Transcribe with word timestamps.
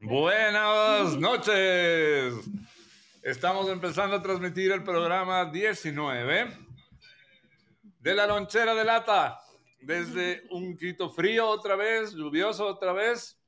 Buenas 0.00 1.16
noches. 1.16 2.34
Estamos 3.22 3.66
empezando 3.70 4.16
a 4.16 4.22
transmitir 4.22 4.70
el 4.70 4.84
programa 4.84 5.46
19 5.46 6.54
de 8.00 8.14
la 8.14 8.26
lonchera 8.26 8.74
de 8.74 8.84
lata. 8.84 9.40
Desde 9.80 10.46
un 10.50 10.76
quito 10.76 11.08
frío 11.08 11.48
otra 11.48 11.76
vez, 11.76 12.12
lluvioso 12.12 12.66
otra 12.66 12.92
vez. 12.92 13.40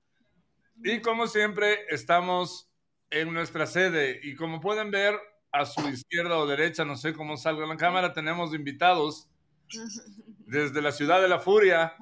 Y 0.82 1.00
como 1.03 1.26
siempre, 1.26 1.84
estamos 1.90 2.71
en 3.10 3.33
nuestra 3.35 3.67
sede. 3.67 4.19
Y 4.22 4.35
como 4.35 4.58
pueden 4.58 4.90
ver, 4.90 5.21
a 5.53 5.67
su 5.67 5.87
izquierda 5.87 6.38
o 6.38 6.46
derecha, 6.46 6.85
no 6.85 6.96
sé 6.96 7.12
cómo 7.12 7.37
salga 7.37 7.67
la 7.67 7.76
cámara, 7.76 8.15
tenemos 8.15 8.54
invitados 8.54 9.28
desde 10.46 10.80
la 10.80 10.92
ciudad 10.92 11.21
de 11.21 11.28
la 11.28 11.40
furia, 11.40 11.94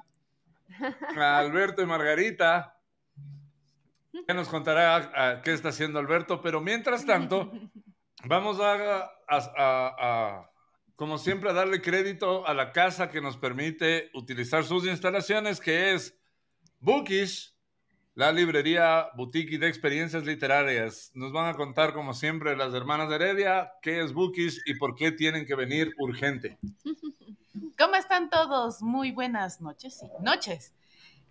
a 1.17 1.37
Alberto 1.37 1.81
y 1.81 1.85
Margarita. 1.85 2.76
Ya 4.27 4.33
nos 4.33 4.47
contará 4.47 5.41
qué 5.43 5.53
está 5.53 5.69
haciendo 5.69 5.99
Alberto, 5.99 6.41
pero 6.41 6.61
mientras 6.61 7.05
tanto, 7.05 7.51
vamos 8.25 8.59
a, 8.59 9.09
a, 9.27 10.49
como 10.95 11.17
siempre, 11.17 11.49
a 11.49 11.53
darle 11.53 11.81
crédito 11.81 12.47
a 12.47 12.53
la 12.53 12.71
casa 12.71 13.09
que 13.09 13.21
nos 13.21 13.37
permite 13.37 14.09
utilizar 14.13 14.63
sus 14.63 14.85
instalaciones, 14.85 15.59
que 15.59 15.93
es 15.93 16.17
Bookish, 16.79 17.53
la 18.15 18.31
librería 18.31 19.09
boutique 19.15 19.59
de 19.59 19.67
experiencias 19.67 20.25
literarias. 20.25 21.11
Nos 21.13 21.31
van 21.31 21.53
a 21.53 21.55
contar, 21.55 21.93
como 21.93 22.13
siempre, 22.13 22.57
las 22.57 22.73
hermanas 22.73 23.09
de 23.09 23.15
Heredia, 23.15 23.73
qué 23.81 24.01
es 24.01 24.11
Bookish 24.11 24.59
y 24.65 24.73
por 24.75 24.95
qué 24.95 25.11
tienen 25.11 25.45
que 25.45 25.53
venir 25.53 25.93
urgente. 25.99 26.57
¿Cómo 27.77 27.95
están 27.95 28.31
todos? 28.31 28.81
Muy 28.81 29.11
buenas 29.11 29.61
noches, 29.61 29.99
sí, 29.99 30.07
noches. 30.19 30.73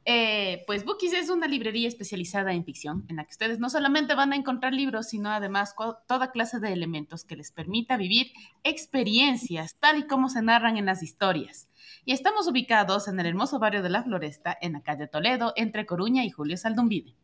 Eh, 0.09 0.63
pues 0.69 0.85
Bookies 0.85 1.15
es 1.15 1.31
una 1.31 1.49
librería 1.49 1.89
especializada 1.89 2.53
en 2.53 2.65
ficción, 2.65 3.05
en 3.09 3.17
la 3.17 3.25
que 3.25 3.33
ustedes 3.33 3.59
no 3.59 3.69
solamente 3.69 4.15
van 4.15 4.33
a 4.33 4.37
encontrar 4.37 4.73
libros, 4.73 5.09
sino 5.09 5.31
además 5.31 5.75
toda 6.07 6.31
clase 6.31 6.61
de 6.61 6.73
elementos 6.73 7.25
que 7.25 7.35
les 7.35 7.51
permita 7.51 7.97
vivir 7.97 8.31
experiencias 8.63 9.75
tal 9.81 9.99
y 9.99 10.07
como 10.07 10.29
se 10.29 10.43
narran 10.43 10.77
en 10.77 10.87
las 10.87 11.03
historias. 11.03 11.69
Y 12.05 12.13
estamos 12.13 12.47
ubicados 12.47 13.09
en 13.09 13.19
el 13.19 13.27
hermoso 13.27 13.59
barrio 13.59 13.83
de 13.83 13.89
La 13.89 14.05
Floresta, 14.05 14.57
en 14.61 14.75
la 14.75 14.81
calle 14.81 15.09
Toledo, 15.09 15.53
entre 15.57 15.87
Coruña 15.87 16.25
y 16.25 16.31
Julio 16.31 16.57
Saldumbide. 16.57 17.17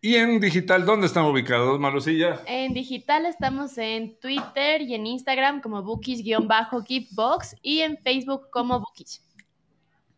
¿Y 0.00 0.14
en 0.16 0.38
digital 0.38 0.86
dónde 0.86 1.06
están 1.06 1.24
ubicados, 1.24 1.80
Malucilla? 1.80 2.42
En 2.46 2.74
digital 2.74 3.26
estamos 3.26 3.76
en 3.78 4.18
Twitter 4.20 4.82
y 4.82 4.94
en 4.94 5.06
Instagram 5.06 5.60
como 5.60 5.82
bookies-giftbox 5.82 7.56
y 7.60 7.80
en 7.80 7.98
Facebook 7.98 8.50
como 8.50 8.78
bookies. 8.78 9.24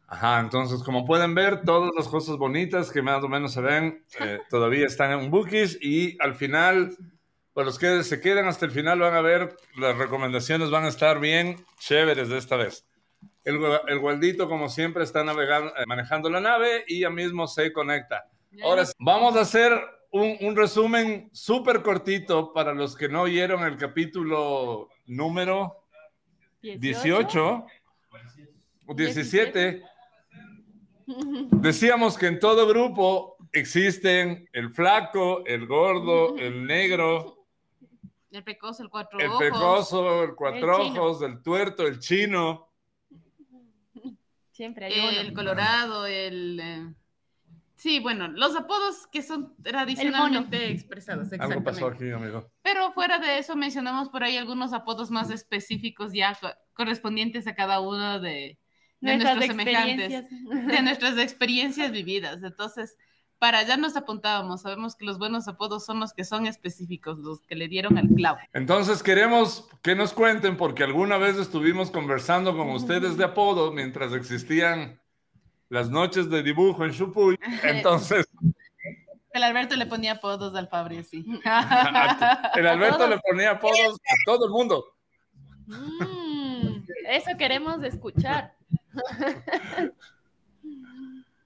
Ajá, 0.07 0.41
entonces 0.41 0.83
como 0.83 1.07
pueden 1.07 1.35
ver, 1.35 1.63
todas 1.63 1.91
las 1.97 2.09
cosas 2.09 2.37
bonitas 2.37 2.91
que 2.91 3.03
más 3.03 3.23
o 3.25 3.29
menos 3.29 3.53
se 3.53 3.61
ven 3.61 4.05
eh, 4.21 4.41
todavía 4.51 4.87
están 4.87 5.19
en 5.19 5.31
Bookies 5.31 5.79
y 5.81 6.17
al 6.21 6.35
final, 6.35 6.97
para 7.53 7.67
los 7.67 7.79
que 7.79 8.03
se 8.05 8.21
quedan 8.21 8.47
hasta 8.47 8.67
el 8.67 8.71
final 8.71 9.01
van 9.01 9.15
a 9.15 9.23
ver, 9.23 9.57
las 9.77 9.97
recomendaciones 9.97 10.71
van 10.71 10.85
a 10.85 10.89
estar 10.89 11.21
bien 11.21 11.65
chéveres 11.79 12.29
de 12.29 12.39
esta 12.39 12.57
vez. 12.57 12.87
El, 13.45 13.59
el 13.89 13.99
Gualdito, 13.99 14.49
como 14.49 14.69
siempre, 14.69 15.05
está 15.05 15.25
navegando, 15.25 15.71
eh, 15.77 15.85
manejando 15.87 16.29
la 16.31 16.41
nave 16.41 16.85
y 16.87 17.01
ya 17.01 17.11
mismo 17.11 17.47
se 17.47 17.73
conecta. 17.73 18.29
Ahora 18.63 18.85
vamos 18.99 19.37
a 19.37 19.41
hacer 19.41 19.73
un, 20.13 20.37
un 20.41 20.55
resumen 20.55 21.29
súper 21.33 21.83
cortito 21.83 22.53
para 22.53 22.73
los 22.73 22.95
que 22.95 23.09
no 23.09 23.23
oyeron 23.23 23.65
el 23.65 23.77
capítulo 23.77 24.89
número 25.07 25.85
18, 26.63 27.67
17 28.95 29.83
Decíamos 31.07 32.17
que 32.17 32.27
en 32.27 32.39
todo 32.39 32.67
grupo 32.67 33.37
existen 33.53 34.49
el 34.53 34.71
flaco, 34.71 35.45
el 35.47 35.67
gordo, 35.67 36.37
el 36.39 36.67
negro. 36.67 37.47
El 38.31 38.43
pecoso, 38.43 38.83
el 38.83 38.91
cuatro 38.91 39.19
ojos. 39.19 39.43
El 39.43 39.53
pecoso, 39.53 40.25
el 40.25 40.35
cuatro 40.35 40.83
ojos, 40.83 41.23
el 41.23 41.43
tuerto, 41.43 41.87
el 41.87 41.99
chino. 41.99 42.69
Siempre 44.51 44.87
hay 44.87 45.17
El 45.17 45.33
colorado, 45.33 46.07
el... 46.07 46.61
Eh, 46.61 46.95
sí, 47.77 48.01
bueno, 48.01 48.29
los 48.29 48.57
apodos 48.57 49.07
que 49.09 49.23
son 49.23 49.55
tradicionalmente 49.63 50.71
expresados. 50.71 51.33
Algo 51.39 51.63
pasó 51.63 51.89
aquí, 51.89 52.11
amigo. 52.11 52.51
Pero 52.63 52.93
fuera 52.93 53.19
de 53.19 53.39
eso 53.39 53.57
mencionamos 53.57 54.09
por 54.09 54.25
ahí 54.25 54.37
algunos 54.37 54.73
apodos 54.73 55.11
más 55.11 55.31
específicos 55.31 56.13
ya 56.13 56.39
correspondientes 56.73 57.47
a 57.47 57.55
cada 57.55 57.81
uno 57.81 58.21
de, 58.21 58.59
de 59.05 59.17
nuestros 59.17 59.45
semejantes, 59.47 60.31
de 60.31 60.83
nuestras 60.83 61.19
experiencias 61.19 61.93
vividas. 61.93 62.43
Entonces, 62.43 62.97
para 63.39 63.59
allá 63.59 63.77
nos 63.77 63.97
apuntábamos. 63.97 64.63
Sabemos 64.63 64.97
que 64.97 65.05
los 65.05 65.19
buenos 65.19 65.49
apodos 65.49 65.85
son 65.85 66.01
los 66.01 66.13
que 66.13 66.25
son 66.25 66.47
específicos, 66.47 67.19
los 67.19 67.41
que 67.43 67.55
le 67.55 67.69
dieron 67.69 67.99
al 67.99 68.09
clavo. 68.09 68.39
Entonces, 68.53 69.03
queremos 69.03 69.69
que 69.83 69.95
nos 69.95 70.13
cuenten, 70.13 70.57
porque 70.57 70.85
alguna 70.85 71.19
vez 71.19 71.37
estuvimos 71.37 71.91
conversando 71.91 72.57
con 72.57 72.71
ustedes 72.71 73.17
de 73.17 73.25
apodo 73.25 73.73
mientras 73.73 74.13
existían 74.13 75.01
las 75.69 75.91
noches 75.91 76.31
de 76.31 76.43
dibujo 76.43 76.85
en 76.85 76.93
Chupuy. 76.93 77.39
Entonces. 77.63 78.27
El 79.33 79.43
Alberto 79.43 79.77
le 79.77 79.87
ponía 79.87 80.13
apodos 80.13 80.55
al 80.55 80.69
Fabri, 80.69 81.03
sí. 81.03 81.25
el 82.55 82.67
Alberto 82.67 83.09
le 83.09 83.19
ponía 83.19 83.51
apodos 83.51 83.97
a 83.97 84.15
todo 84.25 84.47
el 84.47 84.53
mundo. 84.53 84.85
Mm, 85.67 86.85
eso 87.09 87.31
queremos 87.37 87.83
escuchar. 87.83 88.55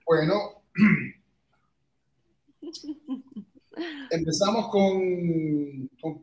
Bueno, 0.08 0.62
empezamos 4.10 4.68
con, 4.70 5.88
con, 6.00 6.18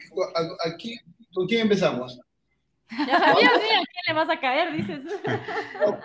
aquí, 0.66 1.00
¿con 1.32 1.46
quién 1.46 1.62
empezamos? 1.62 2.20
Dios 2.90 3.08
mío, 3.08 3.48
¿a 3.48 3.86
quién 3.86 4.04
le 4.08 4.14
vas 4.14 4.30
a 4.30 4.40
caer? 4.40 4.74
Dices. 4.74 5.04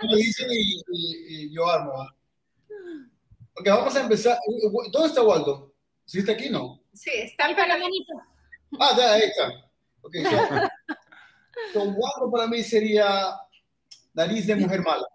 No, 0.03 0.15
dicen 0.15 0.47
y, 0.51 0.79
y, 0.93 1.51
yo 1.55 1.67
armo. 1.67 2.07
Ok, 3.57 3.65
vamos 3.65 3.95
a 3.95 4.01
empezar. 4.01 4.37
¿Dónde 4.91 5.07
está 5.07 5.23
Waldo? 5.23 5.73
¿Sí 6.05 6.19
está 6.19 6.33
aquí, 6.33 6.51
no? 6.51 6.83
Sí, 6.93 7.09
está 7.13 7.47
el 7.47 7.55
bonito. 7.55 8.13
Ah, 8.79 8.93
ya, 8.95 9.13
ahí 9.13 9.23
está. 9.23 9.49
Ok, 10.01 10.13
so, 11.73 11.83
Waldo 11.83 12.31
para 12.31 12.45
mí 12.47 12.61
sería 12.61 13.35
nariz 14.13 14.47
de 14.47 14.55
mujer 14.55 14.81
mala. 14.81 15.07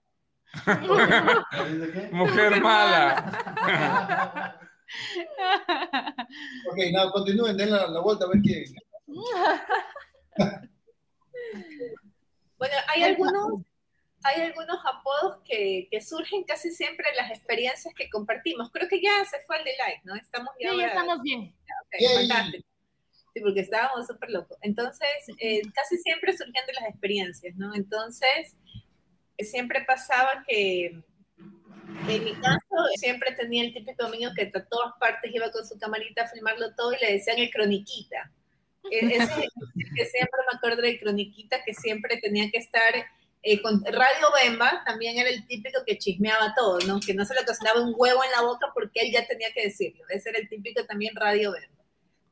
Mujer 2.12 2.60
mala. 2.60 4.60
ok, 6.70 6.78
nada, 6.92 7.10
continúen, 7.12 7.56
den 7.56 7.70
la, 7.70 8.00
vuelta 8.00 8.24
a 8.24 8.28
ver 8.28 8.40
quién. 8.42 8.64
bueno, 12.58 12.74
hay 12.88 13.02
algunos, 13.02 13.62
hay 14.22 14.42
algunos 14.42 14.78
apodos 14.86 15.38
que, 15.44 15.88
que, 15.90 16.00
surgen 16.00 16.44
casi 16.44 16.70
siempre 16.70 17.08
en 17.10 17.16
las 17.16 17.30
experiencias 17.30 17.92
que 17.94 18.08
compartimos. 18.08 18.70
Creo 18.72 18.88
que 18.88 19.02
ya 19.02 19.24
se 19.24 19.40
fue 19.46 19.58
el 19.58 19.64
de 19.64 19.72
like, 19.78 20.00
¿no? 20.04 20.14
Estamos 20.14 20.50
ya. 20.60 20.70
Sí, 20.70 20.78
ya 20.78 20.86
estamos 20.86 21.22
bien. 21.22 21.54
Okay, 21.86 22.28
fantástico. 22.28 22.68
Sí, 23.34 23.40
porque 23.42 23.60
estábamos 23.60 24.06
súper 24.06 24.30
locos. 24.30 24.56
Entonces, 24.62 25.10
eh, 25.38 25.60
casi 25.74 25.98
siempre 25.98 26.34
surgen 26.34 26.64
de 26.66 26.72
las 26.72 26.88
experiencias, 26.88 27.54
¿no? 27.56 27.74
Entonces, 27.74 28.56
siempre 29.44 29.84
pasaba 29.86 30.44
que 30.46 31.02
en 32.08 32.24
mi 32.24 32.34
caso 32.34 32.60
siempre 32.96 33.32
tenía 33.32 33.64
el 33.64 33.72
típico 33.72 34.08
niño 34.08 34.30
que 34.34 34.50
a 34.54 34.64
todas 34.66 34.92
partes 34.98 35.34
iba 35.34 35.50
con 35.50 35.66
su 35.66 35.78
camarita 35.78 36.22
a 36.22 36.28
filmarlo 36.28 36.74
todo 36.74 36.92
y 36.92 37.04
le 37.04 37.12
decían 37.12 37.38
el 37.38 37.50
croniquita. 37.50 38.32
E-, 38.90 39.00
que 39.96 40.06
siempre 40.06 40.40
me 40.50 40.56
acuerdo 40.56 40.82
del 40.82 40.98
croniquita 40.98 41.62
que 41.64 41.74
siempre 41.74 42.18
tenía 42.18 42.50
que 42.50 42.58
estar 42.58 42.94
eh, 43.42 43.62
con 43.62 43.84
Radio 43.84 44.26
Bemba, 44.42 44.82
también 44.84 45.18
era 45.18 45.28
el 45.30 45.46
típico 45.46 45.80
que 45.86 45.98
chismeaba 45.98 46.54
todo, 46.54 46.78
¿no? 46.80 47.00
Que 47.00 47.14
no 47.14 47.24
se 47.24 47.34
le 47.34 47.44
cocinaba 47.44 47.80
un 47.80 47.94
huevo 47.96 48.24
en 48.24 48.30
la 48.32 48.42
boca 48.42 48.68
porque 48.74 49.00
él 49.00 49.12
ya 49.12 49.26
tenía 49.26 49.52
que 49.52 49.64
decirlo. 49.64 50.04
Ese 50.08 50.30
era 50.30 50.38
el 50.38 50.48
típico 50.48 50.84
también 50.84 51.14
Radio 51.14 51.52
Bemba. 51.52 51.84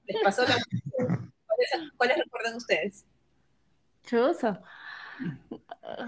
¿Les 0.07 0.23
pasó. 0.23 0.45
¿Cuáles, 0.45 1.93
¿Cuáles 1.97 2.19
recuerdan 2.19 2.57
ustedes? 2.57 3.05
Chuso. 4.05 4.59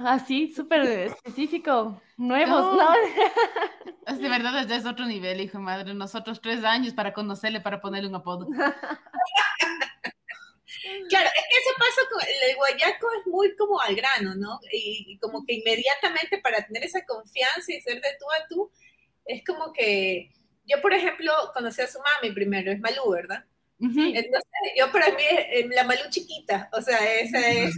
Así, 0.04 0.52
súper 0.54 0.82
específico, 0.82 2.00
nuevos, 2.16 2.76
¿no? 2.76 2.88
Es 4.06 4.20
de 4.20 4.28
verdad, 4.28 4.66
ya 4.68 4.76
es 4.76 4.86
otro 4.86 5.04
nivel, 5.04 5.40
hijo 5.40 5.58
de 5.58 5.64
madre. 5.64 5.94
Nosotros 5.94 6.40
tres 6.40 6.64
años 6.64 6.94
para 6.94 7.12
conocerle, 7.12 7.60
para 7.60 7.80
ponerle 7.80 8.08
un 8.08 8.14
apodo. 8.14 8.46
Claro, 11.08 11.28
es 11.36 11.44
que 11.50 11.58
eso 11.58 11.70
pasa 11.78 12.00
con 12.10 12.20
el 12.22 12.56
guayaco, 12.56 13.08
es 13.20 13.26
muy 13.26 13.56
como 13.56 13.80
al 13.80 13.96
grano, 13.96 14.34
¿no? 14.36 14.60
Y, 14.72 15.18
como 15.18 15.44
que 15.44 15.54
inmediatamente 15.54 16.38
para 16.38 16.64
tener 16.64 16.84
esa 16.84 17.04
confianza 17.04 17.72
y 17.72 17.80
ser 17.80 18.00
de 18.00 18.08
tú 18.18 18.26
a 18.30 18.46
tú, 18.48 18.70
es 19.24 19.42
como 19.44 19.72
que 19.72 20.30
yo, 20.64 20.80
por 20.80 20.92
ejemplo, 20.92 21.32
conocí 21.54 21.82
a 21.82 21.88
su 21.88 21.98
mami 21.98 22.32
primero, 22.32 22.70
es 22.70 22.80
Malú, 22.80 23.10
¿verdad? 23.10 23.44
Entonces, 23.78 24.42
yo 24.76 24.90
para 24.92 25.08
mí, 25.10 25.24
la 25.74 25.84
Malú 25.84 26.08
chiquita, 26.10 26.68
o 26.72 26.80
sea, 26.80 26.98
esa 27.20 27.48
es 27.48 27.74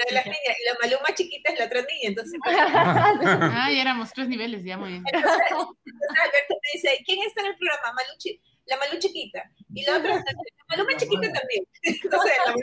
una 0.00 0.04
de 0.08 0.14
las 0.14 0.24
niñas, 0.24 0.56
y 0.60 0.64
la 0.64 0.76
Malú 0.80 0.96
más 1.02 1.14
chiquita 1.14 1.52
es 1.52 1.58
la 1.58 1.66
otra 1.66 1.80
niña, 1.82 2.08
entonces... 2.08 2.40
ah, 2.46 3.68
ya 3.72 3.80
éramos 3.80 4.12
tres 4.12 4.28
niveles, 4.28 4.64
ya 4.64 4.78
muy 4.78 4.90
bien. 4.90 5.04
Entonces, 5.12 5.40
Alberto 5.50 6.54
me 6.54 6.70
dice, 6.74 7.02
¿quién 7.04 7.22
está 7.26 7.40
en 7.42 7.48
el 7.48 7.56
programa? 7.56 7.92
Maluchi, 7.92 8.40
la 8.66 8.76
Malú 8.76 8.98
chiquita. 8.98 9.50
Y 9.74 9.84
la 9.84 9.98
otra, 9.98 10.16
la 10.16 10.24
Malú 10.68 10.84
más 10.84 10.96
chiquita 10.96 11.32
también. 11.32 11.64
Entonces, 11.82 12.32
la 12.46 12.54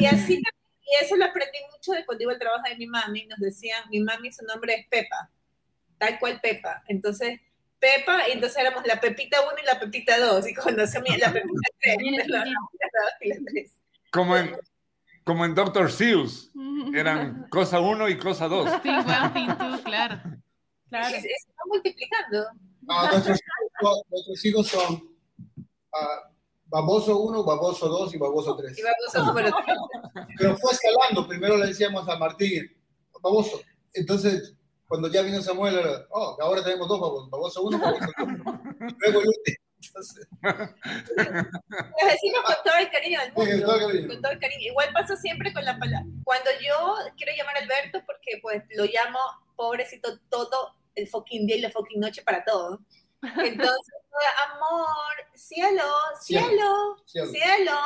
y 0.00 0.06
así 0.06 0.42
y 0.88 1.04
eso 1.04 1.16
lo 1.16 1.26
aprendí 1.26 1.58
mucho 1.70 1.92
de 1.92 2.04
cuando 2.06 2.24
iba 2.24 2.32
al 2.32 2.38
trabajo 2.38 2.64
de 2.68 2.76
mi 2.76 2.86
mami. 2.86 3.26
Nos 3.26 3.38
decían, 3.38 3.84
mi 3.90 4.00
mami 4.00 4.32
su 4.32 4.44
nombre 4.46 4.74
es 4.74 4.86
Pepa, 4.88 5.30
tal 5.98 6.18
cual 6.18 6.40
Pepa. 6.40 6.82
Entonces, 6.88 7.40
Pepa, 7.78 8.28
y 8.28 8.32
entonces 8.32 8.58
éramos 8.58 8.86
la 8.86 9.00
Pepita 9.00 9.38
1 9.42 9.52
y 9.62 9.66
la 9.66 9.78
Pepita 9.78 10.18
2. 10.18 10.48
Y 10.48 10.54
cuando 10.54 10.86
se 10.86 10.98
la 11.00 11.32
Pepita 11.32 11.68
3, 11.80 11.96
Bien 11.98 12.14
la, 12.28 12.38
exclusivo. 12.38 12.70
y 13.20 13.28
la 13.28 13.36
3. 13.52 13.72
Como 14.10 14.36
en, 14.36 14.56
como 15.28 15.44
en 15.44 15.54
Dr. 15.54 15.92
Seuss. 15.92 16.50
Eran 16.94 17.46
cosa 17.50 17.80
uno 17.80 18.08
y 18.08 18.16
cosa 18.16 18.48
dos. 18.48 18.66
Sí, 18.82 18.88
one 18.88 19.30
thing, 19.34 19.46
two, 19.58 19.82
claro. 19.84 20.22
Claro. 20.88 21.08
Se 21.16 21.20
se 21.20 21.28
va 21.28 21.64
multiplicando. 21.68 22.46
No, 22.80 23.10
nuestros, 23.10 23.38
hijos- 23.38 24.02
nuestros 24.10 24.44
hijos 24.46 24.66
son 24.68 25.02
ah, 25.92 26.30
baboso 26.64 27.18
1, 27.20 27.44
baboso 27.44 27.88
2 27.88 28.14
y 28.14 28.18
baboso 28.18 28.56
3. 28.56 28.78
Y 28.78 28.82
vamos 28.82 29.14
a 29.14 29.18
número 29.26 29.50
3. 30.14 30.26
Pero 30.38 30.56
fue 30.56 30.72
escalando. 30.72 31.28
Primero 31.28 31.58
le 31.58 31.66
decíamos 31.66 32.08
a 32.08 32.16
Martín, 32.16 32.74
baboso. 33.22 33.60
Entonces, 33.92 34.54
cuando 34.86 35.08
ya 35.08 35.20
vino 35.20 35.42
Samuel, 35.42 35.74
era, 35.76 36.06
oh, 36.10 36.38
ahora 36.40 36.64
tenemos 36.64 36.88
dos 36.88 36.98
babosos, 37.00 37.28
baboso 37.30 37.62
1, 37.64 37.78
baboso 37.78 38.06
2. 38.16 38.28
Luego 38.98 39.20
el 39.20 39.26
último. 39.28 39.56
Entonces, 39.86 40.26
Los 40.42 42.10
decimos 42.10 42.42
con 42.44 42.54
todo 42.64 42.76
el 42.78 42.90
cariño 42.90 43.20
del 43.20 43.28
Sí, 43.28 43.34
con 43.34 43.46
mundo. 43.48 43.66
todo 43.66 43.76
el 43.78 43.86
cariño. 43.86 44.08
Con 44.08 44.22
todo 44.22 44.32
el 44.32 44.38
cariño. 44.40 44.66
Igual 44.68 44.92
pasa 44.92 45.16
siempre 45.16 45.52
con 45.52 45.64
la 45.64 45.78
palabra. 45.78 46.06
Cuando 46.24 46.50
yo 46.60 46.96
quiero 47.16 47.32
llamar 47.36 47.56
a 47.56 47.60
Alberto, 47.60 48.02
porque 48.06 48.38
pues 48.42 48.62
lo 48.76 48.84
llamo 48.84 49.18
pobrecito 49.56 50.18
todo 50.28 50.74
el 50.94 51.08
fucking 51.08 51.46
día 51.46 51.56
y 51.56 51.60
la 51.60 51.70
fucking 51.70 52.00
noche 52.00 52.22
para 52.22 52.44
todo. 52.44 52.80
Entonces, 53.22 53.94
amor, 54.54 54.86
cielo, 55.34 55.84
cielo, 56.20 56.96
Cielo. 57.06 57.32
cielo, 57.32 57.80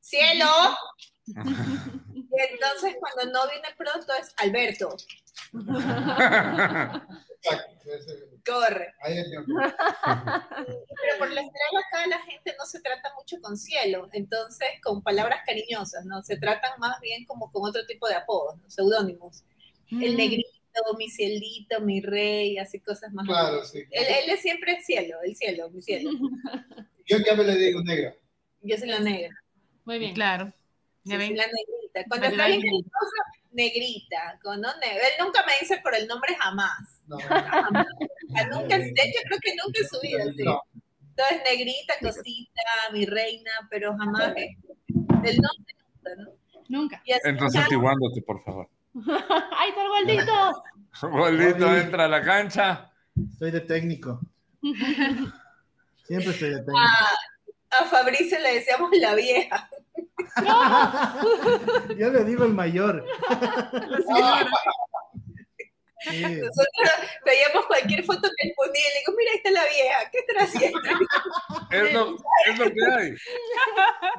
cielo. 0.00 0.46
Y 2.30 2.40
entonces 2.52 2.94
cuando 3.00 3.32
no 3.32 3.48
viene 3.50 3.68
pronto 3.76 4.12
es 4.14 4.32
Alberto, 4.38 4.94
corre. 8.48 8.94
ahí 9.02 9.18
es 9.18 9.30
donde- 9.30 9.52
Pero 11.02 11.18
por 11.18 11.28
lo 11.28 11.34
general 11.36 11.84
acá 11.86 12.06
la 12.06 12.18
gente 12.20 12.54
no 12.58 12.64
se 12.66 12.80
trata 12.80 13.12
mucho 13.16 13.36
con 13.40 13.56
cielo, 13.56 14.08
entonces 14.12 14.68
con 14.82 15.02
palabras 15.02 15.40
cariñosas, 15.46 16.04
¿no? 16.04 16.22
Se 16.22 16.36
tratan 16.38 16.72
más 16.78 17.00
bien 17.00 17.24
como 17.26 17.50
con 17.52 17.68
otro 17.68 17.84
tipo 17.86 18.08
de 18.08 18.14
apodos, 18.14 18.56
¿no? 18.58 18.70
seudónimos. 18.70 19.44
El 19.90 20.14
Mm. 20.14 20.16
negrito, 20.16 20.48
mi 20.98 21.08
cielito, 21.08 21.80
mi 21.80 22.00
rey, 22.00 22.58
así 22.58 22.78
cosas 22.80 23.12
más. 23.12 23.26
Claro, 23.26 23.64
sí. 23.64 23.78
Él, 23.90 24.06
él 24.24 24.30
es 24.30 24.40
siempre 24.40 24.76
el 24.76 24.82
cielo, 24.84 25.16
el 25.24 25.34
cielo, 25.36 25.70
mi 25.70 25.80
cielo. 25.82 26.10
Yo 27.06 27.18
ya 27.24 27.34
me 27.34 27.44
le 27.44 27.56
digo 27.56 27.82
negra. 27.82 28.14
Yo 28.60 28.76
soy 28.76 28.88
la 28.88 28.98
negra. 29.00 29.34
Muy 29.84 29.98
bien. 29.98 30.14
Claro. 30.14 30.52
Yo 31.04 31.12
Ya 31.12 31.16
soy 31.18 31.28
ven. 31.28 31.36
la 31.38 31.46
negrita. 31.46 32.04
Cuando 32.08 32.26
está 32.26 32.46
bien 32.48 32.60
cariñoso, 32.60 32.90
negrita. 33.58 34.38
Cuando 34.42 34.68
no, 34.68 34.78
ne- 34.78 34.96
Él 34.96 35.12
nunca 35.20 35.44
me 35.46 35.52
dice 35.60 35.78
por 35.82 35.94
el 35.94 36.06
nombre 36.06 36.34
jamás. 36.36 37.02
No, 37.06 37.18
Jamás. 37.20 37.86
Nunca, 38.50 38.78
de 38.78 38.88
hecho, 38.88 39.20
creo 39.26 39.38
que 39.42 39.54
nunca 39.62 39.80
en 39.80 39.88
su 39.88 40.00
vida. 40.00 40.24
sí. 40.36 40.44
no. 40.44 40.62
Entonces, 41.10 41.40
negrita, 41.50 41.94
cosita, 42.00 42.62
mi 42.92 43.04
reina, 43.04 43.50
pero 43.68 43.96
jamás 43.98 44.36
eh, 44.36 44.56
el 45.24 45.36
nombre 45.36 45.74
nunca, 45.82 46.10
¿no? 46.16 46.30
Nunca. 46.68 46.96
Así 46.98 47.54
ya- 47.54 47.62
activándote, 47.62 48.22
por 48.22 48.42
favor. 48.44 48.68
¡Ay, 49.56 49.70
está 49.70 49.82
el 49.82 49.88
gordito! 49.88 50.62
Bolito 51.10 51.76
entra 51.76 52.04
a 52.04 52.08
la 52.08 52.22
cancha. 52.22 52.92
Estoy 53.32 53.50
de 53.50 53.60
técnico. 53.62 54.20
Siempre 56.06 56.30
estoy 56.30 56.50
de 56.50 56.56
técnico. 56.58 56.78
a, 56.78 57.80
a 57.80 57.84
Fabricio 57.86 58.38
le 58.38 58.54
decíamos 58.54 58.90
la 59.00 59.14
vieja. 59.14 59.68
Yo 61.98 62.10
le 62.10 62.24
digo 62.24 62.44
el 62.44 62.54
mayor. 62.54 63.04
Sí, 66.00 66.22
Nosotros 66.22 66.92
veíamos 67.26 67.66
cualquier 67.66 68.04
foto 68.04 68.28
que 68.36 68.48
él 68.48 68.54
ponía 68.56 68.80
y 68.80 68.92
le 68.94 68.98
digo, 69.00 69.12
mira, 69.18 69.32
ahí 69.32 69.36
está 69.38 69.50
la 69.50 69.64
vieja, 69.64 70.10
¿qué 70.12 70.18
estará 70.18 70.44
haciendo? 70.44 70.78
Es 71.70 71.92
lo, 71.92 72.16
es 72.46 72.58
lo 72.58 72.64
que 72.66 72.80
hay. 72.96 73.14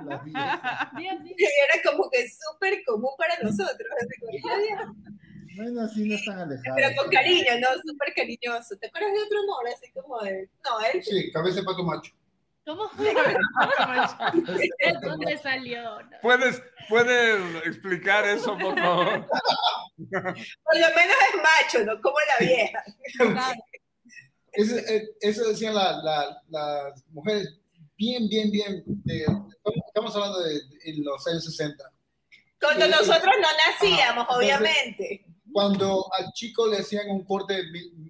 la 0.06 0.18
vieja. 0.18 0.92
Era 0.94 1.90
como 1.90 2.10
que 2.12 2.28
súper 2.30 2.84
común 2.86 3.12
para 3.18 3.38
nosotros. 3.40 3.88
Bueno, 5.56 5.82
así 5.82 6.08
no 6.08 6.16
están 6.16 6.40
alejados. 6.40 6.76
Pero 6.76 7.02
con 7.02 7.12
cariño, 7.12 7.52
¿no? 7.60 7.68
Súper 7.86 8.14
cariñoso. 8.14 8.78
¿Te 8.78 8.88
acuerdas 8.88 9.14
de 9.14 9.20
otro 9.24 9.40
amor? 9.40 9.68
Así 9.68 9.92
como 9.92 10.20
de, 10.22 10.50
no, 10.64 10.80
él 10.94 11.04
Sí, 11.04 11.32
cabeza 11.32 11.60
de 11.62 11.66
pato 11.66 11.84
macho. 11.84 12.14
¿Cómo? 12.70 12.88
¿De 13.00 14.94
dónde 15.02 15.38
salió? 15.40 15.82
No. 16.04 16.10
¿Puedes, 16.22 16.62
¿Puedes 16.88 17.66
explicar 17.66 18.26
eso, 18.26 18.56
por 18.60 18.78
favor? 18.80 19.26
por 19.98 20.76
lo 20.78 20.88
menos 20.96 21.16
es 21.34 21.42
macho, 21.42 21.84
¿no? 21.86 22.00
Como 22.00 22.16
la 22.28 22.46
vieja. 22.46 22.84
Claro. 23.18 23.60
Eso, 24.54 24.76
eh, 24.78 25.10
eso 25.22 25.48
decían 25.50 25.74
la- 25.74 25.98
la- 26.04 26.42
las 26.50 27.04
mujeres 27.10 27.56
bien, 27.98 28.30
bien, 28.30 28.52
bien. 28.52 28.84
de- 28.86 29.26
estamos 29.88 30.16
hablando 30.16 30.40
de, 30.44 30.60
en 30.86 31.04
los 31.04 31.26
años 31.28 31.46
60. 31.46 31.92
Cuando 32.62 32.86
Sí. 32.86 32.92
nosotros 32.92 33.34
no 33.42 33.48
nacíamos, 33.68 34.26
Ajá. 34.28 34.38
obviamente. 34.38 35.26
Cuando 35.52 36.06
al 36.20 36.32
chico 36.34 36.68
le 36.68 36.78
hacían 36.78 37.10
un 37.10 37.26
corte 37.26 37.64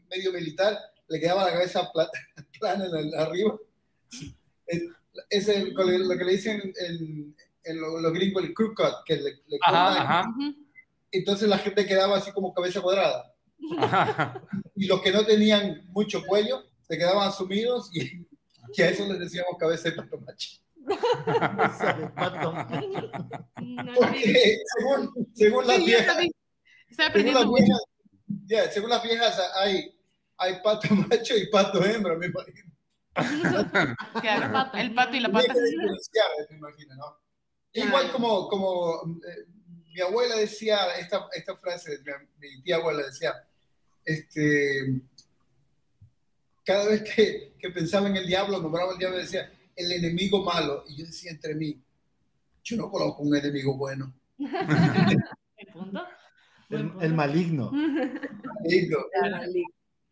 medio 0.09 0.33
militar, 0.33 0.77
le 1.07 1.17
quedaba 1.19 1.45
la 1.45 1.51
cabeza 1.53 1.89
pla- 1.93 2.09
plana 2.59 2.85
el- 2.85 3.15
arriba. 3.15 3.55
Es, 4.69 4.81
es 5.29 5.47
el- 5.49 5.73
lo 5.73 6.17
que 6.17 6.23
le 6.23 6.31
dicen 6.31 6.61
en, 6.87 7.35
en 7.63 7.81
lo- 7.81 7.99
los 7.99 8.13
gringos 8.13 8.43
el 8.43 8.53
crew 8.53 8.73
cut, 8.75 8.93
que 9.05 9.15
le, 9.17 9.31
le 9.47 9.59
cortan. 9.59 9.75
Ajá, 9.97 10.19
ajá. 10.19 10.33
Entonces 11.11 11.49
la 11.49 11.57
gente 11.57 11.85
quedaba 11.85 12.17
así 12.17 12.31
como 12.31 12.53
cabeza 12.53 12.81
cuadrada. 12.81 13.33
ajá. 13.79 14.41
Y 14.75 14.85
los 14.87 15.01
que 15.01 15.11
no 15.11 15.25
tenían 15.25 15.81
mucho 15.89 16.23
cuello 16.25 16.63
se 16.87 16.97
quedaban 16.97 17.31
sumidos 17.33 17.89
y, 17.93 18.25
y 18.75 18.81
a 18.81 18.89
eso 18.89 19.05
les 19.07 19.19
decíamos 19.19 19.57
cabeza 19.59 19.89
de 19.89 19.95
pato 19.95 20.17
macho. 20.21 20.49
Porque 23.95 24.57
según, 24.77 25.27
según 25.33 25.67
las 25.67 25.83
viejas, 25.85 26.17
según 27.13 27.33
las 27.33 27.45
viejas, 28.47 28.73
según 28.73 28.89
las 28.89 29.03
viejas 29.03 29.39
hay, 29.55 29.95
hay 30.37 30.53
pato 30.63 30.93
macho 30.95 31.35
y 31.37 31.47
pato 31.47 31.83
hembra, 31.83 32.15
me 32.17 32.27
imagino. 32.27 32.68
Claro, 34.21 34.45
El 34.77 34.93
pato. 34.93 35.11
El 35.11 35.15
y 35.15 35.19
la 35.21 35.29
pata. 35.29 35.53
me 36.49 36.57
imagino, 36.57 36.95
¿no? 36.95 37.17
Igual 37.73 38.11
como, 38.11 38.47
como 38.47 39.19
eh, 39.27 39.45
mi 39.93 40.01
abuela 40.01 40.35
decía 40.35 40.95
esta, 40.97 41.27
esta 41.33 41.55
frase, 41.55 41.99
mi, 42.39 42.49
mi 42.49 42.61
tía 42.63 42.77
abuela 42.77 43.03
decía, 43.03 43.33
este, 44.05 45.01
cada 46.65 46.87
vez 46.87 47.03
que, 47.03 47.53
que 47.59 47.69
pensaba 47.69 48.07
en 48.07 48.17
el 48.17 48.27
diablo, 48.27 48.61
nombraba 48.61 48.93
el 48.93 48.97
diablo, 48.97 49.17
decía, 49.17 49.51
el 49.75 49.91
enemigo 49.91 50.43
malo. 50.43 50.83
Y 50.87 50.97
yo 50.97 51.05
decía 51.05 51.31
entre 51.31 51.55
mí, 51.55 51.81
yo 52.63 52.77
no 52.77 52.91
conozco 52.91 53.23
un 53.23 53.35
enemigo 53.35 53.75
bueno. 53.75 54.13
El, 56.69 56.91
el 57.01 57.13
maligno. 57.15 57.71
Lindo. 58.63 59.07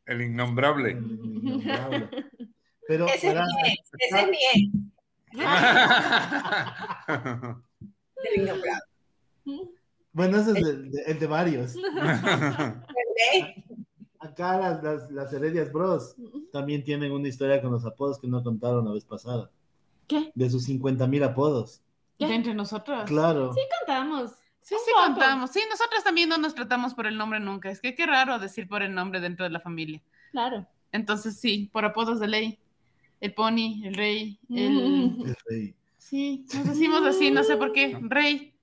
El 0.08 0.22
innombrable. 0.24 0.90
El 0.92 1.02
innombrable. 1.02 2.10
Pero, 2.88 3.08
Ese 3.08 3.30
es 3.30 3.36
mi 3.36 3.70
ex, 3.70 3.92
ese 4.00 4.22
es 4.22 4.30
mi 4.30 4.38
ex. 4.54 4.72
bueno, 10.14 10.38
ese 10.38 10.52
es 10.52 10.58
el 10.58 10.92
de, 10.92 11.02
el 11.08 11.20
de 11.20 11.28
varios. 11.28 11.76
Acá 14.20 14.58
las, 14.58 14.84
las, 14.84 15.12
las 15.12 15.32
Heredias 15.34 15.72
Bros 15.72 16.16
también 16.52 16.84
tienen 16.84 17.12
una 17.12 17.28
historia 17.28 17.62
con 17.62 17.72
los 17.72 17.86
apodos 17.86 18.20
que 18.20 18.28
no 18.28 18.44
contaron 18.44 18.86
la 18.86 18.92
vez 18.92 19.06
pasada. 19.06 19.52
¿Qué? 20.08 20.32
De 20.34 20.50
sus 20.50 20.64
50 20.64 21.06
mil 21.08 21.24
apodos. 21.24 21.82
De 22.18 22.34
entre 22.34 22.56
nosotros. 22.56 23.04
Claro. 23.06 23.54
Sí 23.54 23.60
contamos. 23.80 24.32
Sí, 24.62 24.76
sí 24.84 24.92
poco. 24.94 25.06
contamos. 25.06 25.52
Sí, 25.52 25.62
nosotros 25.70 26.04
también 26.04 26.30
no 26.30 26.38
nos 26.38 26.56
tratamos 26.56 26.94
por 26.94 27.06
el 27.06 27.18
nombre 27.18 27.40
nunca. 27.40 27.70
Es 27.70 27.80
que 27.80 27.96
qué 27.96 28.06
raro 28.06 28.40
decir 28.40 28.68
por 28.68 28.82
el 28.82 28.96
nombre 28.96 29.20
dentro 29.20 29.46
de 29.46 29.52
la 29.52 29.60
familia. 29.60 30.02
Claro. 30.32 30.66
Entonces 30.92 31.40
sí, 31.40 31.70
por 31.72 31.86
apodos 31.86 32.20
de 32.20 32.28
ley. 32.28 32.60
El 33.20 33.34
pony, 33.34 33.82
el 33.86 33.94
rey, 33.96 34.40
el... 34.50 34.72
Mm. 34.72 35.26
El 35.28 35.36
rey. 35.50 35.76
Sí, 35.98 36.46
nos 36.54 36.68
decimos 36.70 37.02
así, 37.06 37.32
no 37.32 37.44
sé 37.44 37.58
por 37.58 37.74
qué. 37.74 37.98
Rey. 38.02 38.54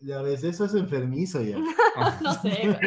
Ya 0.00 0.22
ves, 0.22 0.44
eso 0.44 0.64
es 0.66 0.74
enfermizo 0.74 1.42
ya. 1.42 1.58
No 2.22 2.32
sé. 2.42 2.50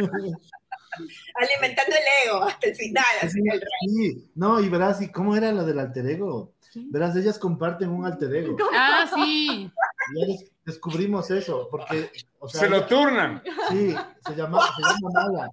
Alimentando 1.36 1.96
el 1.96 2.28
ego 2.28 2.44
hasta 2.44 2.68
el 2.68 2.76
final, 2.76 3.04
así 3.22 3.40
el 3.40 3.60
rey. 3.62 3.88
Sí, 3.88 4.32
no, 4.36 4.60
y 4.60 4.70
verás, 4.70 5.02
¿y 5.02 5.10
cómo 5.12 5.36
era 5.36 5.52
lo 5.52 5.66
del 5.66 5.80
alter 5.80 6.06
ego? 6.08 6.54
Sí. 6.60 6.88
Verás, 6.92 7.16
ellas 7.16 7.40
comparten 7.40 7.90
un 7.90 8.06
alter 8.06 8.34
ego. 8.36 8.58
Ah, 8.74 9.10
sí. 9.14 9.72
Ya 10.20 10.26
des- 10.28 10.52
descubrimos 10.66 11.30
eso, 11.32 11.68
porque, 11.72 12.12
o 12.40 12.48
sea, 12.50 12.62
Se 12.62 12.70
lo 12.70 12.86
turnan. 12.86 13.42
sí, 13.70 13.96
se 14.26 14.36
llama, 14.36 14.60
se 14.76 14.82
llama 14.82 15.10
mala. 15.14 15.52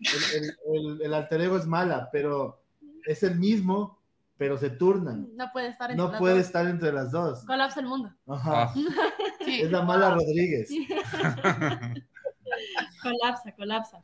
El, 0.00 0.42
el- 0.42 0.56
el- 0.96 1.02
el 1.02 1.14
alter 1.14 1.40
ego 1.42 1.56
es 1.56 1.66
mala, 1.66 2.08
pero 2.12 2.62
es 3.06 3.22
el 3.22 3.36
mismo 3.38 3.98
pero 4.36 4.56
se 4.58 4.70
turnan. 4.70 5.28
No 5.36 5.50
puede 5.52 5.68
estar 5.68 5.90
entre 5.90 6.04
No 6.04 6.10
las 6.10 6.18
puede 6.20 6.34
dos. 6.36 6.44
estar 6.46 6.66
entre 6.66 6.92
las 6.92 7.10
dos. 7.12 7.44
Colapsa 7.46 7.80
el 7.80 7.86
mundo. 7.86 8.12
Ajá. 8.26 8.64
Ah, 8.64 8.74
Sí. 9.44 9.60
Es 9.62 9.70
la 9.70 9.82
mala 9.82 10.10
Rodríguez. 10.14 10.70
Colapsa, 13.02 13.52
colapsa. 13.56 14.02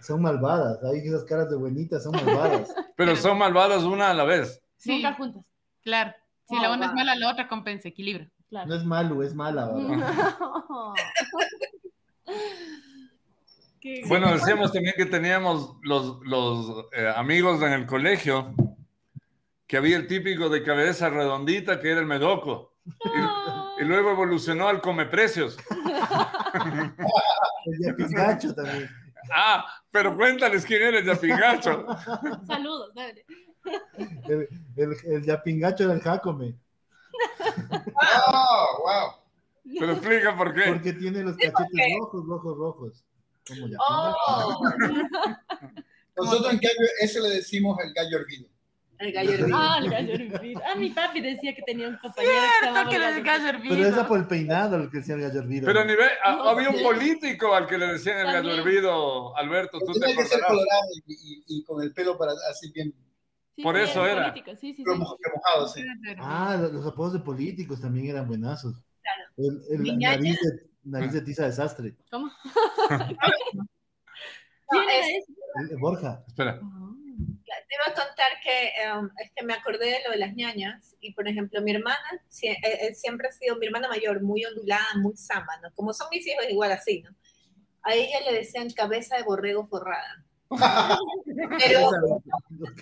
Son 0.00 0.20
malvadas. 0.20 0.78
Ahí 0.84 0.98
esas 0.98 1.24
caras 1.24 1.48
de 1.50 1.56
buenitas 1.56 2.02
son 2.04 2.12
malvadas. 2.12 2.74
pero 2.96 3.16
son 3.16 3.38
malvadas 3.38 3.82
una 3.84 4.10
a 4.10 4.14
la 4.14 4.24
vez. 4.24 4.60
Sí, 4.76 4.96
Nunca 4.96 5.14
juntas. 5.14 5.42
claro. 5.82 6.12
Si 6.46 6.56
Oh, 6.56 6.60
la 6.62 6.72
una 6.74 6.86
es 6.86 6.92
mala, 6.92 7.14
la 7.14 7.30
otra 7.30 7.48
compensa, 7.48 7.88
equilibra. 7.88 8.28
Claro. 8.50 8.68
No 8.68 8.74
es 8.74 8.84
malo, 8.84 9.22
es 9.22 9.34
mala. 9.34 9.66
¿verdad? 9.72 10.12
Qué- 13.80 14.02
Bueno, 14.08 14.30
decíamos 14.32 14.72
también 14.72 14.94
que 14.96 15.06
teníamos 15.06 15.76
los, 15.82 16.18
los 16.24 16.84
eh, 16.96 17.10
amigos 17.16 17.62
en 17.62 17.72
el 17.72 17.86
colegio, 17.86 18.54
que 19.74 19.78
había 19.78 19.96
el 19.96 20.06
típico 20.06 20.48
de 20.48 20.62
cabeza 20.62 21.10
redondita 21.10 21.80
que 21.80 21.90
era 21.90 21.98
el 21.98 22.06
medoco. 22.06 22.76
Y, 22.86 23.82
y 23.82 23.84
luego 23.84 24.12
evolucionó 24.12 24.68
al 24.68 24.80
comeprecios. 24.80 25.58
El 27.66 27.78
de 27.80 27.94
Pingacho 27.94 28.54
también. 28.54 28.88
Ah, 29.34 29.66
pero 29.90 30.16
cuéntales 30.16 30.64
quién 30.64 30.80
era 30.80 30.98
el 31.00 31.04
Yapingacho. 31.04 31.86
Saludos, 32.46 32.94
dale. 32.94 33.26
El, 34.28 34.48
el, 34.76 34.96
el 35.06 35.24
Yapingacho 35.24 35.88
del 35.88 36.00
Jacome. 36.00 36.54
Oh, 38.28 38.66
wow. 38.78 39.10
Pero 39.80 39.92
explica 39.92 40.36
por 40.36 40.54
qué. 40.54 40.68
Porque 40.68 40.92
tiene 40.92 41.24
los 41.24 41.36
cachetes 41.36 41.66
rojos, 41.98 42.24
rojos, 42.28 42.56
rojos. 42.56 43.04
Como 43.48 43.66
Yapingacho. 43.66 44.18
Oh, 44.28 44.62
Nosotros 46.16 46.52
en 46.52 46.60
cambio, 46.60 46.88
ese 47.00 47.20
le 47.20 47.30
decimos 47.30 47.76
el 47.82 47.92
gallo 47.92 48.18
hervido. 48.18 48.53
El 48.98 49.12
gallo 49.12 49.30
hervido. 49.34 49.56
Ah, 49.58 49.78
el 49.80 49.90
gallo 49.90 50.12
hervido. 50.14 50.60
Ah, 50.66 50.74
mi 50.76 50.90
papi 50.90 51.20
decía 51.20 51.54
que 51.54 51.62
tenía 51.62 51.88
un 51.88 51.96
compañero 51.98 52.32
que 52.34 52.38
Cierto 52.60 52.66
llamaba 52.66 52.90
que 52.90 52.96
el 52.96 53.02
le 53.14 53.22
gallo 53.22 53.48
hervido. 53.48 53.74
Pero 53.76 53.88
esa 53.88 54.08
por 54.08 54.18
el 54.18 54.26
peinado, 54.26 54.78
lo 54.78 54.90
que 54.90 54.98
decía 54.98 55.14
el 55.14 55.20
gallo 55.22 55.40
hervido. 55.40 55.66
Pero 55.66 55.80
a 55.80 55.84
nivel, 55.84 56.08
a- 56.22 56.36
No 56.36 56.48
había 56.48 56.70
un 56.70 56.82
político 56.82 57.54
al 57.54 57.66
que 57.66 57.78
le 57.78 57.86
decían 57.88 58.18
el 58.26 58.32
gallo 58.32 58.50
hervido, 58.54 59.36
Alberto, 59.36 59.78
tú 59.80 59.92
te 59.92 60.00
Tiene 60.00 60.14
que 60.16 60.24
ser 60.28 60.40
colorado 60.40 60.82
y, 61.06 61.12
y- 61.12 61.44
y 61.46 61.64
con 61.64 61.82
el 61.82 61.92
pelo 61.92 62.16
para 62.18 62.32
así 62.50 62.70
bien 62.72 62.94
Sí, 63.56 63.62
Por 63.62 63.76
sí, 63.76 63.82
eso 63.82 64.04
era. 64.04 64.32
político, 64.32 64.56
Sí, 64.56 64.74
sí. 64.74 64.84
Ah, 66.18 66.56
los, 66.60 66.72
los 66.72 66.86
apodos 66.86 67.12
de 67.12 67.20
políticos 67.20 67.80
también 67.80 68.06
eran 68.08 68.26
buenazos. 68.26 68.74
Claro. 69.00 69.60
El, 69.70 69.84
el 69.86 69.98
nariz, 70.00 70.40
de, 70.40 70.66
nariz 70.82 71.12
de 71.12 71.20
tiza 71.20 71.44
desastre. 71.46 71.94
¿Cómo? 72.10 72.26
No, 72.26 72.32
¿Quién 74.68 74.82
era 74.82 74.98
es- 74.98 75.06
ese? 75.22 75.32
El- 75.60 75.70
el 75.70 75.76
Borja. 75.76 76.24
Espera. 76.26 76.60
Te 77.14 77.74
iba 77.74 77.84
a 77.86 78.06
contar 78.06 78.28
que 78.42 78.72
um, 78.98 79.10
es 79.22 79.30
que 79.34 79.44
me 79.44 79.54
acordé 79.54 79.86
de 79.86 80.02
lo 80.04 80.10
de 80.12 80.18
las 80.18 80.34
ñañas 80.34 80.94
y 81.00 81.12
por 81.14 81.26
ejemplo 81.28 81.60
mi 81.62 81.72
hermana 81.72 81.98
sie- 82.30 82.52
eh, 82.62 82.78
eh, 82.88 82.94
siempre 82.94 83.28
ha 83.28 83.32
sido 83.32 83.56
mi 83.56 83.66
hermana 83.66 83.88
mayor, 83.88 84.22
muy 84.22 84.44
ondulada, 84.44 84.86
muy 84.96 85.16
samba, 85.16 85.56
¿no? 85.62 85.72
Como 85.74 85.92
son 85.92 86.08
mis 86.10 86.26
hijos 86.26 86.44
igual 86.48 86.72
así, 86.72 87.02
¿no? 87.02 87.10
A 87.82 87.94
ella 87.94 88.20
le 88.24 88.32
decían 88.38 88.70
cabeza 88.70 89.16
de 89.16 89.22
borrego 89.24 89.66
forrada. 89.66 90.24
Pero, 91.58 91.90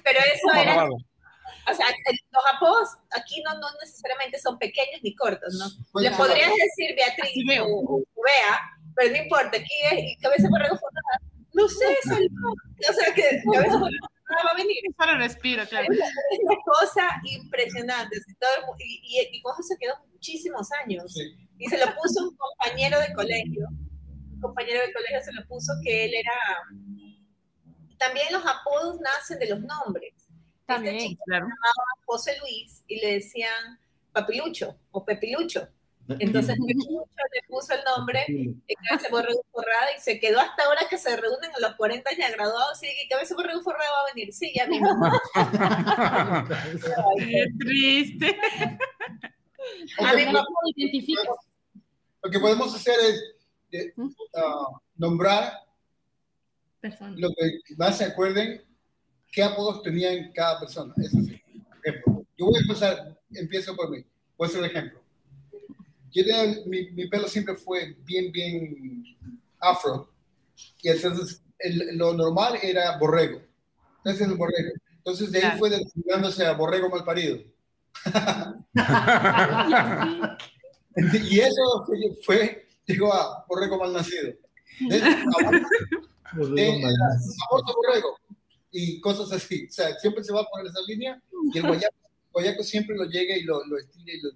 pero 0.05 0.19
eso 0.35 0.61
era, 0.61 0.85
o 0.85 1.75
sea, 1.75 1.87
los 2.31 2.45
apodos 2.55 2.89
aquí 3.11 3.43
no, 3.43 3.55
no 3.59 3.67
necesariamente 3.81 4.39
son 4.39 4.59
pequeños 4.59 5.01
ni 5.03 5.15
cortos, 5.15 5.55
¿no? 5.55 5.67
Pues, 5.93 6.05
Le 6.05 6.11
podrías 6.17 6.51
decir 6.51 6.95
Beatriz 6.97 7.61
o, 7.63 7.97
o 7.97 7.99
Bea, 8.23 8.61
pero 8.95 9.11
no 9.13 9.23
importa, 9.23 9.59
aquí 9.59 9.75
es 9.91 10.21
cabeza 10.23 10.43
de 10.45 10.49
borrego 10.51 10.77
forrada. 10.77 11.32
No 11.55 11.69
sé, 11.69 11.97
eso 12.05 12.15
o 12.15 12.93
sea 12.95 13.15
que 13.15 13.23
de 13.23 13.43
borrego 13.45 13.79
forrada 14.27 14.45
va 14.47 14.51
a 14.51 14.55
venir. 14.57 14.79
Solo 14.99 15.19
respiro, 15.19 15.67
claro. 15.69 15.93
Es 15.93 16.39
una 16.43 16.57
cosa 16.65 17.21
impresionante. 17.25 18.17
y, 18.79 19.01
y, 19.05 19.37
y 19.37 19.43
con 19.43 19.53
eso 19.55 19.63
se 19.63 19.77
quedó 19.79 19.95
muchísimos 20.13 20.69
años. 20.85 21.13
Sí. 21.13 21.37
Y 21.59 21.67
se 21.69 21.79
lo 21.79 21.87
puso 21.95 22.29
un 22.29 22.37
compañero 22.37 22.99
de 23.01 23.13
colegio. 23.13 23.67
Un 24.33 24.41
compañero 24.41 24.81
de 24.81 24.93
colegio 24.93 25.21
se 25.25 25.33
lo 25.33 25.47
puso 25.47 25.73
que 25.85 26.07
él 26.07 26.15
era. 26.15 26.33
También 27.99 28.33
los 28.33 28.45
apodos 28.45 29.01
nacen 29.01 29.39
de 29.39 29.49
los 29.49 29.61
nombres. 29.61 30.15
También. 30.67 30.97
Este 30.97 31.09
chico 31.11 31.25
Claro. 31.27 31.47
José 32.05 32.37
Luis 32.41 32.83
y 32.87 33.01
le 33.01 33.15
decían 33.15 33.79
Papilucho 34.13 34.77
o 34.91 35.05
Pepilucho. 35.05 35.69
Entonces 36.19 36.57
Pepilucho 36.59 37.07
le 37.33 37.41
puso 37.49 37.73
el 37.75 37.81
nombre 37.85 38.25
de 38.29 38.75
Cabeza 38.89 39.09
Borrego 39.11 39.45
Forrada 39.53 39.87
y 39.97 40.01
se 40.01 40.19
quedó 40.21 40.41
hasta 40.41 40.65
ahora 40.65 40.83
que 40.91 40.99
se 40.99 41.17
reúnen 41.17 41.51
a 41.57 41.61
los 41.61 41.75
40 41.77 42.11
ya 42.19 42.31
graduados 42.31 42.83
y 42.83 42.87
que 42.87 43.09
Cabeza 43.09 43.35
Borrego 43.35 43.63
Forrada 43.63 43.91
va 43.91 44.11
a 44.11 44.15
venir. 44.15 44.33
Sí, 44.33 44.53
ya 44.55 44.67
mismo. 44.67 44.89
Qué 47.19 47.47
triste. 47.59 48.39
A 49.99 50.11
No 50.13 50.15
me- 50.17 50.33
lo 50.33 50.43
identificas. 50.77 51.25
Lo 52.23 52.31
que 52.31 52.39
podemos 52.39 52.75
hacer 52.75 52.95
es 53.01 53.23
eh, 53.73 53.93
ah, 54.37 54.69
nombrar 54.97 55.53
Persona. 56.81 57.15
lo 57.17 57.31
que 57.31 57.59
más 57.77 57.97
se 57.99 58.05
acuerden 58.05 58.63
qué 59.31 59.43
apodos 59.43 59.83
tenían 59.83 60.33
cada 60.33 60.61
persona. 60.61 60.93
Eso 60.99 61.19
sí. 61.23 61.41
Ejemplo. 61.85 62.25
Yo 62.37 62.47
voy 62.47 62.57
a 62.59 62.61
empezar, 62.61 63.19
empiezo 63.33 63.75
por 63.75 63.91
mí. 63.91 64.05
Voy 64.37 64.47
a 64.47 64.49
hacer 64.49 64.65
el 64.65 64.71
ejemplo. 64.71 65.02
Yo 66.13 66.25
tenía, 66.25 66.57
mi, 66.67 66.91
mi 66.93 67.07
pelo 67.09 67.27
siempre 67.29 67.55
fue 67.57 67.97
bien, 68.05 68.31
bien 68.33 69.05
afro. 69.61 70.11
Y 70.83 70.89
entonces 70.91 71.43
el- 71.59 71.97
lo 71.97 72.13
normal 72.15 72.59
era 72.63 72.97
borrego. 72.99 73.41
Entonces 73.99 74.29
el 74.29 74.35
borrego. 74.37 74.71
Entonces 74.99 75.31
de 75.33 75.39
ahí 75.39 75.43
Claro. 75.45 75.59
fue 75.59 75.71
desligándose 75.71 76.45
a 76.47 76.53
borrego 76.53 76.89
mal 76.91 77.05
parido. 77.05 77.39
Y 81.31 81.41
eso 81.41 81.85
fue- 81.87 82.17
fue, 82.23 82.67
llegó 82.87 83.13
a 83.15 83.47
borrego 83.49 83.79
mal 83.79 83.93
nacido. 83.95 84.35
Aborto 87.49 87.75
borrego 87.77 88.19
y 88.71 89.01
cosas 89.01 89.33
así. 89.33 89.67
O 89.69 89.73
sea, 89.73 89.95
siempre 89.99 90.25
se 90.25 90.33
va 90.33 90.45
por 90.51 90.67
esa 90.67 90.81
línea 90.87 91.21
y 91.53 91.59
el 91.59 91.67
guayaco, 91.67 91.95
guayaco 92.33 92.63
siempre 92.63 92.97
lo 92.97 93.05
llega 93.05 93.37
y 93.37 93.43
lo, 93.45 93.65
lo 93.67 93.79
estira 93.79 94.13
y 94.13 94.21
lo 94.21 94.31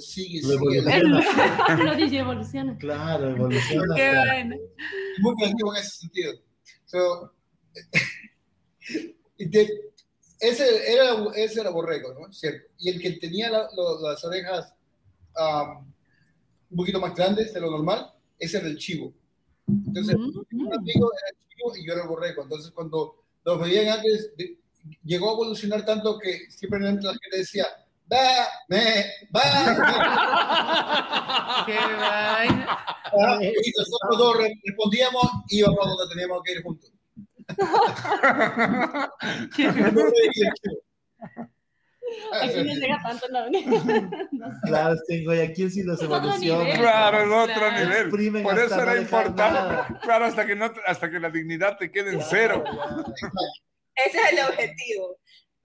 sigue, 0.00 0.40
Lo 0.42 0.48
sigue. 0.58 0.78
evoluciona. 0.78 1.84
Lo 1.84 1.96
dice 1.96 2.18
evoluciona. 2.18 2.78
Claro, 2.78 3.30
evoluciona. 3.30 3.94
Qué 3.96 4.02
hasta- 4.06 4.32
bueno. 4.32 4.56
Muy 5.20 5.34
creativo 5.36 5.74
en 5.74 5.80
ese 5.80 5.90
sentido. 5.98 6.32
So, 6.86 7.32
de- 9.38 9.80
ese, 10.40 10.92
era, 10.92 11.16
ese 11.36 11.60
era 11.60 11.70
borrego, 11.70 12.14
¿no? 12.14 12.32
Cierto. 12.32 12.66
Y 12.78 12.88
el 12.90 13.00
que 13.00 13.12
tenía 13.12 13.50
la- 13.50 13.68
lo- 13.76 14.00
las 14.08 14.24
orejas 14.24 14.74
um, 15.38 15.86
un 16.70 16.76
poquito 16.76 16.98
más 17.00 17.14
grandes 17.14 17.52
de 17.54 17.60
lo 17.60 17.70
normal, 17.70 18.12
ese 18.38 18.58
era 18.58 18.66
el 18.66 18.76
chivo. 18.78 19.12
Entonces, 19.68 20.16
Mm. 20.16 20.38
un 20.66 20.74
amigo 20.74 21.10
era 21.12 21.28
el 21.30 21.48
chivo 21.56 21.76
y 21.76 21.86
yo 21.86 21.92
era 21.92 22.02
el 22.02 22.08
borrego. 22.08 22.42
Entonces, 22.42 22.70
cuando 22.72 23.22
los 23.44 23.60
veían 23.60 23.88
antes, 23.98 24.34
de- 24.36 24.58
llegó 25.04 25.30
a 25.30 25.32
evolucionar 25.34 25.84
tanto 25.84 26.18
que 26.18 26.50
siempre 26.50 26.80
la 26.80 26.88
gente 26.90 27.36
decía, 27.36 27.66
va, 28.12 28.48
me, 28.68 29.04
va, 29.34 29.42
Qué 31.66 31.76
vaina. 31.76 32.78
me". 33.38 33.46
y 33.46 33.72
nosotros 33.76 34.18
dos 34.18 34.36
re- 34.38 34.54
respondíamos 34.64 35.24
y 35.48 35.58
íbamos 35.58 35.78
donde 35.86 36.14
teníamos 36.14 36.42
que 36.44 36.52
ir 36.52 36.62
juntos. 36.62 36.92
Aquí 42.32 42.56
no 42.64 42.74
llega 42.74 42.98
tanto 43.02 43.26
la. 43.28 43.48
No 44.32 44.50
sé. 44.50 44.56
Claro, 44.66 44.96
que 45.06 45.16
en 45.16 45.24
Guayaquil 45.24 45.70
sí 45.70 45.82
los 45.82 46.00
nivel. 46.00 46.76
Claro, 46.78 47.18
es 47.18 47.26
otro 47.50 47.54
Claro. 47.68 47.78
nivel. 47.84 48.02
Exprimen 48.02 48.42
Por 48.42 48.58
eso 48.58 48.82
era 48.82 48.96
importante. 48.96 49.42
nada. 49.42 50.00
Claro, 50.02 50.24
hasta 50.26 50.46
que, 50.46 50.56
no, 50.56 50.72
hasta 50.86 51.10
que 51.10 51.20
la 51.20 51.30
dignidad 51.30 51.76
te 51.78 51.90
quede 51.90 52.14
en 52.14 52.22
cero. 52.22 52.64
Ese 53.94 54.18
es 54.18 54.32
el 54.32 54.38
objetivo. 54.48 55.18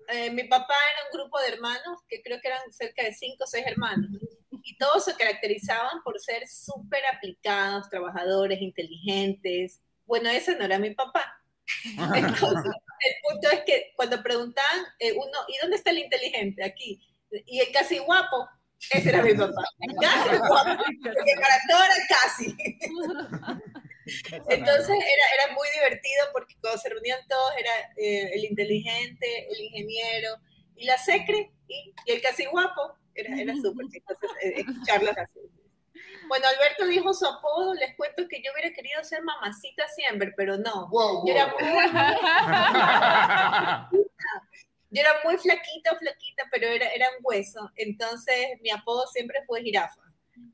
Eh, 0.10 0.30
mi 0.32 0.44
papá 0.44 0.74
era 0.94 1.10
un 1.10 1.20
grupo 1.20 1.40
de 1.40 1.50
hermanos 1.50 2.00
que 2.08 2.22
creo 2.22 2.40
que 2.42 2.48
eran 2.48 2.72
cerca 2.72 3.04
de 3.04 3.14
cinco 3.14 3.44
o 3.44 3.48
seis 3.48 3.66
hermanos. 3.66 4.10
Y 4.64 4.78
todos 4.78 5.06
se 5.06 5.16
caracterizaban 5.16 6.02
por 6.04 6.20
ser 6.20 6.48
súper 6.48 7.02
aplicados, 7.14 7.90
trabajadores, 7.90 8.62
inteligentes. 8.62 9.82
Bueno, 10.06 10.30
ese 10.30 10.56
no 10.56 10.66
era 10.66 10.80
mi 10.80 10.94
papá. 10.94 11.42
Entonces, 12.16 12.72
el 13.00 13.14
punto 13.24 13.50
es 13.52 13.62
que 13.66 13.94
cuando 13.96 14.22
preguntaban, 14.22 14.86
eh, 15.00 15.14
uno, 15.14 15.40
¿y 15.48 15.58
dónde 15.62 15.78
está 15.78 15.92
el 15.92 16.00
inteligente? 16.00 16.64
Aquí. 16.64 17.02
Y 17.46 17.60
el 17.60 17.72
casi 17.72 17.98
guapo, 18.00 18.48
ese 18.92 19.10
era 19.10 19.22
mi 19.22 19.34
papá. 19.34 19.64
El 19.80 19.96
casi 20.02 20.38
guapo, 20.38 20.84
porque 21.04 21.36
para 21.42 21.58
todo 21.70 21.84
era 21.84 21.96
casi. 22.10 22.58
Entonces 24.50 24.90
era, 24.90 25.44
era 25.44 25.54
muy 25.54 25.68
divertido 25.74 26.26
porque 26.32 26.56
cuando 26.62 26.80
se 26.80 26.90
reunían 26.90 27.20
todos 27.28 27.54
era 27.58 27.72
eh, 27.98 28.32
el 28.34 28.46
inteligente, 28.46 29.48
el 29.50 29.60
ingeniero 29.62 30.38
y 30.76 30.86
la 30.86 30.98
secre 30.98 31.52
y, 31.68 31.94
y 32.06 32.12
el 32.12 32.22
casi 32.22 32.46
guapo. 32.46 32.98
Era, 33.16 33.42
era 33.42 33.54
súper 33.56 33.88
chistoso 33.88 34.20
eh, 34.42 34.56
escucharlos 34.58 35.18
así. 35.18 35.40
Bueno, 36.28 36.48
Alberto 36.48 36.86
dijo 36.88 37.14
su 37.14 37.26
apodo, 37.26 37.74
les 37.76 37.96
cuento 37.96 38.28
que 38.28 38.42
yo 38.42 38.52
hubiera 38.52 38.74
querido 38.74 39.04
ser 39.04 39.22
mamacita 39.22 39.88
siempre, 39.90 40.34
pero 40.36 40.58
no. 40.58 40.88
Wow, 40.90 41.26
Yo 41.26 41.34
era 41.34 41.48
muy, 41.48 41.64
yo 44.90 45.02
era 45.02 45.12
muy 45.24 45.38
flaquita, 45.38 45.96
flaquita, 45.98 46.44
pero 46.52 46.68
era, 46.68 46.90
era 46.90 47.10
un 47.18 47.24
hueso. 47.24 47.72
Entonces 47.76 48.60
mi 48.62 48.72
apodo 48.72 49.06
siempre 49.08 49.44
fue 49.46 49.62
jirafa. 49.62 50.02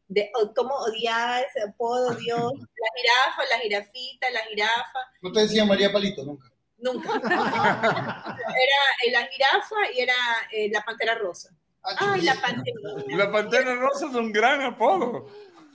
De, 0.08 0.30
o- 0.42 0.54
¿Cómo 0.54 0.76
odiaba 0.76 1.40
ese 1.42 1.62
apodo, 1.62 2.14
Dios? 2.16 2.54
La 2.54 2.90
jirafa, 2.96 3.44
la 3.50 3.60
jirafita, 3.60 4.30
la 4.32 4.40
jirafa. 4.50 5.00
No 5.22 5.32
te 5.32 5.42
decía 5.42 5.66
María 5.66 5.92
Palito 5.92 6.24
nunca. 6.24 6.48
Nunca. 6.78 7.10
Era 7.24 8.82
eh, 9.06 9.12
la 9.12 9.26
jirafa 9.28 9.76
y 9.96 10.00
era 10.00 10.16
eh, 10.52 10.70
la 10.72 10.82
pantera 10.82 11.16
rosa. 11.16 11.50
Ah, 11.84 12.14
Ay, 12.14 12.22
la 12.22 12.36
pantera. 12.36 12.78
La 13.10 13.32
Pantera 13.32 13.74
Rosa 13.76 14.08
es 14.08 14.14
un 14.16 14.32
gran 14.32 14.62
apodo. 14.62 15.28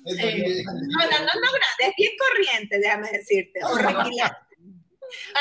Eh. 0.06 0.62
No, 0.64 1.04
no, 1.04 1.18
no, 1.18 1.24
no 1.24 1.50
grande, 1.50 1.80
es 1.80 1.92
bien 1.96 2.12
corriente, 2.16 2.78
déjame 2.78 3.10
decirte, 3.10 3.58
o. 3.64 3.76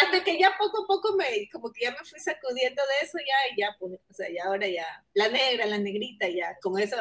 Hasta 0.02 0.24
que 0.24 0.40
ya 0.40 0.52
poco 0.58 0.84
a 0.84 0.88
poco 0.88 1.16
me, 1.16 1.50
como 1.52 1.72
que 1.72 1.86
ya 1.86 1.92
me 1.92 1.98
fui 1.98 2.20
sacudiendo 2.20 2.82
de 2.82 3.06
eso 3.06 3.18
ya, 3.20 3.54
y 3.54 3.62
ya, 3.62 3.76
pues, 3.80 3.94
o 3.94 4.14
sea, 4.14 4.28
ya 4.30 4.46
ahora 4.46 4.68
ya, 4.68 4.86
la 5.14 5.30
negra, 5.30 5.66
la 5.66 5.78
negrita, 5.78 6.28
ya, 6.28 6.58
con 6.62 6.80
eso, 6.80 6.98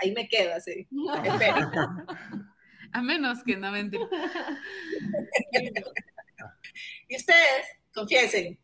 ahí 0.00 0.12
me 0.12 0.28
quedo 0.28 0.54
así. 0.54 0.88
Espero. 1.24 1.70
A 2.94 3.00
menos 3.00 3.42
que 3.42 3.56
no 3.56 3.70
mentira. 3.72 4.06
Y 7.08 7.16
ustedes, 7.16 7.66
confiesen. 7.94 8.58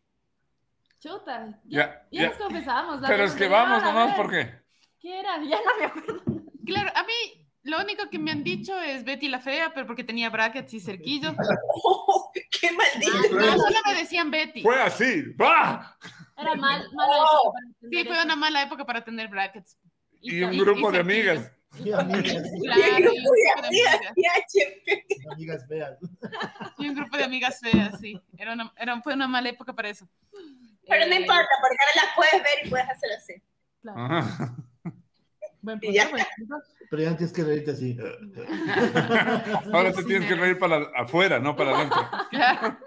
Chuta. 1.00 1.59
Ya, 1.64 2.07
Ya, 2.11 2.23
ya 2.23 2.28
nos 2.28 2.37
confesamos. 2.37 3.00
la 3.00 3.09
Pero 3.09 3.25
es 3.25 3.33
que 3.33 3.49
vamos 3.49 3.83
nomás 3.83 4.14
porque. 4.17 4.52
¿Qué 5.00 5.21
era? 5.21 5.37
Ya 5.43 5.61
no 5.64 5.78
me 5.78 5.85
acuerdo. 5.87 6.23
Claro, 6.67 6.90
a 6.95 7.05
mí 7.05 7.48
lo 7.69 7.81
único 7.81 8.09
que 8.11 8.19
me 8.19 8.31
han 8.31 8.43
dicho 8.43 8.79
es 8.81 9.05
Betty 9.05 9.29
la 9.29 9.41
fea, 9.41 9.73
pero 9.75 9.87
porque 9.87 10.05
tenía 10.05 10.31
brackets 10.31 10.73
y 10.75 10.81
cerquillo. 10.81 11.35
Oh, 11.85 12.31
¡Qué 12.61 12.71
maldito! 12.73 13.35
No, 13.37 13.53
solo 13.59 13.79
me 13.87 13.95
decían 13.95 14.31
Betty. 14.31 14.63
Fue 14.63 14.81
así. 14.83 15.23
¡Bah! 15.37 15.97
Era 16.37 16.55
mal, 16.55 16.85
mala 16.93 17.13
Oh. 17.21 17.53
época 17.53 17.53
para 17.81 17.91
Sí, 17.91 18.05
fue 18.09 18.23
una 18.25 18.37
mala 18.37 18.63
época 18.63 18.85
para 18.85 19.05
tener 19.05 19.29
brackets. 19.29 19.77
Y 20.21 20.43
un 20.43 20.57
grupo 20.59 20.91
de 20.93 20.99
amigas. 21.01 21.53
Y 21.85 21.93
amigas, 21.93 22.43
Claro, 22.63 22.83
¡Qué 22.83 22.99
y 22.99 23.03
grupo 23.03 23.19
un 23.19 23.23
de 23.23 23.23
grupo 23.23 23.35
de 23.35 23.69
amigas! 23.69 23.95
amigas. 23.95 24.13
¡Qué 24.17 24.61
HP! 24.63 25.07
amigas 25.33 25.67
feas. 25.69 25.99
Y 26.79 26.89
un 26.89 26.95
grupo 26.95 27.17
de 27.17 27.25
amigas 27.25 27.61
feas, 27.61 28.01
sí. 28.01 28.21
Era 28.37 28.55
una, 28.55 28.73
era, 28.77 29.01
fue 29.03 29.15
una 29.15 29.29
mala 29.29 29.51
época 29.51 29.73
para 29.75 29.91
eso. 29.91 30.09
Pero 30.89 31.07
no 31.07 31.13
Eh, 31.13 31.21
importa, 31.21 31.49
porque 31.61 31.77
ahora 31.79 32.07
las 32.07 32.17
puedes 32.17 32.43
ver 32.43 32.67
y 32.67 32.71
puedes 32.71 32.89
hacer 32.89 33.11
así. 33.13 33.35
Claro. 33.83 34.01
Ajá. 34.01 34.57
Y 34.85 34.91
buen 35.61 35.79
punto. 35.81 36.57
Pero 36.90 37.02
ya 37.02 37.16
tienes 37.16 37.33
que 37.35 37.45
reírte 37.45 37.71
así. 37.73 37.97
Ahora 39.73 39.92
te 39.92 40.04
tienes 40.04 40.26
que 40.28 40.35
reír 40.35 40.59
para 40.59 40.88
afuera, 40.97 41.38
no 41.38 41.54
para 41.57 41.76
adentro. 41.76 42.00
Claro, 42.30 42.78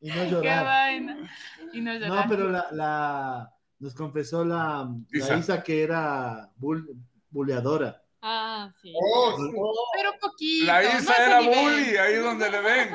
Y 0.00 0.08
no 0.08 0.14
qué 0.14 0.30
llorar. 0.30 0.64
vaina. 0.64 1.30
Y 1.72 1.80
no 1.82 1.92
No, 1.92 1.98
llorar. 2.06 2.26
pero 2.28 2.48
la, 2.48 2.66
la 2.72 3.50
nos 3.78 3.94
confesó 3.94 4.44
la, 4.44 4.88
la 5.10 5.36
Isa. 5.38 5.62
Que 5.62 5.82
era 5.82 6.48
bull- 6.56 6.88
buleadora. 7.30 8.02
Ah, 8.22 8.72
sí. 8.82 8.92
Oh, 8.98 9.36
sí, 9.36 9.52
Pero 9.94 10.10
poquito. 10.20 10.66
La 10.66 10.82
no 10.82 10.98
Isa 10.98 11.14
era 11.26 11.40
bully, 11.40 11.96
ahí 11.96 12.14
donde 12.16 12.50
le 12.50 12.60
ven. 12.60 12.88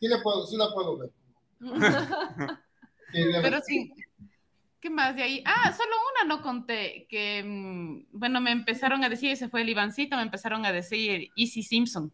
sí 0.00 0.08
la 0.08 0.22
puedo, 0.22 0.46
sí 0.46 0.56
la 0.56 0.66
puedo 0.74 0.98
ver. 0.98 1.10
Sí, 3.12 3.24
Pero 3.42 3.60
sí. 3.60 3.92
¿Qué 4.82 4.90
más 4.90 5.14
de 5.14 5.22
ahí? 5.22 5.44
Ah, 5.46 5.72
solo 5.72 5.92
una 6.10 6.34
no 6.34 6.42
conté. 6.42 7.06
Que, 7.08 7.44
mm, 7.44 8.18
bueno, 8.18 8.40
me 8.40 8.50
empezaron 8.50 9.04
a 9.04 9.08
decir, 9.08 9.30
ese 9.30 9.48
fue 9.48 9.62
el 9.62 9.68
Ivancito, 9.68 10.16
me 10.16 10.22
empezaron 10.22 10.66
a 10.66 10.72
decir 10.72 11.30
Easy 11.36 11.62
Simpson. 11.62 12.12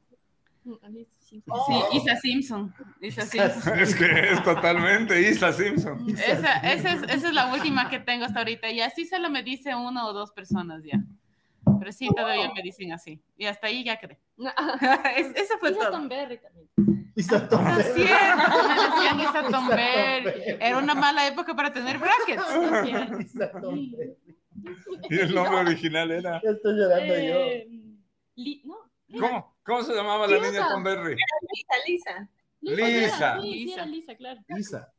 Sí. 1.18 1.42
Oh. 1.48 1.88
Isa 1.94 2.16
Simpson. 2.16 2.74
Isa 3.00 3.22
Simpson. 3.22 3.78
Es 3.78 3.94
que 3.94 4.32
es 4.32 4.42
totalmente 4.42 5.18
Isa 5.30 5.50
Simpson. 5.50 6.10
Esa, 6.10 6.58
esa, 6.58 6.92
es, 6.92 7.02
esa 7.04 7.28
es 7.28 7.32
la 7.32 7.54
última 7.54 7.88
que 7.88 8.00
tengo 8.00 8.26
hasta 8.26 8.40
ahorita. 8.40 8.70
Y 8.70 8.82
así 8.82 9.06
solo 9.06 9.30
me 9.30 9.42
dice 9.42 9.74
una 9.74 10.06
o 10.06 10.12
dos 10.12 10.32
personas 10.32 10.82
ya. 10.84 11.00
Pero 11.78 11.92
sí, 11.92 12.08
todavía 12.14 12.50
me 12.54 12.62
dicen 12.62 12.92
así. 12.92 13.20
Y 13.36 13.46
hasta 13.46 13.66
ahí 13.68 13.84
ya 13.84 13.98
quedé. 13.98 14.18
Es- 15.16 15.34
Ese 15.36 15.58
fue 15.58 15.70
Isa 15.70 15.78
todo. 15.80 15.90
Tomberry 15.92 16.38
también. 16.38 16.68
Isa 17.16 17.48
No 17.50 17.62
me 17.62 17.76
decían 17.82 19.18
Tomber. 19.50 19.50
Tomberry. 19.50 20.56
Era 20.60 20.78
una 20.78 20.94
mala 20.94 21.26
época 21.26 21.54
para 21.54 21.72
tener 21.72 21.98
brackets. 21.98 22.42
Isa 23.26 23.50
Tomberry. 23.52 24.16
Y 25.10 25.18
el 25.18 25.34
nombre 25.34 25.58
original 25.60 26.10
era. 26.10 26.40
Ya 26.42 26.50
estoy 26.50 26.74
llorando 26.74 27.14
yo. 27.14 27.20
Eh, 27.20 27.68
Li- 28.36 28.62
no. 28.64 28.76
¿Cómo? 29.20 29.56
¿Cómo 29.64 29.82
se 29.82 29.94
llamaba 29.94 30.26
la 30.26 30.36
Lisa. 30.36 30.50
niña 30.50 30.68
Tomberry? 30.68 31.16
Lisa, 31.16 31.74
Lisa. 31.86 32.28
Lisa. 32.60 33.40
sí, 33.40 33.46
Lisa. 33.64 33.74
era 33.74 33.86
Lisa, 33.86 34.14
claro. 34.16 34.40
Isa. 34.56 34.92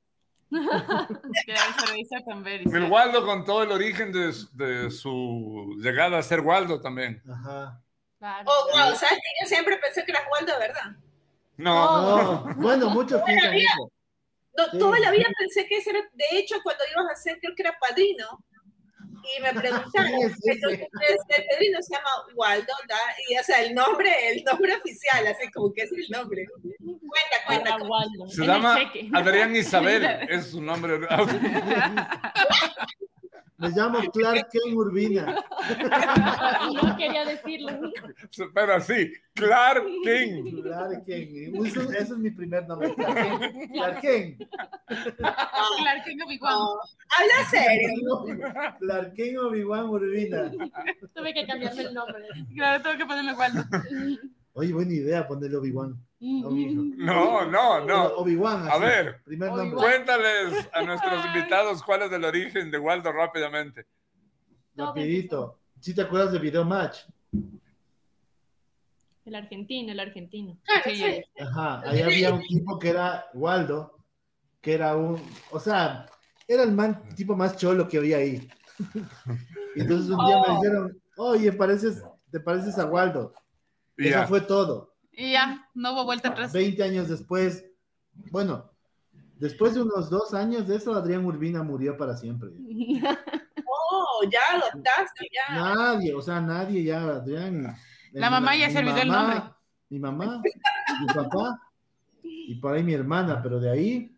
El 2.74 2.90
Waldo 2.90 3.26
contó 3.26 3.64
el 3.64 3.72
origen 3.72 4.12
de, 4.12 4.34
de 4.54 4.92
su 4.92 5.76
llegada 5.80 6.18
a 6.18 6.24
ser 6.24 6.42
Waldo 6.42 6.82
también. 6.82 7.22
Ajá. 7.30 7.82
Claro. 8.18 8.44
Oh, 8.52 8.66
wow, 8.72 8.96
¿sabes 8.96 9.18
que 9.20 9.44
yo 9.44 9.48
siempre 9.48 9.78
pensé 9.78 10.04
que 10.04 10.12
eras 10.12 10.24
Waldo, 10.32 10.54
¿verdad? 10.60 10.96
No, 11.58 12.44
No, 12.46 12.56
bueno, 12.56 12.90
muchos 12.90 13.22
piensan 13.24 13.54
eso. 13.54 13.92
No, 14.58 14.66
Sí. 14.72 14.80
toda 14.80 15.00
la 15.00 15.12
vida 15.12 15.28
pensé 15.38 15.66
que 15.68 15.78
ese 15.78 15.92
era, 15.92 16.02
de 16.14 16.26
hecho, 16.38 16.56
cuando 16.64 16.84
ibas 16.92 17.12
a 17.12 17.16
ser, 17.16 17.40
creo 17.40 17.56
que 17.56 17.62
era 17.62 17.78
padrino, 17.80 18.44
y 19.24 19.42
me 19.42 19.54
preguntaron, 19.54 20.12
entonces 20.22 20.88
el 21.30 21.46
padrino 21.50 21.82
se 21.82 21.96
llama 21.96 22.10
Waldo, 22.36 22.74
¿da? 22.88 22.98
y 23.28 23.38
o 23.38 23.44
sea, 23.44 23.62
el 23.64 23.74
nombre, 23.74 24.10
el 24.30 24.44
nombre 24.44 24.76
oficial, 24.76 25.28
así 25.28 25.50
como 25.52 25.74
que 25.74 25.84
es 25.84 25.92
el 25.92 26.06
nombre. 26.10 26.46
Cuenta, 26.80 27.38
cuenta. 27.46 27.72
Para 27.72 27.84
Waldo. 27.84 28.28
se 28.28 28.46
llama 28.46 28.78
cheque. 28.78 29.10
Adrián 29.14 29.56
Isabel, 29.56 30.06
es 30.30 30.48
su 30.48 30.62
nombre. 30.62 31.00
Me 33.60 33.70
llamo 33.70 34.00
Clark 34.12 34.48
Ken 34.52 34.74
Urbina. 34.76 35.36
No 36.74 36.98
quería 36.98 37.26
decirlo. 37.26 37.92
Pero 38.54 38.74
así, 38.74 39.12
Clark 39.34 39.84
King. 40.04 40.62
Clark 40.64 41.06
Ken. 41.06 41.56
Eso, 41.66 41.82
eso 41.82 42.14
es 42.14 42.20
mi 42.20 42.32
primer 42.32 42.68
nombre. 42.68 42.94
Clark 42.96 43.22
Ken. 43.22 43.68
Clark 43.74 44.02
Ken. 44.02 44.38
Claro 44.88 46.02
que 46.06 46.16
no, 46.16 46.26
Obi-Wan. 46.26 46.54
No, 46.54 46.80
habla 47.18 47.50
serio. 47.50 48.26
Clark 48.80 49.14
Ken 49.16 49.38
Obi-Wan 49.38 49.90
Urbina. 49.90 50.52
Tuve 51.14 51.34
que 51.34 51.46
cambiarme 51.46 51.82
el 51.84 51.94
nombre. 51.94 52.24
Claro, 52.56 52.82
tengo 52.84 52.98
que 52.98 53.06
ponerme 53.06 53.34
Waldo. 53.34 53.64
Oye, 54.54 54.74
buena 54.74 54.94
idea 54.94 55.28
ponerle 55.28 55.58
Obi-Wan. 55.58 55.96
No. 56.20 56.50
No, 56.52 57.46
no, 57.46 57.86
no. 57.86 58.06
Obi-Wan. 58.18 58.68
A 58.68 58.72
así, 58.74 58.82
ver. 58.82 59.22
Primer 59.24 59.52
nombre. 59.52 59.78
Cuéntales 59.80 60.70
a 60.74 60.82
nuestros 60.82 61.26
invitados 61.28 61.82
cuál 61.84 62.02
es 62.04 62.12
el 62.12 62.26
origen 62.26 62.70
de 62.72 62.78
Waldo 62.80 63.12
rápidamente. 63.12 63.86
Rapidito. 64.76 65.60
¿Sí 65.80 65.94
te 65.96 66.02
acuerdas 66.02 66.34
de 66.34 66.40
Video 66.40 66.66
Match? 66.66 66.98
El 69.26 69.36
argentino, 69.36 69.92
el 69.92 70.00
argentino. 70.00 70.58
Claro, 70.64 70.82
Sí, 70.86 70.96
sí. 70.96 71.24
Ajá. 71.42 71.82
Ahí 71.86 72.02
había 72.02 72.34
un 72.34 72.42
tipo 72.42 72.80
que 72.80 72.90
era 72.90 73.26
Waldo, 73.34 74.00
que 74.62 74.74
era 74.74 74.96
un. 74.98 75.22
O 75.52 75.60
sea, 75.60 76.06
era 76.48 76.64
el 76.64 76.72
man, 76.72 77.02
tipo 77.16 77.36
más 77.36 77.56
cholo 77.56 77.88
que 77.88 77.98
había 77.98 78.18
ahí. 78.18 78.48
Y 79.76 79.82
entonces 79.82 80.10
un 80.10 80.26
día 80.26 80.36
me 80.38 80.46
Oh. 80.48 80.60
dijeron, 80.60 81.02
oye, 81.18 81.52
pareces, 81.54 82.04
te 82.32 82.40
pareces 82.40 82.80
a 82.80 82.86
Waldo. 82.88 83.34
Eso 84.00 84.28
fue 84.28 84.42
todo. 84.42 84.96
Y 85.12 85.34
ya, 85.34 85.68
no 85.74 85.94
hubo 85.94 86.06
vuelta 86.06 86.30
atrás. 86.30 86.54
20 86.54 86.82
años 86.84 87.10
después, 87.10 87.66
bueno, 88.32 88.72
después 89.38 89.74
de 89.74 89.82
unos 89.82 90.10
dos 90.10 90.34
años 90.34 90.68
de 90.68 90.78
eso, 90.78 90.94
Adrián 90.94 91.26
Urbina 91.26 91.64
murió 91.64 91.98
para 91.98 92.16
siempre. 92.16 92.50
Oh, 93.92 94.24
ya 94.30 94.40
adoptaste, 94.54 95.28
ya. 95.34 95.56
Nadie, 95.56 96.14
o 96.14 96.22
sea, 96.22 96.40
nadie 96.40 96.84
ya, 96.84 97.02
Adrián. 97.02 97.76
La 98.12 98.30
mamá 98.30 98.56
ya 98.56 98.70
se 98.70 98.80
olvidó 98.80 98.98
el 98.98 99.08
nombre. 99.08 99.42
Mi 99.90 100.00
mamá, 100.00 100.42
mi 101.00 101.08
papá, 101.08 101.60
y 102.22 102.56
por 102.56 102.76
ahí 102.76 102.84
mi 102.84 102.94
hermana, 102.94 103.42
pero 103.42 103.60
de 103.60 103.72
ahí, 103.72 104.16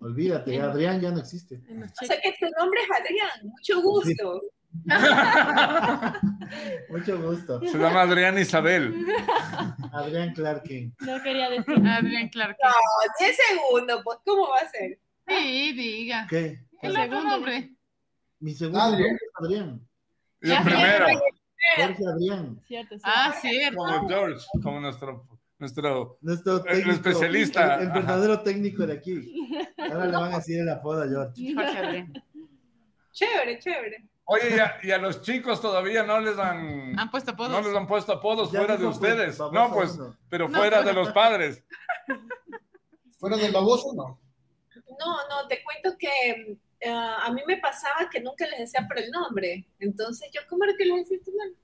olvídate, 0.00 0.60
Adrián 0.60 1.00
ya 1.00 1.12
no 1.12 1.20
existe. 1.20 1.60
O 2.02 2.04
sea 2.04 2.20
que 2.20 2.34
tu 2.40 2.46
nombre 2.58 2.80
es 2.82 3.00
Adrián, 3.00 3.30
mucho 3.44 3.80
gusto. 3.80 4.40
Mucho 6.90 7.20
gusto. 7.22 7.60
Se 7.60 7.78
llama 7.78 8.02
Adrián 8.02 8.38
Isabel. 8.38 8.94
Adrián 9.92 10.32
Clark 10.34 10.62
King. 10.64 10.90
No 11.00 11.22
quería 11.22 11.48
decir. 11.50 11.74
Adrián 11.86 12.28
Clark. 12.28 12.56
No, 12.62 12.70
10 13.18 13.36
segundos, 13.36 14.00
pues, 14.04 14.18
¿cómo 14.24 14.48
va 14.48 14.58
a 14.58 14.68
ser? 14.68 14.98
Sí, 15.26 15.72
diga. 15.72 16.26
¿Qué? 16.28 16.60
El 16.82 16.90
otro 16.90 17.02
segundo. 17.02 17.30
nombre. 17.30 17.70
Mi 18.40 18.54
segundo 18.54 18.80
Adrián. 18.80 19.08
nombre 19.08 19.24
es 19.24 19.32
Adrián. 19.40 19.80
Y 20.42 20.50
el 20.50 20.62
primero, 20.62 21.06
Jorge 21.76 22.04
Adrián. 22.06 22.60
Cierto, 22.66 22.94
sí. 22.96 23.02
Ah, 23.04 23.34
cierto. 23.40 23.76
como 23.78 24.08
George, 24.08 24.44
como 24.62 24.80
nuestro, 24.80 25.26
nuestro 25.58 26.18
Nuestro 26.20 26.66
El 26.66 26.90
especialista. 26.90 27.76
El, 27.76 27.82
el 27.86 27.92
verdadero 27.92 28.40
técnico 28.42 28.86
de 28.86 28.92
aquí. 28.92 29.48
Ahora 29.78 30.06
le 30.06 30.12
van 30.16 30.32
a 30.34 30.36
decir 30.36 30.60
el 30.60 30.68
apodo 30.68 31.02
a 31.02 31.08
George. 31.08 31.54
Jorge 31.54 31.78
Adrián. 31.78 32.12
Chévere, 33.12 33.58
chévere. 33.60 34.04
Oye, 34.26 34.56
y 34.56 34.58
a, 34.58 34.78
y 34.82 34.90
a 34.90 34.98
los 34.98 35.20
chicos 35.22 35.60
todavía 35.60 36.02
no 36.02 36.18
les 36.20 36.38
han, 36.38 36.98
Han 36.98 37.10
puesto 37.10 37.32
apodos. 37.32 37.50
no 37.52 37.60
les 37.60 37.76
han 37.76 37.86
puesto 37.86 38.12
apodos 38.14 38.50
Ya 38.50 38.60
fuera 38.60 38.76
de 38.76 38.84
pues, 38.84 38.96
ustedes. 38.96 39.38
No, 39.38 39.70
pues, 39.72 39.92
uno. 39.92 40.16
pero 40.30 40.48
No, 40.48 40.58
fuera 40.58 40.82
de 40.82 40.92
los 40.94 41.10
padres. 41.12 41.62
¿Fuera 43.18 43.36
del 43.36 43.52
baboso 43.52 43.92
no? 43.94 44.20
No, 44.98 45.28
no, 45.28 45.48
te 45.48 45.62
cuento 45.62 45.96
que 45.98 46.58
eh, 46.80 46.90
a 46.90 47.30
mí 47.32 47.42
me 47.46 47.56
pasaba 47.58 48.08
que 48.10 48.20
nunca 48.20 48.46
les 48.46 48.60
decía 48.60 48.86
por 48.86 48.98
el 48.98 49.10
nombre. 49.10 49.66
Entonces, 49.78 50.30
yo, 50.32 50.40
¿cómo 50.48 50.64
era 50.64 50.74
que 50.76 50.84
les 50.84 51.08
decía 51.08 51.18
tu 51.24 51.30
nombre? 51.32 51.60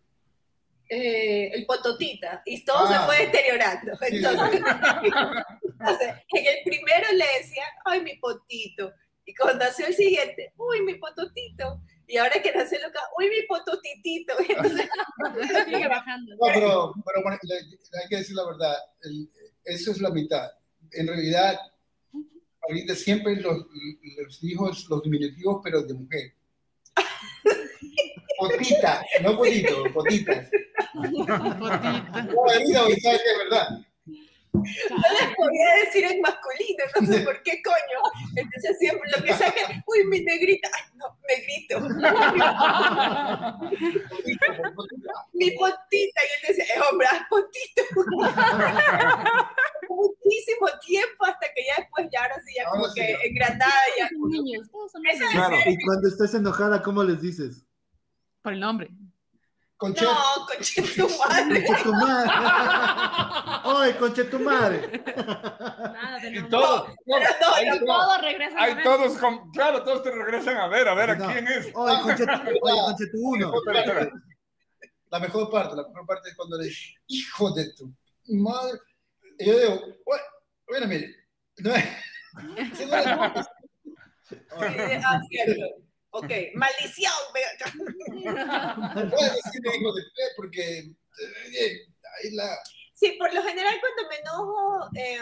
Eh, 0.88 1.52
el 1.54 1.66
pototita, 1.66 2.42
y 2.44 2.64
todo 2.64 2.78
Ah. 2.88 2.98
se 2.98 3.06
fue 3.06 3.26
deteriorando. 3.26 3.92
Sí, 4.00 4.16
Entonces, 4.16 4.60
entonces, 5.62 6.08
en 6.32 6.46
el 6.46 6.56
primero 6.64 7.06
le 7.12 7.24
decía, 7.38 7.62
ay, 7.84 8.00
mi 8.02 8.16
potito. 8.16 8.92
Y 9.24 9.34
cuando 9.34 9.64
nació 9.64 9.86
el 9.86 9.94
siguiente, 9.94 10.52
uy, 10.56 10.82
mi 10.82 10.94
pototito. 10.96 11.80
Y 12.10 12.16
ahora 12.16 12.42
que 12.42 12.52
nació 12.52 12.78
Lucas, 12.84 13.02
uy, 13.16 13.28
mi 13.30 13.42
pototitito. 13.46 14.34
Entonces, 14.48 14.88
Sigue 15.66 15.88
bajando. 15.88 16.32
No, 16.34 16.46
pero, 16.52 16.92
pero 17.06 17.22
bueno, 17.22 17.38
hay 17.40 18.08
que 18.08 18.16
decir 18.16 18.34
la 18.34 18.46
verdad, 18.46 18.76
el- 19.02 19.30
eso 19.64 19.92
es 19.92 20.00
la 20.00 20.10
mitad. 20.10 20.50
En 20.92 21.06
realidad, 21.06 21.56
ahorita 22.68 22.94
siempre 22.96 23.36
los, 23.36 23.58
los 24.16 24.42
hijos, 24.44 24.86
los 24.88 25.02
diminutivos, 25.02 25.60
pero 25.62 25.82
de 25.82 25.94
mujer. 25.94 26.34
Potita, 28.38 29.04
no 29.22 29.36
potito, 29.36 29.84
potitas. 29.92 30.48
Potita. 30.94 31.38
No, 32.24 32.80
ahorita 32.80 33.12
es 33.12 33.22
verdad. 33.38 33.68
No 34.52 34.62
les 35.20 35.36
podía 35.36 35.74
decir 35.84 36.04
en 36.04 36.20
masculino, 36.20 36.84
no 37.00 37.06
sé 37.06 37.20
por 37.20 37.42
qué 37.42 37.62
coño. 37.62 38.00
Entonces 38.36 38.78
siempre 38.78 39.08
lo 39.16 39.22
que 39.22 39.32
sacan, 39.34 39.82
uy, 39.86 40.04
mi 40.06 40.20
negrita, 40.22 40.68
ay, 40.74 40.82
no, 40.96 41.18
negrito. 41.28 41.80
Mi 45.32 45.50
potita. 45.52 46.20
Y 46.22 46.30
él 46.34 46.42
decía, 46.48 46.64
eh, 46.64 46.80
hombre, 46.90 47.06
haz 47.06 47.22
potito. 47.28 47.82
Muchísimo 49.88 50.68
tiempo 50.86 51.24
hasta 51.26 51.46
que 51.54 51.64
ya 51.66 51.76
después, 51.78 52.08
ya 52.12 52.22
ahora 52.22 52.36
sí, 52.44 52.54
ya 52.56 52.64
como 52.70 52.88
sí, 52.88 53.00
que 53.00 53.12
ya. 53.12 53.18
engrandada, 53.22 53.82
ya. 53.98 54.08
Son 54.08 54.28
niños, 54.30 54.70
todos 54.70 54.92
son 54.92 55.06
Esa 55.06 55.18
niños. 55.18 55.32
Claro. 55.32 55.56
Y 55.66 55.76
cuando 55.84 56.08
estés 56.08 56.34
enojada, 56.34 56.82
¿cómo 56.82 57.02
les 57.04 57.20
dices? 57.20 57.66
Por 58.42 58.52
el 58.54 58.60
nombre. 58.60 58.90
Conche- 59.80 60.04
No, 60.04 60.46
conche 60.46 60.82
tu 60.94 61.08
madre. 61.18 61.64
Conchetumare. 61.64 62.30
¡Ay, 63.64 63.92
conchetumare! 63.94 65.02
Nada 65.16 66.18
de 66.20 66.30
Y 66.36 66.42
todos, 66.50 66.88
no, 67.06 67.16
ahí 67.54 67.66
no, 67.66 67.78
todos- 67.78 67.86
Todo 67.86 68.18
regresa 68.20 68.56
ahí 68.60 68.72
a 68.72 68.74
ver. 68.74 68.84
todos, 68.84 69.16
con- 69.16 69.50
claro, 69.52 69.82
todos 69.82 70.02
te 70.02 70.10
regresan 70.10 70.58
a 70.58 70.68
ver, 70.68 70.86
a 70.86 70.94
ver 70.94 71.10
a 71.12 71.16
quién 71.16 71.48
es. 71.48 71.66
¡Ay, 71.74 72.02
conchetu, 72.02 72.32
oye, 72.62 72.80
conchetu 72.84 73.18
uno! 73.22 73.52
La 75.10 75.18
mejor 75.18 75.50
parte, 75.50 75.74
la 75.74 75.88
mejor 75.88 76.06
parte 76.06 76.28
es 76.28 76.36
cuando 76.36 76.58
le 76.58 76.64
dices, 76.66 76.94
hijo 77.06 77.50
de 77.52 77.72
tu 77.74 77.90
madre. 78.28 78.78
Y 79.38 79.46
yo 79.46 79.58
digo, 79.58 79.80
bueno, 80.04 80.24
bueno, 80.68 80.86
mire, 80.88 81.08
no 81.56 81.74
es. 81.74 81.84
Sí, 84.30 84.36
ah, 85.04 85.20
cierto. 85.28 85.62
Ok, 86.10 86.30
maldición. 86.54 87.12
venga 87.34 87.48
acá. 87.54 87.72
No 88.94 89.10
puedes 89.10 89.34
decirle 89.44 89.76
hijo 89.76 89.92
de 89.94 90.02
porque 90.36 90.78
eh, 90.78 91.86
ahí 92.22 92.30
la. 92.32 92.58
Sí, 92.94 93.16
por 93.18 93.32
lo 93.32 93.42
general 93.42 93.76
cuando 93.80 94.08
me 94.10 94.16
enojo, 94.16 94.90
eh, 94.94 95.18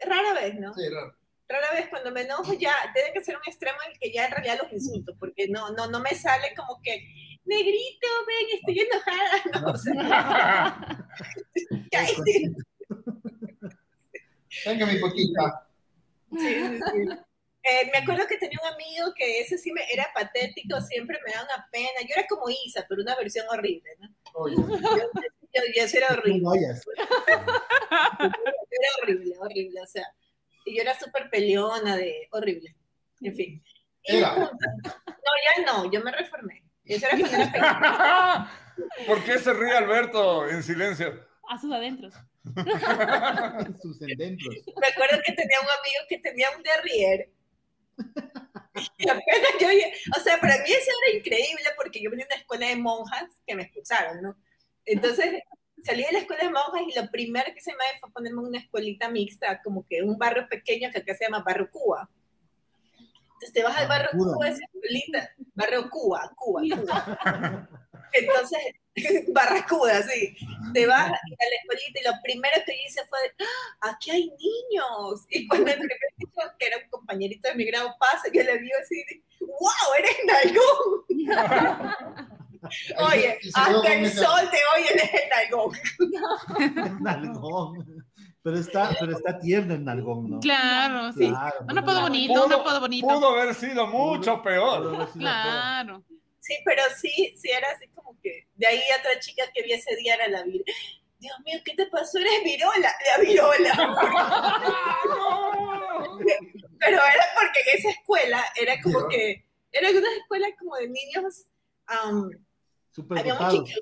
rara 0.00 0.34
vez, 0.34 0.54
¿no? 0.56 0.74
Sí, 0.74 0.88
raro. 0.88 1.14
Rara 1.48 1.72
vez 1.72 1.88
cuando 1.88 2.10
me 2.10 2.22
enojo 2.22 2.52
ya 2.52 2.74
tiene 2.92 3.12
que 3.14 3.24
ser 3.24 3.36
un 3.36 3.42
extremo 3.46 3.78
en 3.86 3.92
el 3.92 3.98
que 3.98 4.12
ya 4.12 4.26
en 4.26 4.32
realidad 4.32 4.58
los 4.62 4.72
insulto, 4.72 5.16
porque 5.18 5.48
no, 5.48 5.70
no, 5.70 5.88
no 5.88 6.00
me 6.00 6.10
sale 6.10 6.54
como 6.54 6.78
que, 6.82 7.02
negrito, 7.46 8.06
ven, 8.26 8.46
estoy 8.52 8.80
enojada. 8.80 9.42
No, 9.62 9.72
o 9.72 9.76
sea. 9.76 11.08
Venga, 14.66 14.86
mi 14.86 14.98
potita. 14.98 15.68
Sí, 16.36 16.54
sí, 16.54 16.80
sí. 16.92 17.18
Eh, 17.70 17.90
me 17.92 17.98
acuerdo 17.98 18.26
que 18.26 18.38
tenía 18.38 18.58
un 18.62 18.72
amigo 18.72 19.12
que 19.14 19.40
ese 19.40 19.58
sí 19.58 19.72
me 19.72 19.82
era 19.92 20.10
patético, 20.14 20.80
siempre 20.80 21.18
me 21.24 21.32
daba 21.32 21.44
una 21.54 21.68
pena. 21.70 22.00
Yo 22.02 22.14
era 22.16 22.26
como 22.26 22.48
Isa, 22.48 22.86
pero 22.88 23.02
una 23.02 23.14
versión 23.16 23.46
horrible, 23.50 23.90
¿no? 23.98 24.08
Oye, 24.34 24.56
Yo, 24.56 25.62
yo, 25.74 25.86
yo 25.86 25.98
era 25.98 26.08
horrible. 26.12 26.40
No 26.42 26.50
vayas. 26.50 26.84
Era 28.70 28.88
horrible, 29.02 29.34
horrible, 29.38 29.80
o 29.80 29.86
sea. 29.86 30.04
Y 30.64 30.76
yo 30.76 30.82
era 30.82 30.96
súper 30.96 31.30
peleona 31.30 31.96
de 31.96 32.28
horrible. 32.30 32.76
En 33.22 33.34
fin. 33.34 33.64
Y. 34.04 34.20
No, 34.20 34.50
ya 34.54 35.64
no, 35.66 35.90
yo 35.90 36.00
me 36.02 36.12
reformé. 36.12 36.62
Eso 36.84 37.06
era 37.06 37.18
cuando 37.18 37.36
era 37.36 37.52
pequeña. 37.52 39.06
¿Por 39.06 39.24
qué 39.24 39.38
se 39.38 39.52
ríe 39.52 39.72
Alberto 39.72 40.48
en 40.48 40.62
silencio? 40.62 41.26
A 41.48 41.58
sus 41.58 41.72
adentros. 41.72 42.14
Sus 43.82 44.00
endentros. 44.02 44.54
Me 44.80 44.86
acuerdo 44.86 45.18
que 45.24 45.32
tenía 45.32 45.58
un 45.60 45.66
amigo 45.66 46.04
que 46.08 46.18
tenía 46.18 46.48
un 46.56 46.62
derrier. 46.62 47.30
Apenas 48.98 49.52
yo, 49.60 49.68
o 50.16 50.20
sea, 50.20 50.40
para 50.40 50.56
mí 50.58 50.70
eso 50.70 50.90
era 51.06 51.18
increíble 51.18 51.64
porque 51.76 52.00
yo 52.00 52.10
venía 52.10 52.26
de 52.26 52.34
una 52.34 52.40
escuela 52.40 52.66
de 52.68 52.76
monjas 52.76 53.28
que 53.46 53.54
me 53.54 53.64
expulsaron, 53.64 54.22
¿no? 54.22 54.36
Entonces 54.84 55.42
salí 55.82 56.04
de 56.04 56.12
la 56.12 56.18
escuela 56.20 56.44
de 56.44 56.50
monjas 56.50 56.82
y 56.88 56.98
lo 56.98 57.10
primero 57.10 57.52
que 57.52 57.60
se 57.60 57.72
me 57.72 57.98
fue 58.00 58.10
ponerme 58.12 58.40
en 58.40 58.48
una 58.48 58.58
escuelita 58.58 59.08
mixta, 59.08 59.60
como 59.62 59.86
que 59.86 60.02
un 60.02 60.18
barrio 60.18 60.48
pequeño 60.48 60.90
que 60.90 60.98
acá 60.98 61.14
se 61.14 61.24
llama 61.24 61.42
Barrio 61.44 61.70
Cuba. 61.70 62.08
Entonces 62.98 63.52
te 63.52 63.62
vas 63.62 63.76
al 63.76 63.88
Barrio 63.88 64.10
Cuba. 64.12 64.34
Cuba, 64.34 64.48
esa 64.48 64.64
escuelita, 64.64 65.30
Barrio 65.54 65.90
Cuba, 65.90 66.32
Cuba, 66.36 66.62
Cuba. 66.76 67.68
Entonces, 68.12 68.58
Barracuda, 69.32 70.02
sí. 70.02 70.36
Te 70.74 70.86
vas 70.86 71.06
a 71.06 71.10
la 71.10 71.56
escuelita 71.62 72.00
y 72.00 72.04
lo 72.04 72.12
primero 72.22 72.56
que 72.66 72.74
hice 72.86 73.02
fue, 73.08 73.18
¡Ah, 73.80 73.90
aquí 73.92 74.10
hay 74.10 74.24
niños. 74.30 75.24
Y 75.30 75.46
cuando 75.48 75.70
el 75.70 75.78
primer 75.78 75.98
niño, 76.18 76.52
que 76.58 76.66
era 76.66 76.76
un 76.78 76.90
compañerito 76.90 77.48
de 77.48 77.54
mi 77.54 77.64
grado, 77.64 77.94
pasa, 77.98 78.28
yo 78.32 78.42
le 78.42 78.58
digo 78.58 78.74
así, 78.82 79.02
¡Wow, 79.40 79.94
eres 79.98 80.16
nalgón! 80.26 81.98
Oye, 82.98 83.38
hasta 83.54 83.94
el 83.94 84.04
esa- 84.04 84.24
sol 84.26 84.50
de 84.50 84.58
hoy 84.74 84.86
eres 84.92 85.10
el 85.14 85.28
nalgón. 85.30 86.98
Nalgón. 87.02 88.04
Pero 88.42 88.58
está, 88.58 88.90
pero 88.98 89.12
está 89.16 89.38
tierno 89.38 89.74
el 89.74 89.84
nalgón, 89.84 90.30
¿no? 90.30 90.40
Claro, 90.40 91.12
sí. 91.12 91.28
Claro, 91.28 91.56
Un 91.68 91.78
apodo 91.78 92.00
bonito, 92.02 92.46
un 92.46 92.52
apodo 92.52 92.80
bonito. 92.80 93.06
Pudo 93.06 93.30
haber 93.30 93.54
sido 93.54 93.86
mucho 93.86 94.42
peor. 94.42 94.78
Pudo 94.82 94.94
haber 94.96 95.08
sido 95.08 95.20
Claro. 95.20 96.04
Sí, 96.48 96.56
pero 96.64 96.82
sí, 96.98 97.34
sí 97.36 97.50
era 97.50 97.68
así 97.70 97.86
como 97.88 98.18
que, 98.22 98.48
de 98.54 98.66
ahí 98.66 98.80
otra 98.98 99.20
chica 99.20 99.44
que 99.54 99.62
vi 99.62 99.74
ese 99.74 99.94
día 99.96 100.14
era 100.14 100.28
la 100.28 100.42
vir. 100.44 100.64
Dios 101.18 101.36
mío, 101.44 101.58
¿qué 101.62 101.74
te 101.74 101.84
pasó? 101.86 102.16
Eres 102.18 102.42
virola, 102.42 102.90
la 103.06 103.22
virola. 103.22 103.74
Pero 106.78 106.96
era 106.96 107.24
porque 107.34 107.60
en 107.70 107.78
esa 107.78 107.90
escuela 107.90 108.42
era 108.56 108.80
como 108.80 109.06
que, 109.08 109.44
era 109.72 109.90
una 109.90 110.16
escuela 110.16 110.46
como 110.58 110.76
de 110.76 110.88
niños, 110.88 111.44
Súper 112.92 113.18
había, 113.18 113.34
mucha 113.34 113.74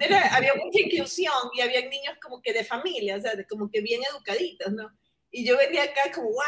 era- 0.00 0.34
había 0.34 0.54
mucha 0.54 0.80
inclusión 0.80 1.32
y 1.54 1.60
había 1.60 1.82
niños 1.88 2.16
como 2.20 2.42
que 2.42 2.52
de 2.52 2.64
familia, 2.64 3.16
o 3.16 3.20
sea, 3.20 3.32
como 3.48 3.70
que 3.70 3.80
bien 3.82 4.00
educaditos, 4.10 4.72
¿no? 4.72 4.90
Y 5.30 5.46
yo 5.46 5.56
venía 5.56 5.84
acá 5.84 6.10
como, 6.12 6.28
¡guau! 6.30 6.46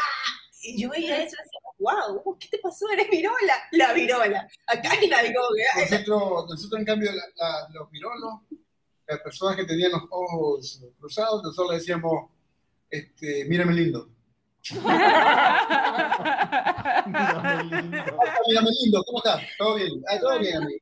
Y 0.65 0.81
yo 0.81 0.89
veía 0.89 1.17
eso 1.17 1.35
y 1.37 1.43
decía, 1.43 1.59
¡wow! 1.77 2.37
¿Qué 2.39 2.47
te 2.47 2.57
pasó? 2.59 2.89
Eres 2.89 3.09
virola. 3.09 3.53
La 3.71 3.91
virola. 3.93 4.47
Acá 4.67 4.91
en 5.01 5.09
la 5.09 5.21
Nosotros, 5.23 6.45
nosotros, 6.49 6.79
en 6.79 6.85
cambio, 6.85 7.11
la- 7.11 7.27
la- 7.35 7.67
los 7.73 7.91
virolos, 7.91 8.33
las 9.07 9.19
personas 9.19 9.57
que 9.57 9.65
tenían 9.65 9.91
los 9.91 10.03
ojos 10.09 10.81
cruzados, 10.99 11.43
nosotros 11.43 11.71
le 11.71 11.77
decíamos, 11.79 12.29
este, 12.89 13.43
mírame 13.45 13.73
lindo. 13.73 14.09
Mírame 17.05 17.63
lindo. 17.63 18.17
Mírame 18.47 18.69
lindo, 18.81 19.03
¿cómo 19.05 19.17
estás? 19.19 19.41
¿Todo 19.57 19.75
bien? 19.75 19.91
Ah, 20.09 20.19
todo 20.19 20.39
bien, 20.39 20.57
amigo. 20.57 20.79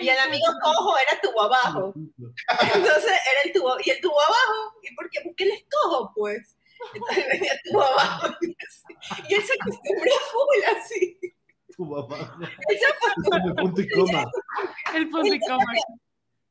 Y 0.00 0.08
el 0.08 0.18
amigo 0.18 0.46
cojo 0.62 0.94
era 0.98 1.20
tubo 1.22 1.42
abajo. 1.42 1.94
Entonces 1.96 3.04
era 3.06 3.42
el 3.44 3.52
tubo, 3.52 3.76
y 3.84 3.90
el 3.90 4.00
tubo 4.00 4.20
abajo, 4.20 4.74
¿y 4.82 4.94
por 4.94 5.08
qué? 5.08 5.20
Porque 5.24 5.44
él 5.44 5.50
es 5.52 5.64
cojo, 5.70 6.12
pues. 6.16 6.56
Entonces 6.94 7.24
venía 7.32 7.52
el 7.52 7.60
tubo 7.70 7.82
abajo. 7.82 8.34
Y 8.40 9.34
él 9.34 9.42
se 9.42 9.52
acostumbró 9.60 10.12
full 10.32 10.76
así. 10.76 11.18
Tu 11.76 11.90
papá. 11.90 12.38
Él 12.68 12.78
se 12.78 12.86
acostumbró. 12.86 13.38
Déjame 13.38 13.54
punto 13.62 13.80
y 13.80 13.88
coma. 13.90 14.30
El 14.94 15.08
punto 15.08 15.34
y 15.34 15.40
coma. 15.40 15.72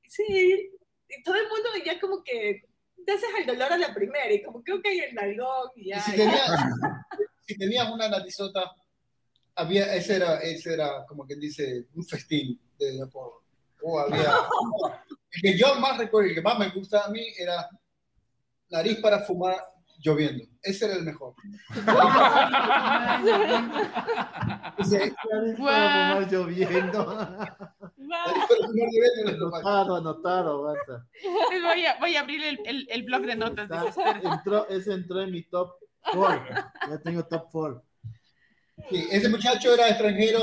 Sí. 0.07 0.69
Y 1.09 1.23
todo 1.23 1.35
el 1.35 1.47
mundo 1.47 1.69
ya 1.85 1.99
como 1.99 2.23
que 2.23 2.63
te 3.05 3.11
haces 3.11 3.29
el 3.39 3.45
dolor 3.45 3.73
a 3.73 3.77
la 3.77 3.93
primera 3.93 4.31
y 4.31 4.41
como 4.41 4.63
que 4.63 4.71
ok, 4.73 4.85
el 4.85 5.13
nalgón 5.15 5.69
y 5.75 5.81
Y 5.81 5.89
ya. 5.89 5.99
si 6.01 6.11
y- 6.13 6.15
tenías, 6.17 6.49
si 7.47 7.57
tenías 7.57 7.89
una 7.91 8.07
narizota, 8.09 8.71
había, 9.55 9.93
ese 9.93 10.15
era, 10.15 10.39
ese 10.39 10.73
era 10.73 11.05
como 11.05 11.25
quien 11.25 11.39
dice, 11.39 11.85
un 11.95 12.05
festín 12.05 12.59
de 12.79 13.01
apodo. 13.03 13.43
O 13.83 13.99
había, 13.99 14.33
el 15.31 15.41
que 15.41 15.57
yo 15.57 15.75
más 15.75 15.97
recuerdo, 15.97 16.29
el 16.29 16.35
que 16.35 16.41
más 16.41 16.57
me 16.57 16.69
gusta 16.69 17.03
a 17.05 17.09
mí 17.09 17.21
era 17.37 17.69
nariz 18.69 18.99
para 18.99 19.19
fumar 19.19 19.57
lloviendo. 20.03 20.45
Ese 20.61 20.85
era 20.85 20.95
el 20.95 21.03
mejor. 21.03 21.33
Fumar 25.55 26.31
lloviendo. 26.31 27.09
Anotado, 29.27 29.95
anotado, 29.95 30.51
aguanta. 30.51 31.05
Voy 31.61 31.85
a, 31.85 31.99
voy 31.99 32.15
a 32.15 32.21
abrir 32.21 32.43
el, 32.43 32.59
el, 32.65 32.87
el 32.89 33.03
blog 33.03 33.21
de 33.23 33.35
notas. 33.35 33.69
Está- 33.71 34.19
entró, 34.21 34.67
ese 34.69 34.93
entró 34.93 35.21
en 35.21 35.31
mi 35.31 35.43
top 35.43 35.73
4. 36.13 36.45
Ya 36.89 36.97
tengo 36.99 37.23
top 37.25 37.47
4. 37.51 37.83
Sí, 38.89 39.07
ese 39.11 39.29
muchacho 39.29 39.73
era 39.73 39.87
extranjero, 39.89 40.39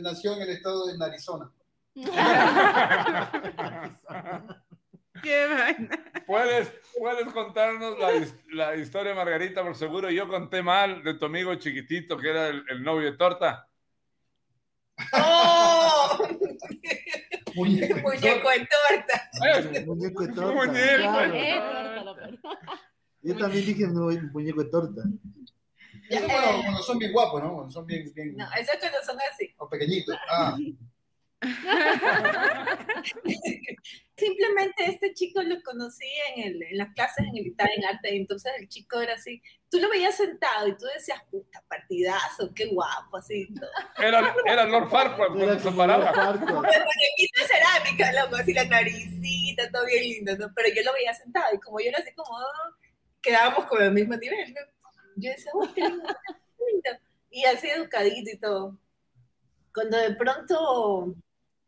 nació 0.00 0.34
en 0.34 0.42
el 0.42 0.48
estado 0.50 0.86
de 0.86 1.04
Arizona. 1.04 1.50
Qué 5.22 5.46
vaina. 5.46 6.04
¿Puedes, 6.26 6.72
puedes 6.98 7.32
contarnos 7.32 7.98
la, 7.98 8.10
la 8.52 8.76
historia, 8.76 9.14
Margarita, 9.14 9.62
por 9.62 9.74
seguro. 9.74 10.10
Yo 10.10 10.28
conté 10.28 10.62
mal 10.62 11.02
de 11.02 11.14
tu 11.14 11.24
amigo 11.26 11.54
chiquitito, 11.56 12.16
que 12.18 12.28
era 12.30 12.48
el, 12.48 12.64
el 12.68 12.82
novio 12.82 13.10
de 13.10 13.16
torta. 13.16 13.66
¡Oh! 15.12 16.18
Muñeco. 17.54 17.98
Muñeco 18.00 18.52
en 18.52 18.68
torta. 18.68 19.30
Eh, 19.46 19.84
Muñeco 19.86 20.22
de 20.22 20.32
torta. 20.32 20.52
Muñeco. 20.54 20.98
claro. 20.98 21.34
Eh, 21.34 21.54
córtalo, 21.56 22.16
pero. 22.16 22.38
Yo 23.22 23.36
también 23.36 23.66
dije 23.66 23.86
no, 23.88 24.08
muñeco 24.32 24.62
de 24.62 24.70
torta. 24.70 25.02
Eso 26.08 26.26
cuando, 26.26 26.62
cuando 26.62 26.82
son 26.82 26.98
bien 26.98 27.12
guapos, 27.12 27.42
¿no? 27.42 27.54
Cuando 27.54 27.72
son 27.72 27.86
bien, 27.86 28.12
bien 28.14 28.36
No, 28.36 28.46
esos 28.54 28.76
no 28.80 28.88
son 29.04 29.18
así. 29.32 29.52
o 29.58 29.68
pequeñitos. 29.68 30.16
Ah, 30.30 30.56
Simplemente 34.18 34.84
este 34.86 35.14
chico 35.14 35.40
lo 35.42 35.62
conocí 35.62 36.08
en, 36.34 36.48
el, 36.48 36.62
en 36.64 36.76
las 36.76 36.92
clases 36.92 37.24
en 37.24 37.36
el 37.36 37.46
Italian 37.46 37.84
Arte, 37.84 38.16
entonces 38.16 38.52
el 38.58 38.68
chico 38.68 39.00
era 39.00 39.14
así, 39.14 39.40
tú 39.70 39.78
lo 39.78 39.88
veías 39.88 40.16
sentado 40.16 40.66
y 40.66 40.76
tú 40.76 40.86
decías, 40.92 41.22
puta, 41.30 41.62
partidazo, 41.68 42.52
qué 42.52 42.66
guapo, 42.66 43.18
así. 43.18 43.46
todo. 43.54 43.70
Era, 43.96 44.34
era 44.44 44.64
Lord 44.64 44.90
como 44.90 45.76
paraba. 45.76 46.12
Farquaad. 46.12 46.48
El 46.48 46.50
muñequito 46.50 47.42
de 47.42 47.46
cerámica, 47.46 48.12
loco, 48.12 48.36
así 48.36 48.52
la 48.52 48.64
naricita, 48.64 49.70
todo 49.70 49.86
bien 49.86 50.02
lindo, 50.02 50.36
¿no? 50.36 50.52
Pero 50.52 50.68
yo 50.74 50.82
lo 50.82 50.92
veía 50.94 51.14
sentado 51.14 51.54
y 51.54 51.60
como 51.60 51.78
yo 51.78 51.86
era 51.90 51.98
así 51.98 52.12
como, 52.14 52.36
ah, 52.36 52.76
quedábamos 53.22 53.66
con 53.66 53.80
el 53.80 53.92
mismo 53.92 54.16
nivel, 54.16 54.52
¿no? 54.52 54.60
Yo 55.14 55.30
decía, 55.30 55.52
oh, 55.54 55.72
qué 55.72 55.82
lindo, 55.82 56.06
qué 56.06 56.64
lindo. 56.72 56.90
Y 57.30 57.44
así 57.44 57.68
educadito 57.70 58.30
y 58.32 58.38
todo. 58.38 58.76
Cuando 59.72 59.96
de 59.96 60.14
pronto 60.16 61.14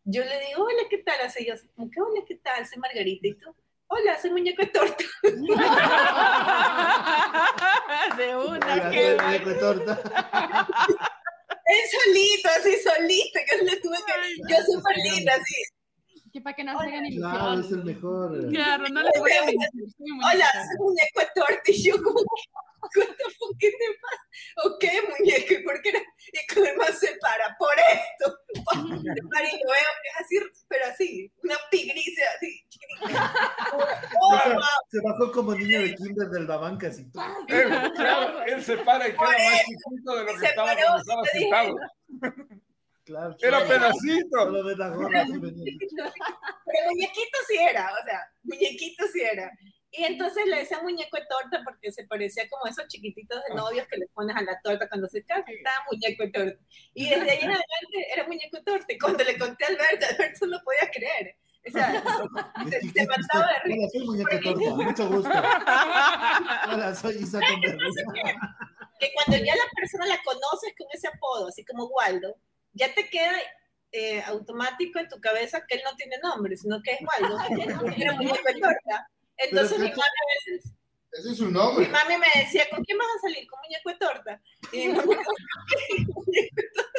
yo 0.04 0.24
le 0.24 0.40
digo, 0.46 0.64
hola, 0.64 0.82
¿qué 0.88 0.98
tal? 0.98 1.20
Así 1.22 1.44
yo, 1.46 1.54
así 1.54 1.66
como 1.68 1.90
que, 1.90 2.00
hola, 2.00 2.20
¿qué 2.26 2.36
tal? 2.36 2.64
Soy 2.66 2.78
Margarita. 2.78 3.26
Y 3.28 3.34
tú, 3.34 3.54
hola, 3.88 4.18
soy 4.20 4.30
muñeco 4.30 4.62
de 4.62 4.68
torta. 4.68 5.04
De 8.16 8.36
una, 8.36 8.90
qué 8.90 9.12
el 9.12 9.22
muñeco 9.22 9.48
de 9.50 9.54
torta. 9.56 10.00
Él 11.66 11.78
solito, 11.90 12.48
así 12.58 12.76
solito, 12.82 13.38
que 13.48 13.56
le 13.64 13.76
tuve 13.80 13.96
que, 14.06 14.12
yo 14.48 14.56
súper 14.64 14.96
linda, 14.96 15.34
así. 15.34 15.62
Que 16.32 16.40
para 16.40 16.56
que 16.56 16.64
no 16.64 16.78
se 16.78 16.86
hagan 16.86 17.04
Claro, 17.10 17.60
es 17.60 17.70
el 17.72 17.84
mejor. 17.84 18.48
Claro, 18.50 18.84
no 18.88 19.02
les 19.02 19.12
voy 19.18 19.32
a 19.32 19.42
muy 19.44 19.54
Hola, 19.54 20.46
soy 20.52 20.78
muñeco 20.78 21.20
de 21.20 21.28
torta. 21.34 21.62
Y 21.66 21.82
yo 21.82 22.02
como, 22.02 22.20
¿qué 23.59 23.71
te 23.71 23.99
pasa? 24.01 24.23
Ok, 24.64 24.85
muñeco, 25.09 25.55
¿y 25.55 25.62
por 25.62 25.81
qué 25.83 25.93
no? 25.93 25.99
Y 25.99 26.38
se 26.95 27.16
para, 27.21 27.57
por 27.59 27.75
esto. 27.79 28.38
Se 29.01 29.23
para 29.29 29.49
y 29.49 29.53
lo 29.53 29.71
veo 29.71 29.93
que 30.03 30.09
es 30.09 30.16
así, 30.21 30.37
pero 30.69 30.85
así, 30.87 31.33
una 31.43 31.57
pigricia 31.71 32.27
así. 32.37 32.64
Oh, 33.73 33.87
wow. 34.53 34.62
Se 34.90 35.01
bajó 35.03 35.33
como 35.33 35.55
niño 35.55 35.81
de 35.81 35.95
kinder 35.95 36.29
del 36.29 36.47
banca 36.47 36.88
así. 36.88 37.11
Él, 37.49 37.93
claro, 37.95 38.43
él 38.43 38.62
se 38.62 38.77
para 38.79 39.09
y 39.09 39.12
queda 39.12 39.23
más 39.23 39.64
chiquito 39.64 40.16
de 40.16 40.25
lo 40.25 40.27
que 40.27 40.38
Se 40.38 40.47
estaba 40.47 40.69
paró, 40.69 40.81
cuando 40.81 41.01
estaba 41.01 41.25
sentado. 41.27 41.75
Claro, 43.03 43.35
Era 43.40 43.64
pedacito. 43.66 44.53
Pero 44.53 44.62
muñequito 46.90 47.38
sí 47.49 47.57
era, 47.57 47.90
o 47.93 48.05
sea, 48.05 48.21
muñequito 48.45 49.07
sí 49.12 49.21
era. 49.21 49.51
Y 49.92 50.05
entonces 50.05 50.46
le 50.46 50.59
decía 50.59 50.81
muñeco 50.83 51.16
de 51.16 51.26
torta 51.26 51.62
porque 51.64 51.90
se 51.90 52.07
parecía 52.07 52.48
como 52.48 52.66
esos 52.66 52.87
chiquititos 52.87 53.40
de 53.48 53.57
novios 53.57 53.88
que 53.88 53.98
le 53.98 54.07
pones 54.09 54.37
a 54.37 54.42
la 54.42 54.61
torta 54.62 54.88
cuando 54.88 55.09
se 55.09 55.24
casa, 55.24 55.44
estaba 55.48 55.85
muñeco 55.90 56.22
de 56.22 56.31
torta. 56.31 56.64
Y 56.94 57.09
desde 57.09 57.31
ahí 57.31 57.38
en 57.38 57.50
adelante 57.50 58.12
era 58.12 58.26
muñeco 58.26 58.57
de 58.59 58.62
torta. 58.62 58.92
Y 58.92 58.98
cuando 58.98 59.24
le 59.24 59.37
conté 59.37 59.64
a 59.64 59.68
Alberto, 59.68 60.07
Alberto 60.09 60.46
no 60.46 60.59
lo 60.59 60.62
podía 60.62 60.90
creer. 60.92 61.37
O 61.66 61.70
sea, 61.72 61.92
se, 62.94 63.07
mataba 63.07 63.48
de 63.53 63.61
risa. 63.64 63.76
Hola, 63.76 63.88
soy 63.90 64.07
muñeco 64.07 64.31
de 64.31 64.42
torta. 64.42 64.85
Mucho 64.85 65.09
gusto. 65.09 65.31
Hola, 66.72 66.94
soy 66.94 67.16
Isa 67.16 67.40
Conversa. 67.40 68.03
Que 69.00 69.11
cuando 69.14 69.44
ya 69.44 69.57
la 69.57 69.68
persona 69.74 70.07
la 70.07 70.22
conoces 70.22 70.72
con 70.79 70.87
ese 70.92 71.09
apodo, 71.09 71.48
así 71.48 71.64
como 71.64 71.87
Waldo, 71.87 72.37
ya 72.74 72.94
te 72.94 73.09
queda 73.09 73.33
eh, 73.90 74.22
automático 74.22 75.00
en 75.00 75.09
tu 75.09 75.20
cabeza 75.20 75.64
que 75.66 75.76
él 75.76 75.83
no 75.85 75.96
tiene 75.96 76.16
nombre, 76.22 76.57
sino 76.57 76.81
que 76.81 76.92
es 76.92 77.00
Waldo. 77.00 77.38
Era 77.96 78.12
muñeco 78.12 78.46
de 78.46 78.61
torta. 78.61 79.11
Entonces 79.42 79.79
mi 79.79 79.88
mami 79.88 80.00
a 80.00 80.50
veces 80.50 80.74
ese 81.12 81.31
es 81.33 81.38
su 81.38 81.46
Mi 81.46 81.53
nombre. 81.53 81.88
mami 81.88 82.14
me 82.18 82.40
decía, 82.40 82.68
¿con 82.70 82.85
quién 82.85 82.96
vas 82.96 83.09
a 83.16 83.20
salir? 83.20 83.46
Con 83.48 83.59
muñeco 83.61 83.90
de 83.90 83.96
torta. 83.96 84.42
Y 84.72 84.88
mi 84.88 84.94
torta. 84.94 85.16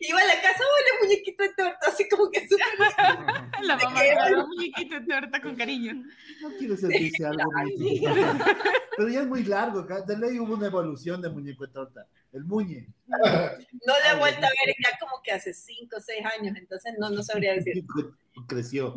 Iba 0.00 0.20
a 0.20 0.24
la 0.24 0.34
casa, 0.40 0.58
hola, 0.58 1.02
muñequito 1.02 1.42
de 1.42 1.48
torta, 1.54 1.78
así 1.88 2.08
como 2.08 2.30
que 2.30 2.46
súper 2.46 2.66
La 3.62 3.76
mamá 3.76 4.00
un 4.42 4.48
muñequito 4.48 5.00
de 5.00 5.06
torta 5.06 5.40
con 5.40 5.56
cariño. 5.56 6.04
No 6.42 6.50
quiero 6.58 6.76
sentirse 6.76 7.24
algo 7.24 7.50
muñequito. 7.52 8.10
Pero 8.96 9.08
ya 9.08 9.20
es 9.22 9.26
muy 9.26 9.44
largo. 9.44 9.82
De 9.82 10.18
ley 10.18 10.38
hubo 10.38 10.54
una 10.54 10.66
evolución 10.66 11.22
de 11.22 11.30
muñeco 11.30 11.66
de 11.66 11.72
torta. 11.72 12.06
El 12.32 12.44
muñe. 12.44 12.86
No 13.08 13.94
la 14.04 14.12
he 14.12 14.18
vuelto 14.18 14.46
a 14.46 14.50
ver 14.50 14.74
ya 14.78 14.98
como 14.98 15.20
que 15.22 15.32
hace 15.32 15.52
5 15.52 15.96
o 15.96 16.00
6 16.00 16.24
años, 16.38 16.56
entonces 16.56 16.94
no, 16.98 17.10
no 17.10 17.22
sabría 17.22 17.54
decir. 17.54 17.84
Creció. 18.46 18.94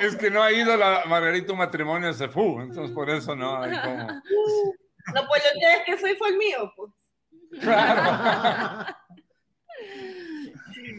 Es 0.00 0.16
que 0.16 0.30
no 0.30 0.42
ha 0.42 0.52
ido 0.52 0.76
la 0.76 1.04
Margarita 1.06 1.52
matrimonio 1.54 2.10
a 2.10 2.14
Cefú, 2.14 2.60
entonces 2.60 2.94
por 2.94 3.10
eso 3.10 3.34
no 3.34 3.62
hay 3.62 3.72
como. 3.80 4.06
No, 4.06 5.26
pues 5.26 5.42
lo 5.42 5.60
que 5.60 5.72
es 5.72 5.82
que 5.86 5.96
fui 5.96 6.14
fue 6.16 6.28
el 6.28 6.36
mío, 6.36 6.72
pues. 6.76 6.92
Claro. 7.60 8.86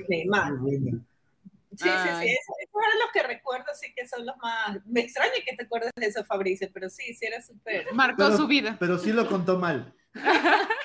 Sí, 0.08 0.26
más. 0.28 0.52
Sí, 0.64 0.78
sí, 0.80 0.90
sí, 1.78 1.88
eso- 1.88 2.54
esos 2.60 2.82
eran 2.84 3.00
los 3.00 3.12
que 3.14 3.24
recuerdo, 3.24 3.66
sí 3.74 3.94
que 3.96 4.08
son 4.08 4.26
los 4.26 4.36
más... 4.38 4.78
Me 4.86 5.02
extraña 5.02 5.32
que 5.46 5.56
te 5.56 5.64
acuerdes 5.64 5.92
de 5.96 6.06
eso, 6.08 6.24
Fabricio, 6.26 6.68
pero 6.74 6.90
sí, 6.90 7.14
sí 7.14 7.26
era 7.26 7.42
súper... 7.42 7.86
Marcó 7.94 8.18
Pero- 8.26 8.38
su 8.38 8.48
vida. 8.48 8.76
Pero 8.80 8.98
sí 8.98 9.14
lo 9.14 9.28
contó 9.28 9.58
mal. 9.58 9.94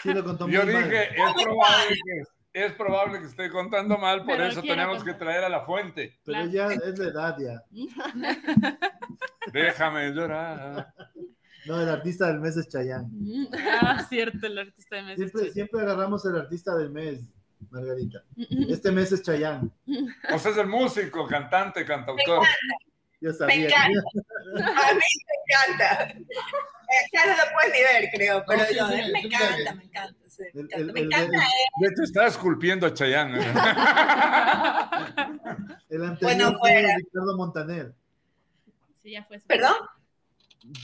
Sí 0.02 0.12
lo 0.14 0.22
contó 0.24 0.48
Yo 0.48 0.64
muy 0.64 0.72
mal. 0.72 0.84
dije, 0.84 1.08
es 1.10 1.32
probable 1.42 1.96
que, 2.04 2.64
es 2.64 2.72
probable 2.74 3.18
que 3.20 3.26
esté 3.26 3.50
contando 3.50 3.98
mal, 3.98 4.18
por 4.24 4.36
Pero 4.36 4.46
eso 4.46 4.62
tenemos 4.62 5.02
que 5.02 5.14
traer 5.14 5.44
a 5.44 5.48
la 5.48 5.64
fuente. 5.66 6.18
Pero 6.24 6.46
ya 6.46 6.66
es 6.68 6.98
la 6.98 7.08
edad 7.08 7.36
ya. 7.38 7.62
Déjame 9.52 10.10
llorar. 10.10 10.92
No, 11.66 11.80
el 11.80 11.88
artista 11.88 12.26
del 12.28 12.40
mes 12.40 12.56
es 12.56 12.68
Chayanne. 12.68 13.08
Ah, 13.82 14.04
cierto, 14.08 14.46
el 14.46 14.58
artista 14.58 14.96
de 14.96 15.02
meses. 15.02 15.30
Siempre, 15.30 15.52
siempre 15.52 15.80
agarramos 15.82 16.24
el 16.26 16.36
artista 16.36 16.74
del 16.76 16.90
mes, 16.90 17.20
Margarita. 17.70 18.22
Este 18.68 18.90
mes 18.92 19.12
es 19.12 19.22
Chayanne. 19.22 19.70
O 20.32 20.38
sea, 20.38 20.50
es 20.52 20.58
el 20.58 20.66
músico, 20.66 21.26
cantante, 21.26 21.84
cantautor. 21.84 22.46
Yo 23.20 23.30
Me 23.30 23.34
sabía. 23.34 23.66
encanta. 23.68 24.00
A 24.88 24.94
mí 24.94 25.00
me 25.26 25.34
encanta. 25.76 26.10
Eh, 26.88 27.08
Ya 27.12 27.26
no 27.26 27.32
lo 27.32 27.42
puedes 27.52 27.72
ni 27.72 27.80
ver, 27.82 28.10
creo, 28.14 28.44
pero 28.46 28.60
No, 28.60 28.64
sí, 28.68 28.74
yo, 28.76 28.86
sí, 28.88 28.94
me 29.12 29.20
sí, 29.20 29.26
encanta, 29.26 29.74
me 29.74 29.84
encanta. 29.84 29.84
me 29.84 29.84
encanta. 29.84 30.16
el- 30.76 30.92
Me 30.92 31.00
el- 31.00 31.06
encanta, 31.06 31.34
el- 31.36 31.40
eh. 31.42 31.68
De 31.80 31.86
hecho, 31.88 32.02
está 32.04 32.26
esculpiendo 32.26 32.86
a 32.86 32.94
Chayanne. 32.94 33.40
¿eh? 33.40 33.42
El 35.88 36.02
anterior 36.04 36.18
Bueno, 36.20 36.58
fue. 36.58 36.94
Ricardo 36.96 37.36
Montaner. 37.36 37.92
Sí, 39.02 39.10
ya 39.12 39.24
fue. 39.24 39.38
¿Perdón? 39.40 39.74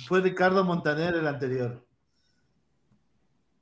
Fue 0.07 0.21
Ricardo 0.21 0.65
Montaner 0.65 1.15
el 1.15 1.27
anterior. 1.27 1.85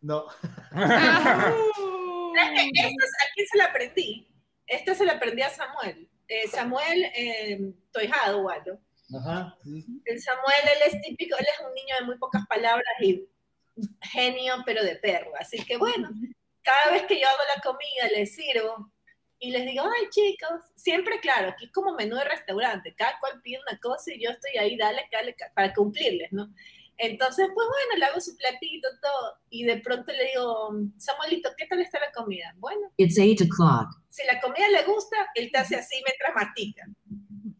No. 0.00 0.26
¿Sabes 0.70 2.60
qué? 2.72 2.80
Esto 2.80 3.04
es- 3.04 3.14
¿A 3.20 3.26
quién 3.34 3.46
se 3.46 3.58
la 3.58 3.64
aprendí? 3.66 4.28
Esta 4.66 4.94
se 4.94 5.04
la 5.04 5.12
aprendí 5.14 5.42
a 5.42 5.50
Samuel. 5.50 6.08
Eh, 6.28 6.46
Samuel 6.48 7.04
eh, 7.16 7.72
Toijado, 7.92 8.42
Waldo. 8.42 8.78
Ajá. 9.18 9.56
sí. 9.64 9.84
El 10.04 10.20
Samuel, 10.22 10.62
él 10.76 10.82
es 10.92 11.02
típico, 11.02 11.36
él 11.36 11.46
es 11.52 11.66
un 11.66 11.74
niño 11.74 11.96
de 11.98 12.06
muy 12.06 12.16
pocas 12.18 12.46
palabras 12.46 12.86
y 13.00 13.26
genio, 14.02 14.54
pero 14.64 14.84
de 14.84 14.96
perro. 14.96 15.32
Así 15.38 15.64
que 15.64 15.76
bueno, 15.76 16.08
cada 16.62 16.92
vez 16.92 17.02
que 17.06 17.20
yo 17.20 17.26
hago 17.26 17.38
la 17.56 17.62
comida, 17.62 18.08
les 18.16 18.34
sirvo 18.34 18.92
y 19.40 19.50
les 19.50 19.64
digo, 19.64 19.82
ay 19.84 20.08
chicos, 20.10 20.60
siempre 20.76 21.18
claro, 21.18 21.48
aquí 21.48 21.64
es 21.64 21.72
como 21.72 21.94
menú 21.94 22.14
de 22.16 22.24
restaurante, 22.24 22.94
cada 22.94 23.18
cual 23.18 23.40
pide 23.42 23.58
una 23.66 23.78
cosa 23.80 24.12
y 24.12 24.22
yo 24.22 24.30
estoy 24.30 24.56
ahí, 24.58 24.76
dale, 24.76 25.08
dale, 25.10 25.34
para 25.54 25.72
cumplirles, 25.72 26.30
¿no? 26.30 26.52
Entonces, 26.98 27.48
pues 27.54 27.66
bueno, 27.66 27.98
le 27.98 28.04
hago 28.04 28.20
su 28.20 28.36
platito, 28.36 28.86
todo, 29.00 29.38
y 29.48 29.64
de 29.64 29.78
pronto 29.78 30.12
le 30.12 30.26
digo, 30.26 30.74
Samuelito, 30.98 31.48
¿qué 31.56 31.66
tal 31.66 31.80
está 31.80 31.98
la 31.98 32.12
comida? 32.12 32.54
Bueno, 32.58 32.92
It's 32.98 33.18
8 33.18 33.44
o'clock. 33.44 33.88
si 34.10 34.26
la 34.26 34.38
comida 34.38 34.68
le 34.68 34.82
gusta, 34.84 35.16
él 35.34 35.50
te 35.50 35.56
hace 35.56 35.76
así 35.76 36.02
mientras 36.04 36.34
mastica. 36.34 36.86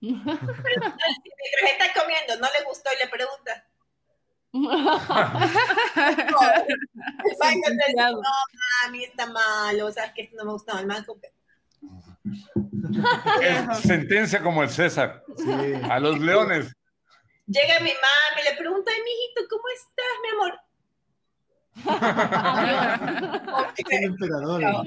Pero 0.01 0.03
si 0.03 1.31
mientras 1.40 1.73
está 1.73 1.99
comiendo 1.99 2.37
no 2.38 2.49
le 2.53 2.64
gustó 2.66 2.90
y 2.95 3.03
le 3.03 3.09
pregunta, 3.09 3.66
no, 4.53 4.69
no, 8.11 8.23
mami, 8.85 9.05
está 9.05 9.27
malo, 9.27 9.87
o 9.87 9.93
sea, 9.93 10.12
que 10.12 10.23
esto 10.23 10.37
no 10.37 10.45
me 10.45 10.53
gustó. 10.53 10.77
El 10.77 10.87
man 10.87 11.05
como 11.05 11.21
que, 11.21 11.33
Es 13.42 13.78
sentencia 13.83 14.42
como 14.42 14.62
el 14.62 14.70
César. 14.70 15.24
Sí. 15.37 15.74
A 15.88 15.98
los 16.00 16.18
leones. 16.20 16.74
Llega 17.46 17.80
mi 17.80 17.90
mami, 17.90 18.42
le 18.48 18.56
pregunta, 18.56 18.90
ay, 18.94 19.02
mijito, 19.02 19.48
¿cómo 19.50 19.64
estás, 19.74 20.06
mi 20.22 20.28
amor? 20.37 20.61
El 23.90 24.04
emperador. 24.04 24.61
No. 24.61 24.83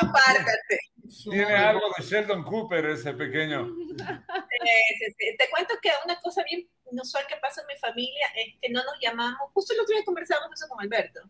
Apártate. 0.00 0.78
Tiene 1.24 1.54
algo 1.54 1.82
de 1.96 2.04
Sheldon 2.04 2.42
Cooper 2.44 2.86
ese 2.86 3.12
pequeño. 3.14 3.68
Te 3.96 5.50
cuento 5.50 5.74
que 5.80 5.90
una 6.04 6.18
cosa 6.20 6.42
bien 6.44 6.68
inusual 6.90 7.26
que 7.26 7.36
pasa 7.36 7.60
en 7.62 7.68
mi 7.68 7.76
familia 7.78 8.26
es 8.36 8.54
que 8.60 8.68
no 8.70 8.82
nos 8.82 8.94
llamamos, 9.00 9.50
justo 9.52 9.72
el 9.74 9.80
otro 9.80 9.94
día 9.94 10.04
conversábamos 10.04 10.52
eso 10.52 10.68
con 10.68 10.80
Alberto. 10.80 11.20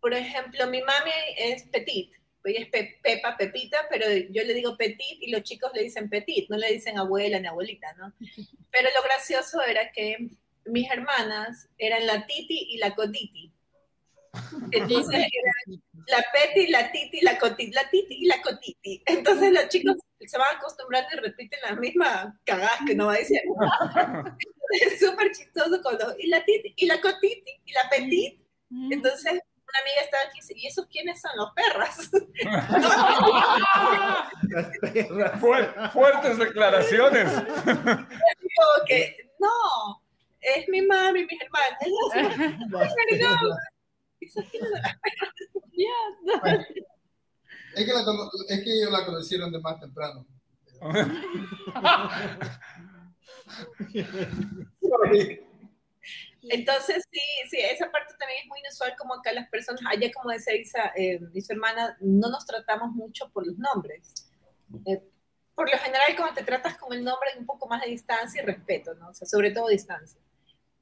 Por 0.00 0.14
ejemplo, 0.14 0.66
mi 0.66 0.82
mami 0.82 1.10
es 1.36 1.64
Petit, 1.64 2.14
ella 2.44 2.60
es 2.60 2.68
Pe- 2.68 2.98
Pepa, 3.02 3.36
Pepita, 3.36 3.86
pero 3.90 4.06
yo 4.30 4.42
le 4.42 4.54
digo 4.54 4.76
Petit 4.76 5.18
y 5.20 5.30
los 5.30 5.42
chicos 5.42 5.70
le 5.74 5.82
dicen 5.82 6.08
Petit, 6.10 6.48
no 6.48 6.56
le 6.56 6.72
dicen 6.72 6.98
abuela 6.98 7.38
ni 7.38 7.46
abuelita, 7.46 7.92
¿no? 7.94 8.12
Pero 8.70 8.88
lo 8.96 9.02
gracioso 9.04 9.62
era 9.62 9.92
que 9.92 10.30
mis 10.64 10.90
hermanas 10.90 11.68
eran 11.78 12.06
la 12.06 12.26
Titi 12.26 12.68
y 12.70 12.78
la 12.78 12.94
Cotiti. 12.94 13.52
Entonces 14.70 15.14
eran 15.66 15.82
la 16.06 16.24
Peti, 16.32 16.68
la 16.68 16.90
Titi, 16.90 17.20
la 17.20 17.38
Cotiti, 17.38 17.72
la 17.72 17.90
Titi 17.90 18.14
y 18.14 18.26
la 18.26 18.40
Cotiti. 18.40 19.02
Entonces 19.06 19.52
los 19.52 19.68
chicos 19.68 19.96
se 20.18 20.38
van 20.38 20.56
acostumbrando 20.56 21.08
y 21.14 21.16
repiten 21.20 21.60
la 21.68 21.74
misma 21.74 22.40
cagada 22.44 22.78
que 22.86 22.94
no 22.94 23.06
va 23.06 23.14
a 23.14 23.18
decir. 23.18 23.40
Es 24.80 25.00
súper 25.00 25.30
chistoso 25.32 25.82
con 25.82 25.98
los, 25.98 26.18
y 26.18 26.28
la 26.28 26.42
Titi, 26.44 26.72
y 26.76 26.86
la 26.86 26.98
Cotiti, 26.98 27.60
y 27.66 27.72
la 27.72 27.90
Petit. 27.90 28.40
Entonces 28.90 29.38
una 29.72 29.80
amiga 29.80 30.00
estaba 30.02 30.22
aquí 30.28 30.38
y 30.38 30.40
dice, 30.42 30.54
¿y 30.56 30.66
esos 30.66 30.86
quiénes 30.86 31.20
son 31.20 31.30
los 31.36 31.50
perras? 31.54 32.10
Fuertes 35.92 36.38
declaraciones. 36.38 37.30
Que, 38.86 39.30
no, 39.38 40.02
es 40.40 40.68
mi 40.68 40.82
mami 40.82 41.20
y 41.20 41.26
mis 41.26 41.40
hermanas. 41.40 41.78
Ellas, 41.80 42.36
Las 42.70 42.94
Ay, 43.10 43.18
no. 43.18 43.28
perras. 43.28 43.58
¿esos 44.20 44.44
quiénes 44.50 44.70
son 44.70 44.80
las 44.82 44.96
Bueno, 46.40 46.64
es, 47.74 47.84
que 47.86 47.92
la, 47.92 48.04
cono- 48.04 48.30
es 48.48 48.62
que 48.64 48.72
ellos 48.72 48.90
la 48.92 49.04
conocieron 49.06 49.50
de 49.52 49.60
más 49.60 49.80
temprano. 49.80 50.26
Entonces, 56.42 57.04
sí, 57.10 57.20
sí, 57.50 57.58
esa 57.60 57.90
parte 57.90 58.14
también 58.18 58.40
es 58.42 58.48
muy 58.48 58.58
inusual, 58.60 58.94
como 58.98 59.14
acá 59.14 59.32
las 59.32 59.48
personas, 59.48 59.82
allá 59.88 60.10
como 60.12 60.30
decía 60.30 60.56
Isa, 60.56 60.92
eh, 60.96 61.20
y 61.32 61.40
su 61.40 61.52
hermana, 61.52 61.96
no 62.00 62.30
nos 62.30 62.44
tratamos 62.44 62.92
mucho 62.92 63.30
por 63.30 63.46
los 63.46 63.56
nombres. 63.58 64.30
Eh, 64.86 65.02
por 65.54 65.70
lo 65.70 65.78
general, 65.78 66.16
cuando 66.16 66.34
te 66.34 66.44
tratas 66.44 66.76
con 66.76 66.92
el 66.92 67.04
nombre, 67.04 67.30
hay 67.32 67.38
un 67.38 67.46
poco 67.46 67.68
más 67.68 67.82
de 67.82 67.90
distancia 67.90 68.42
y 68.42 68.46
respeto, 68.46 68.94
¿no? 68.94 69.10
O 69.10 69.14
sea, 69.14 69.26
sobre 69.28 69.50
todo 69.52 69.68
distancia. 69.68 70.20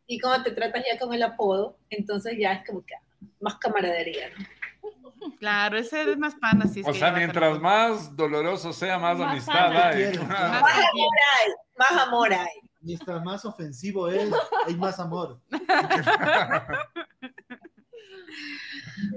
Y 0.07 0.18
cuando 0.18 0.44
te 0.44 0.53
tratas 0.53 0.83
ya 0.90 0.99
con 0.99 1.12
el 1.12 1.23
apodo, 1.23 1.77
entonces 1.90 2.37
ya 2.38 2.53
es 2.53 2.66
como 2.66 2.85
que 2.85 2.94
más 3.40 3.57
camaradería, 3.57 4.31
¿no? 4.31 4.46
Claro, 5.38 5.77
ese 5.77 6.11
es 6.11 6.16
más 6.18 6.35
pana. 6.37 6.66
Si 6.66 6.81
es 6.81 6.87
O 6.87 6.92
que 6.92 6.99
sea, 6.99 7.12
mientras 7.12 7.61
más 7.61 8.16
doloroso 8.16 8.73
sea, 8.73 8.99
más, 8.99 9.18
Más 9.18 9.31
amistad 9.31 9.53
pana 9.53 9.88
hay. 9.88 9.96
quieren, 9.96 10.29
Más 10.29 10.62
amor 10.62 11.11
hay, 11.38 11.53
más 11.77 11.90
amor 11.92 12.33
hay. 12.33 12.69
Mientras 12.82 13.22
más 13.24 13.44
ofensivo 13.44 14.08
es, 14.08 14.30
hay 14.66 14.76
más 14.76 14.98
amor. 14.98 15.40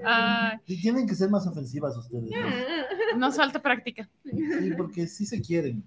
Ay, 0.05 0.57
Y 0.65 0.81
tienen 0.81 1.07
que 1.07 1.15
ser 1.15 1.29
más 1.29 1.45
ofensivas 1.47 1.95
ustedes. 1.97 2.29
¿no? 2.31 3.17
nos 3.17 3.35
falta 3.35 3.61
práctica. 3.61 4.09
Sí, 4.23 4.71
porque 4.77 5.07
sí 5.07 5.25
se 5.25 5.41
quieren. 5.41 5.83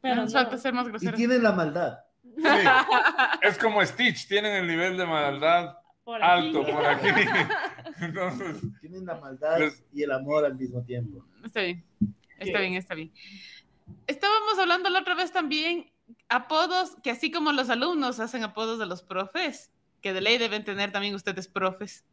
Pero 0.00 0.16
nos 0.16 0.32
no. 0.32 0.40
falta 0.40 0.58
ser 0.58 0.72
más 0.74 0.86
Y 0.86 0.90
groseros. 0.90 1.16
tienen 1.16 1.42
la 1.42 1.52
maldad. 1.52 1.98
Sí. 2.24 2.42
Es 3.42 3.58
como 3.58 3.84
Stitch, 3.84 4.26
tienen 4.26 4.52
el 4.54 4.66
nivel 4.66 4.96
de 4.96 5.04
maldad 5.06 5.76
Por 6.04 6.22
alto 6.22 6.64
por 6.64 6.84
aquí. 6.86 7.08
Entonces, 8.00 8.56
Tienen 8.80 9.04
la 9.06 9.16
maldad 9.20 9.58
Les- 9.58 9.84
y 9.92 10.02
el 10.02 10.10
amor 10.12 10.44
al 10.44 10.56
mismo 10.56 10.82
tiempo. 10.82 11.24
Está 11.44 11.60
bien, 11.62 11.84
está 12.38 12.58
bien, 12.60 12.74
está 12.74 12.94
bien. 12.94 13.12
Estábamos 14.06 14.58
hablando 14.58 14.88
la 14.90 15.00
otra 15.00 15.14
vez 15.14 15.30
también 15.30 15.91
apodos 16.28 16.96
que 17.02 17.10
así 17.10 17.30
como 17.30 17.52
los 17.52 17.70
alumnos 17.70 18.20
hacen 18.20 18.42
apodos 18.44 18.78
de 18.78 18.86
los 18.86 19.02
profes, 19.02 19.70
que 20.00 20.12
de 20.12 20.20
ley 20.20 20.38
deben 20.38 20.64
tener 20.64 20.90
también 20.92 21.14
ustedes 21.14 21.48
profes. 21.48 22.04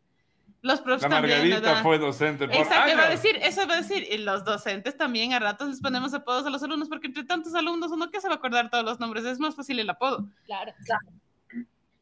Los 0.62 0.81
profes 0.81 1.03
la 1.03 1.09
también. 1.09 1.38
Margarita 1.38 1.59
¿verdad? 1.69 1.83
fue 1.83 1.97
docente 1.99 2.45
por 2.47 2.55
Exacto, 2.57 2.91
iba 2.91 3.01
a 3.03 3.07
años. 3.07 3.21
decir, 3.21 3.39
eso 3.41 3.63
iba 3.63 3.75
a 3.75 3.77
decir. 3.81 4.05
Y 4.12 4.17
los 4.17 4.43
docentes 4.43 4.97
también 4.97 5.31
a 5.33 5.39
ratos 5.39 5.69
les 5.69 5.79
ponemos 5.81 6.13
apodos 6.13 6.45
a 6.45 6.49
los 6.49 6.62
alumnos, 6.63 6.89
porque 6.89 7.07
entre 7.07 7.23
tantos 7.23 7.55
alumnos 7.55 7.91
uno 7.91 8.12
que 8.12 8.19
se 8.19 8.27
va 8.27 8.33
a 8.33 8.38
acordar 8.38 8.69
todos 8.69 8.83
los 8.83 8.99
nombres, 8.99 9.23
es 9.23 9.39
más 9.39 9.55
fácil 9.55 9.79
el 9.79 9.89
apodo. 9.89 10.27
Claro. 10.45 10.73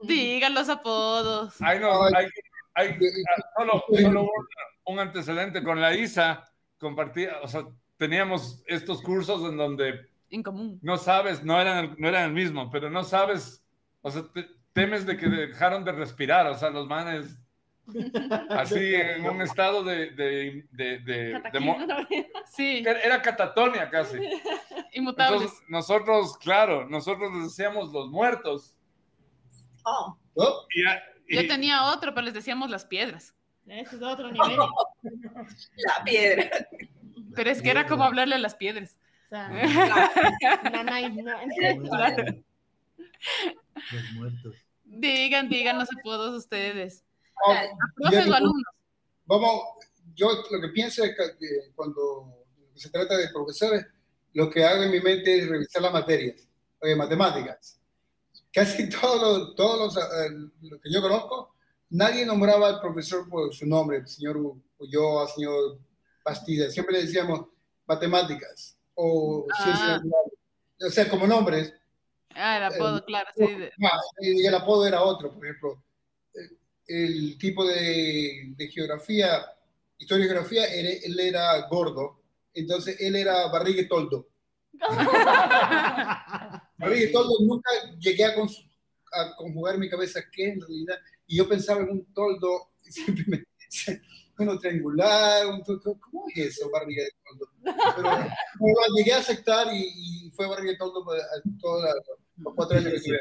Digan 0.01 0.53
los 0.53 0.69
apodos. 0.69 1.55
Hay, 1.62 1.79
no- 1.79 2.03
Ay. 2.05 2.13
hay- 2.15 2.27
hay- 2.75 2.97
ah, 3.38 3.43
solo, 3.57 3.83
solo 4.01 4.21
un, 4.23 4.29
un 4.93 4.99
antecedente 4.99 5.63
con 5.63 5.81
la 5.81 5.95
ISA, 5.95 6.43
compartía, 6.79 7.38
o 7.41 7.47
sea, 7.47 7.63
teníamos 7.97 8.62
estos 8.67 9.01
cursos 9.01 9.41
en 9.49 9.57
donde 9.57 10.07
En 10.29 10.43
común. 10.43 10.79
no 10.81 10.97
sabes, 10.97 11.43
no 11.43 11.59
eran 11.61 11.85
el, 11.85 11.95
no 11.97 12.07
eran 12.09 12.25
el 12.25 12.33
mismo, 12.33 12.69
pero 12.69 12.89
no 12.89 13.03
sabes, 13.03 13.63
o 14.01 14.11
sea, 14.11 14.23
te- 14.33 14.47
temes 14.73 15.05
de 15.05 15.15
que 15.17 15.27
dejaron 15.27 15.83
de 15.85 15.91
respirar, 15.93 16.45
o 16.47 16.55
sea, 16.55 16.69
los 16.69 16.85
manes 16.87 17.39
así 18.49 18.93
en 18.95 19.25
un 19.25 19.41
estado 19.41 19.83
de, 19.83 20.11
de, 20.11 20.67
de, 20.71 20.99
de- 20.99 21.41
de 21.53 21.59
mo- 21.59 21.77
Sí, 22.45 22.83
era 22.85 23.21
catatonia 23.21 23.89
casi. 23.89 24.17
inmutables. 24.93 25.41
Entonces, 25.41 25.63
nosotros, 25.69 26.37
claro, 26.37 26.87
nosotros 26.89 27.33
les 27.33 27.43
decíamos 27.45 27.91
los 27.93 28.09
muertos. 28.09 28.75
Oh, 29.83 30.17
y- 31.29 31.35
Yo 31.35 31.47
tenía 31.47 31.85
otro, 31.93 32.13
pero 32.13 32.25
les 32.25 32.33
decíamos 32.33 32.69
las 32.69 32.85
piedras. 32.85 33.33
Ese 33.65 33.95
es 33.97 34.01
otro 34.01 34.31
nivel. 34.31 34.57
La 35.03 36.03
piedra. 36.05 36.49
Pero 37.35 37.49
es 37.49 37.61
que 37.61 37.69
era 37.69 37.85
como 37.85 38.03
hablarle 38.03 38.35
a 38.35 38.39
las 38.39 38.55
piedras. 38.55 38.97
Sea, 39.29 39.49
no, 40.73 40.83
no 40.83 40.93
hay- 40.93 41.11
no- 41.11 41.37
Los 43.91 44.11
muertos. 44.13 44.55
Digan, 44.85 45.49
digan 45.49 45.77
los 45.79 45.89
apodos 45.99 46.35
ustedes. 46.35 47.03
Ah, 47.47 47.65
Profes 47.95 48.27
o 48.29 48.33
alumnos. 48.33 48.63
Vamos, 49.25 49.61
yo 50.15 50.29
lo 50.49 50.61
que 50.61 50.69
pienso 50.69 51.03
es 51.03 51.11
que 51.15 51.37
que 51.37 51.71
cuando 51.75 52.45
se 52.75 52.89
trata 52.89 53.17
de 53.17 53.29
profesores, 53.29 53.85
lo 54.33 54.49
que 54.49 54.63
hago 54.63 54.83
en 54.83 54.91
mi 54.91 54.99
mente 55.01 55.37
es 55.39 55.47
revisar 55.47 55.81
las 55.81 55.93
materias, 55.93 56.47
oye, 56.81 56.95
matemáticas. 56.95 57.79
Casi 58.53 58.89
todos 59.01 59.21
los, 59.21 59.55
todos 59.55 59.95
los, 59.95 59.97
eh, 60.03 60.29
los 60.61 60.81
que 60.81 60.91
yo 60.91 61.01
conozco, 61.01 61.53
nadie 61.89 62.25
nombraba 62.25 62.69
al 62.69 62.79
profesor 62.81 63.27
por 63.29 63.53
su 63.53 63.65
nombre, 63.65 63.97
el 63.97 64.07
señor 64.07 64.37
Ulloa, 64.77 65.27
señor 65.27 65.79
Bastida, 66.23 66.69
siempre 66.69 66.95
le 66.95 67.03
decíamos 67.05 67.47
matemáticas 67.87 68.76
o 68.99 69.45
Ah. 69.53 69.63
ciencias 69.63 69.89
naturales. 70.03 70.33
o 70.86 70.89
sea, 70.91 71.10
como 71.10 71.25
nombres, 71.27 71.73
Ah, 72.39 72.57
el 72.57 72.63
apodo, 72.65 73.03
claro. 73.05 73.29
Sí, 73.36 73.45
Ah, 73.83 73.99
y 74.21 74.45
el 74.45 74.53
apodo 74.53 74.86
era 74.86 75.01
otro, 75.01 75.33
por 75.33 75.43
ejemplo. 75.45 75.83
eh, 76.36 76.49
El 76.88 77.38
tipo 77.39 77.65
de, 77.65 78.53
de 78.55 78.67
geografía, 78.69 79.43
geografía, 79.99 80.65
él, 80.65 80.99
él 81.03 81.19
era 81.19 81.67
gordo, 81.67 82.21
entonces 82.53 82.95
él 83.01 83.15
era 83.15 83.47
barriga 83.47 83.81
y 83.81 83.88
toldo. 83.88 84.27
Barriga 86.77 87.10
y 87.10 87.12
toldo, 87.12 87.33
nunca 87.41 87.69
llegué 87.99 88.25
a, 88.25 88.36
cons- 88.36 88.69
a 89.12 89.36
conjugar 89.36 89.75
en 89.75 89.81
mi 89.81 89.89
cabeza 89.89 90.21
qué 90.31 90.49
en 90.49 90.62
realidad, 90.62 90.97
y 91.25 91.38
yo 91.38 91.49
pensaba 91.49 91.81
en 91.81 91.89
un 91.89 92.05
toldo, 92.13 92.69
y 92.86 92.91
siempre 92.91 93.23
me 93.27 93.43
uno 94.39 94.58
triangular, 94.60 95.47
un 95.47 95.62
¿cómo 95.63 96.26
es 96.36 96.58
eso, 96.58 96.69
barriga 96.71 97.04
de 97.04 97.12
toldo? 97.26 97.50
Pero 97.63 98.73
lo 98.89 98.95
llegué 98.95 99.13
a 99.13 99.17
aceptar 99.19 99.67
y, 99.73 100.28
y 100.28 100.32
fue 100.32 100.47
barriga 100.47 100.71
de 100.73 100.78
toldo 100.78 101.04
a- 101.12 101.60
todos 101.60 101.84
los 102.38 102.54
cuatro 102.56 102.78
años 102.78 102.93
que 102.93 103.00
tuve. 103.00 103.19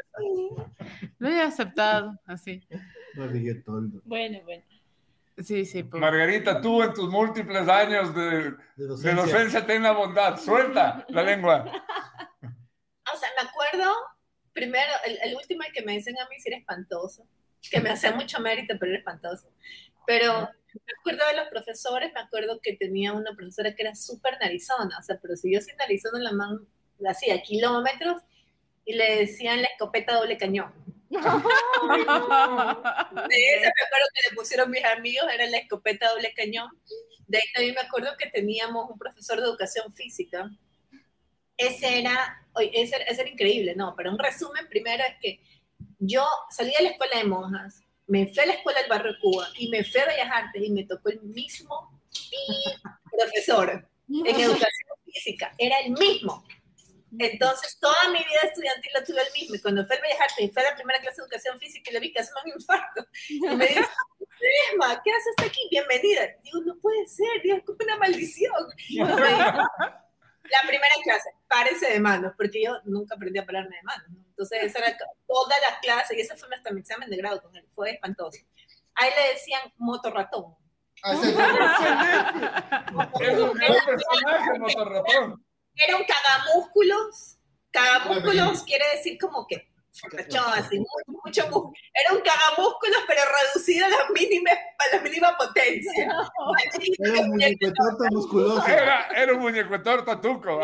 Lo 1.19 1.29
he 1.29 1.41
aceptado, 1.41 2.19
así. 2.25 2.65
Barriga 3.15 3.53
toldo. 3.63 4.01
Bueno, 4.05 4.39
bueno. 4.43 4.63
Sí, 5.39 5.65
sí. 5.65 5.83
por- 5.83 5.99
Margarita, 5.99 6.61
tú 6.61 6.81
en 6.81 6.93
tus 6.93 7.09
múltiples 7.09 7.67
años 7.67 8.13
de, 8.15 8.21
De 8.21 8.51
de 8.75 9.13
docencia. 9.13 9.65
ten 9.65 9.83
la 9.83 9.91
bondad, 9.91 10.37
suelta 10.39 11.05
la 11.09 11.23
lengua. 11.23 11.63
O 13.13 13.17
sea, 13.17 13.29
me 13.41 13.47
acuerdo, 13.47 13.91
primero, 14.53 14.91
el, 15.05 15.17
el 15.23 15.35
último 15.35 15.61
que 15.73 15.83
me 15.83 15.93
dicen 15.93 16.15
a 16.19 16.27
mí 16.27 16.39
si 16.39 16.49
era 16.49 16.57
espantoso, 16.57 17.27
que 17.69 17.79
me 17.79 17.89
hacía 17.91 18.13
mucho 18.13 18.39
mérito, 18.39 18.75
pero 18.79 18.91
era 18.91 18.99
espantoso. 18.99 19.49
Pero 20.07 20.49
me 20.73 20.93
acuerdo 20.99 21.27
de 21.29 21.37
los 21.37 21.49
profesores, 21.49 22.13
me 22.15 22.21
acuerdo 22.21 22.61
que 22.63 22.77
tenía 22.77 23.13
una 23.13 23.35
profesora 23.35 23.75
que 23.75 23.83
era 23.83 23.95
súper 23.95 24.39
narizona, 24.41 24.97
o 24.99 25.03
sea, 25.03 25.19
pero 25.21 25.37
si 25.37 25.53
yo 25.53 25.61
sin 25.61 25.77
narizona 25.77 26.19
en 26.19 26.25
la 26.25 26.33
mano, 26.33 26.61
la 26.99 27.11
hacía 27.11 27.43
kilómetros 27.43 28.23
y 28.85 28.93
le 28.95 29.17
decían 29.17 29.61
la 29.61 29.69
escopeta 29.69 30.15
doble 30.15 30.37
cañón. 30.39 30.73
De 31.09 31.19
esa 33.55 33.71
me 33.75 33.83
acuerdo 33.85 34.07
que 34.13 34.29
le 34.29 34.35
pusieron 34.35 34.71
mis 34.71 34.83
amigos, 34.85 35.27
era 35.33 35.47
la 35.47 35.57
escopeta 35.57 36.09
doble 36.11 36.33
cañón. 36.35 36.69
De 37.27 37.37
ahí 37.39 37.43
también 37.53 37.75
me 37.75 37.81
acuerdo 37.81 38.15
que 38.17 38.29
teníamos 38.29 38.89
un 38.89 38.97
profesor 38.99 39.37
de 39.39 39.45
educación 39.45 39.93
física. 39.93 40.49
Ese 41.57 41.99
era, 41.99 42.45
oye, 42.53 42.69
ese, 42.73 42.95
era- 42.97 43.05
ese 43.05 43.21
era 43.21 43.29
increíble, 43.31 43.75
¿no? 43.75 43.95
Pero 43.95 44.11
un 44.11 44.19
resumen 44.19 44.67
primero 44.69 45.03
es 45.03 45.15
que 45.21 45.41
yo 45.99 46.25
salí 46.51 46.71
de 46.77 46.83
la 46.83 46.89
escuela 46.91 47.17
de 47.17 47.23
monjas, 47.23 47.81
me 48.07 48.27
fui 48.27 48.43
a 48.43 48.45
la 48.47 48.53
escuela 48.53 48.79
del 48.79 48.89
barrio 48.89 49.13
Cuba 49.21 49.47
y 49.57 49.69
me 49.69 49.83
fui 49.83 50.01
a 50.01 50.05
Bellas 50.05 50.29
Artes 50.31 50.63
y 50.63 50.71
me 50.71 50.85
tocó 50.85 51.09
el 51.09 51.21
mismo 51.21 52.01
profesor 53.11 53.87
en 54.09 54.25
educación 54.27 54.97
física, 55.05 55.53
era 55.57 55.79
el 55.79 55.91
mismo. 55.91 56.43
Entonces, 57.19 57.77
toda 57.79 57.95
mi 58.11 58.19
vida 58.19 58.41
estudiantil 58.43 58.91
la 58.93 59.03
tuve 59.03 59.21
el 59.21 59.33
mismo. 59.33 59.55
Y 59.55 59.61
cuando 59.61 59.85
fui 59.85 59.95
a 59.95 60.01
Bellas 60.01 60.21
Artes 60.21 60.45
y 60.45 60.49
fue 60.49 60.61
a 60.61 60.71
la 60.71 60.75
primera 60.75 60.99
clase 60.99 61.17
de 61.17 61.23
educación 61.23 61.59
física 61.59 61.91
le 61.91 61.99
vi 61.99 62.11
que 62.11 62.19
hace 62.19 62.31
un 62.43 62.51
infarto, 62.51 63.05
y 63.29 63.39
me 63.39 63.67
dijo, 63.67 63.89
Esma, 64.71 65.01
¿qué 65.03 65.11
haces 65.11 65.49
aquí? 65.49 65.59
Bienvenida. 65.71 66.35
Digo, 66.43 66.61
no 66.61 66.77
puede 66.79 67.07
ser, 67.07 67.41
Dios, 67.43 67.61
como 67.65 67.79
una 67.81 67.97
maldición. 67.97 68.53
la 68.89 70.67
primera 70.67 70.93
clase, 71.03 71.29
párese 71.47 71.91
de 71.91 71.99
manos, 71.99 72.33
porque 72.37 72.61
yo 72.63 72.77
nunca 72.85 73.15
aprendí 73.15 73.39
a 73.39 73.45
pararme 73.45 73.75
de 73.75 73.83
manos. 73.83 74.26
Entonces, 74.37 74.65
esa 74.65 74.85
era 74.85 74.95
todas 75.27 75.59
las 75.61 75.79
clases, 75.79 76.15
y 76.15 76.21
ese 76.21 76.35
fue 76.35 76.47
hasta 76.55 76.69
mi 76.69 76.81
examen 76.81 77.09
de 77.09 77.17
grado 77.17 77.41
con 77.41 77.55
él, 77.55 77.65
fue 77.73 77.89
espantoso. 77.89 78.37
Ahí 78.93 79.09
le 79.15 79.29
decían 79.33 79.61
motorratón. 79.77 80.55
Ah, 81.03 81.13
Es 83.19 83.39
un 83.39 83.49
buen 83.49 83.57
personaje, 83.57 84.59
motorratón. 84.59 85.43
Era 85.75 85.97
un 85.97 86.05
cagamúsculos. 86.05 87.39
Cagamúsculos 87.71 88.61
quiere 88.63 88.85
decir 88.95 89.17
como 89.19 89.47
que 89.47 89.67
fortachón, 89.93 90.53
así, 90.53 90.77
mucho, 91.07 91.49
mucho. 91.49 91.71
Era 91.93 92.13
un 92.15 92.21
cagamúsculos, 92.21 93.03
pero 93.07 93.21
reducido 93.25 93.87
a 93.87 93.89
la 93.89 94.07
mínima, 94.13 94.51
a 94.51 94.95
la 94.95 95.01
mínima 95.01 95.35
potencia. 95.35 96.15
Era 96.99 97.21
un 97.21 97.29
muñeco 97.29 97.73
torto 97.73 98.03
musculoso. 98.11 98.67
Era, 98.67 99.07
era 99.15 99.33
un 99.33 99.39
muñeco 99.39 99.81
torta 99.81 100.21
tuco. 100.21 100.59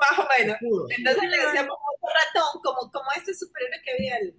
Más 0.00 0.18
o 0.18 0.26
menos. 0.38 0.56
Entonces 0.96 1.30
le 1.30 1.36
decíamos 1.36 1.76
ratón, 2.02 2.60
como, 2.62 2.90
como 2.90 3.04
este 3.16 3.34
superhéroe 3.34 3.82
que 3.84 3.92
había. 3.92 4.16
El, 4.16 4.34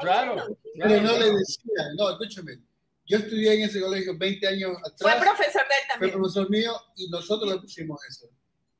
Claro. 0.00 0.56
Pero 0.78 1.00
no 1.02 1.12
le 1.18 1.26
decía, 1.30 1.84
no, 1.96 2.10
escúchame. 2.10 2.58
Yo 3.06 3.18
estudié 3.18 3.54
en 3.54 3.62
ese 3.68 3.80
colegio 3.80 4.16
20 4.16 4.46
años 4.48 4.72
Fue 4.98 5.10
atrás, 5.12 5.34
profesor 5.34 5.62
de 5.62 5.74
él 5.74 5.80
fue 5.86 5.88
también. 5.88 6.12
profesor 6.12 6.50
mío 6.50 6.72
y 6.96 7.08
nosotros 7.10 7.52
le 7.52 7.58
pusimos 7.60 8.00
eso. 8.08 8.26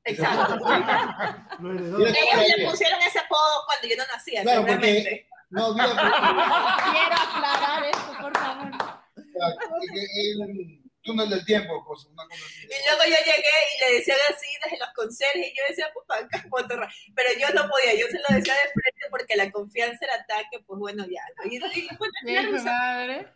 Exacto. 0.04 0.64
Mira, 1.60 2.10
Ellos 2.10 2.56
le 2.56 2.66
pusieron 2.70 3.00
ese 3.02 3.18
apodo 3.18 3.64
cuando 3.66 3.88
yo 3.88 3.96
no 3.96 4.04
nacía, 4.12 4.42
Claro, 4.42 4.60
porque- 4.66 4.74
seguramente. 4.86 5.28
No 5.50 5.66
había 5.66 5.84
Quiero 6.92 7.16
aclarar 7.20 7.84
esto, 7.84 8.12
por 8.22 8.32
favor. 8.38 8.70
Túnel 11.02 11.28
del 11.28 11.44
tiempo, 11.44 11.84
pues, 11.86 12.04
una 12.06 12.24
cosa 12.24 12.44
así. 12.44 12.66
Y 12.66 12.86
luego 12.86 13.02
yo 13.04 13.16
llegué 13.24 13.56
y 13.74 13.84
le 13.84 13.98
decían 13.98 14.18
así 14.28 14.46
desde 14.64 14.78
los 14.78 14.88
conserjes 14.94 15.46
y 15.46 15.56
yo 15.56 15.62
decía, 15.68 15.86
pues 15.92 16.06
acá, 16.20 16.46
motorra. 16.48 16.92
Pero 17.14 17.28
yo 17.38 17.48
no 17.54 17.68
podía, 17.68 17.94
yo 17.94 18.06
se 18.06 18.18
lo 18.18 18.36
decía 18.36 18.54
de 18.54 18.70
frente 18.70 19.06
porque 19.10 19.36
la 19.36 19.50
confianza 19.50 20.04
era 20.04 20.24
tal 20.26 20.44
que, 20.50 20.60
pues 20.60 20.78
bueno, 20.78 21.04
ya. 21.06 21.22
¿no? 21.36 21.50
Y, 21.50 21.56
y 21.56 21.88
Qué 22.24 22.58
madre. 22.60 23.28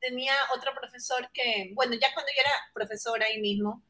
Tenía 0.00 0.34
otro 0.54 0.72
profesor 0.74 1.30
que, 1.32 1.72
bueno, 1.74 1.94
ya 1.94 2.12
cuando 2.14 2.32
yo 2.34 2.40
era 2.40 2.52
profesora 2.72 3.26
ahí 3.26 3.40
mismo, 3.40 3.84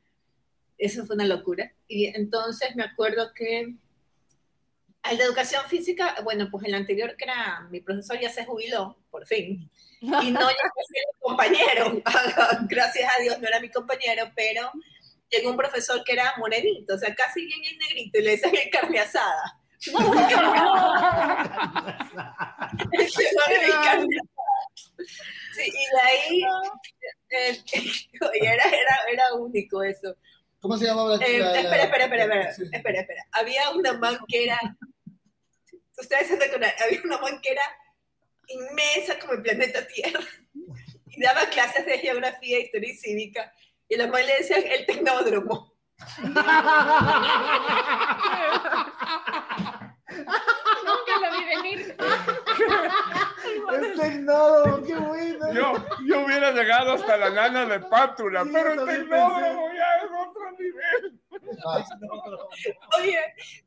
eso 0.77 1.07
fue 1.07 1.15
una 1.15 1.27
locura. 1.27 1.73
Y 1.87 2.07
entonces 2.07 2.75
me 2.75 2.83
acuerdo 2.83 3.33
que 3.35 3.77
al 5.03 5.17
de 5.17 5.25
educación 5.25 5.65
física, 5.67 6.17
bueno, 6.25 6.49
pues 6.51 6.67
el 6.67 6.75
anterior 6.75 7.17
que 7.17 7.25
era 7.25 7.69
mi 7.71 7.81
profesor 7.81 8.19
ya 8.21 8.31
se 8.31 8.45
jubiló, 8.45 8.99
por 9.11 9.27
fin. 9.27 9.71
Y 10.01 10.07
no 10.09 10.21
llegó 10.21 10.49
a 10.49 10.85
ser 10.89 11.05
mi 11.07 11.19
compañero. 11.21 12.03
Gracias 12.69 13.11
a 13.17 13.21
Dios 13.23 13.39
no 13.39 13.47
era 13.49 13.61
mi 13.61 13.71
compañero, 13.71 14.31
pero 14.35 14.71
llegó 15.31 15.51
un 15.51 15.57
profesor 15.57 16.03
que 16.05 16.13
era 16.13 16.35
morenito, 16.39 16.95
o 16.95 16.99
sea, 16.99 17.15
casi 17.15 17.45
bien 17.45 17.61
en 17.65 17.79
negrito, 17.79 18.19
y 18.19 18.23
le 18.23 18.31
decían 18.33 18.55
el 18.57 18.71
carne 18.71 18.99
asada. 19.01 19.57
No. 19.93 20.13
Sí, 25.55 25.63
y 25.67 25.87
de 25.95 26.01
ahí, 26.03 26.43
eh, 27.31 27.63
oye, 28.23 28.47
era, 28.53 28.65
era, 28.65 28.97
era 29.13 29.35
único 29.35 29.83
eso. 29.83 30.17
¿Cómo 30.61 30.77
se 30.77 30.87
llamaba 30.87 31.17
la 31.17 31.25
Eh, 31.25 31.37
espera, 31.39 31.61
espera, 31.85 32.05
espera, 32.05 32.23
espera, 32.25 32.53
Sí. 32.55 32.63
espera, 32.73 33.01
espera. 33.01 33.25
Había 33.33 33.71
una 33.71 33.93
man 33.95 34.19
que 34.29 34.45
era, 34.45 34.59
ustedes 35.99 36.29
se 36.29 36.37
recuerdan, 36.37 36.71
había 36.85 37.01
una 37.05 37.19
man 37.19 37.41
que 37.43 37.51
era 37.53 37.63
inmensa 38.51 39.19
como 39.19 39.33
el 39.35 39.43
planeta 39.43 39.87
Tierra 39.87 40.21
y 41.07 41.21
daba 41.23 41.47
clases 41.47 41.85
de 41.87 41.99
geografía, 41.99 42.59
historia 42.61 42.91
y 42.91 42.97
cívica 42.97 43.53
y 43.89 43.97
la 43.97 44.07
man 44.07 44.25
le 44.27 44.37
decían 44.39 44.63
el 44.65 44.87
tecnódromo. 44.87 45.75
Nunca 50.85 51.13
lo 51.21 51.39
vi 51.39 51.45
venir. 51.45 51.97
El 53.73 53.95
tecnólogo, 54.01 54.87
qué 54.87 54.95
bueno. 54.97 55.53
Yo, 55.53 55.73
yo 56.07 56.21
hubiera 56.25 56.53
llegado 56.53 56.93
hasta 56.95 57.17
la 57.17 57.31
nana 57.31 57.67
de 57.67 57.81
pátula, 57.81 58.45
Sí, 58.45 58.51
pero 58.53 58.73
el 58.73 58.87
tecnólogo 58.87 59.73
ya 59.73 59.97
es 59.99 60.11
otro 60.29 60.51
nivel. 60.53 61.21
Ah, 61.67 61.85
Oye, 62.99 63.19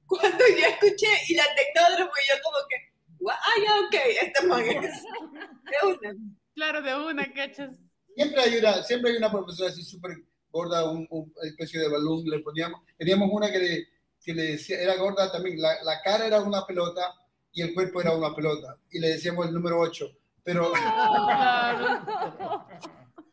cuando 0.06 0.44
yo 0.48 0.66
escuché 0.68 1.08
y 1.28 1.36
la 1.36 1.44
tecnódromo 1.56 2.12
y 2.12 2.30
yo 2.30 2.36
como 2.44 2.58
que, 2.70 2.76
"Gua- 2.78 2.93
ah, 3.32 3.62
ya, 3.64 3.80
ok, 3.88 3.96
esta 4.22 4.44
man 4.48 4.62
es. 4.66 5.04
de 5.04 5.88
una. 5.88 6.16
Claro, 6.56 6.82
de 6.82 6.96
una, 6.96 7.34
cachas. 7.34 7.78
Siempre 8.16 8.42
hay 8.42 8.58
una, 8.58 8.84
siempre 8.84 9.12
hay 9.12 9.18
una 9.18 9.32
profesora 9.32 9.70
así 9.70 9.84
súper 9.84 10.12
gorda, 10.52 10.90
un, 10.90 11.08
un- 11.10 11.34
una 11.36 11.50
especie 11.50 11.80
de 11.80 11.88
balón, 11.90 12.24
le 12.26 12.40
poníamos, 12.40 12.82
teníamos 12.98 13.30
una 13.32 13.52
que 13.52 13.60
le, 13.60 13.88
que 14.24 14.34
le 14.34 14.44
decía, 14.52 14.80
era 14.80 14.96
gorda 14.98 15.32
también, 15.32 15.60
la, 15.60 15.82
la 15.84 16.00
cara 16.04 16.28
era 16.28 16.42
una 16.42 16.66
pelota 16.66 17.14
y 17.52 17.62
el 17.64 17.74
cuerpo 17.74 18.02
era 18.02 18.12
una 18.16 18.36
pelota, 18.36 18.78
y 18.92 19.00
le 19.00 19.10
decíamos 19.10 19.48
el 19.48 19.54
número 19.54 19.80
8, 19.80 20.12
pero, 20.44 20.72
Claro. 20.74 22.68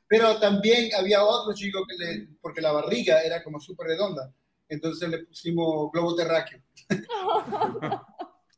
pero 0.09 0.39
también 0.41 0.91
había 0.99 1.23
otro 1.25 1.55
chico 1.55 1.85
que 1.87 1.97
le, 2.03 2.29
porque 2.41 2.61
la 2.63 2.73
barriga 2.73 3.21
era 3.23 3.43
como 3.45 3.61
súper 3.61 3.89
redonda, 3.89 4.33
entonces 4.69 5.09
le 5.11 5.19
pusimos 5.25 5.93
globo 5.93 6.15
terráqueo. 6.15 6.61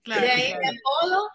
Claro. 0.02 0.22
de 0.22 0.30
ahí 0.30 0.54
mi 0.54 0.66
apodo, 0.66 1.28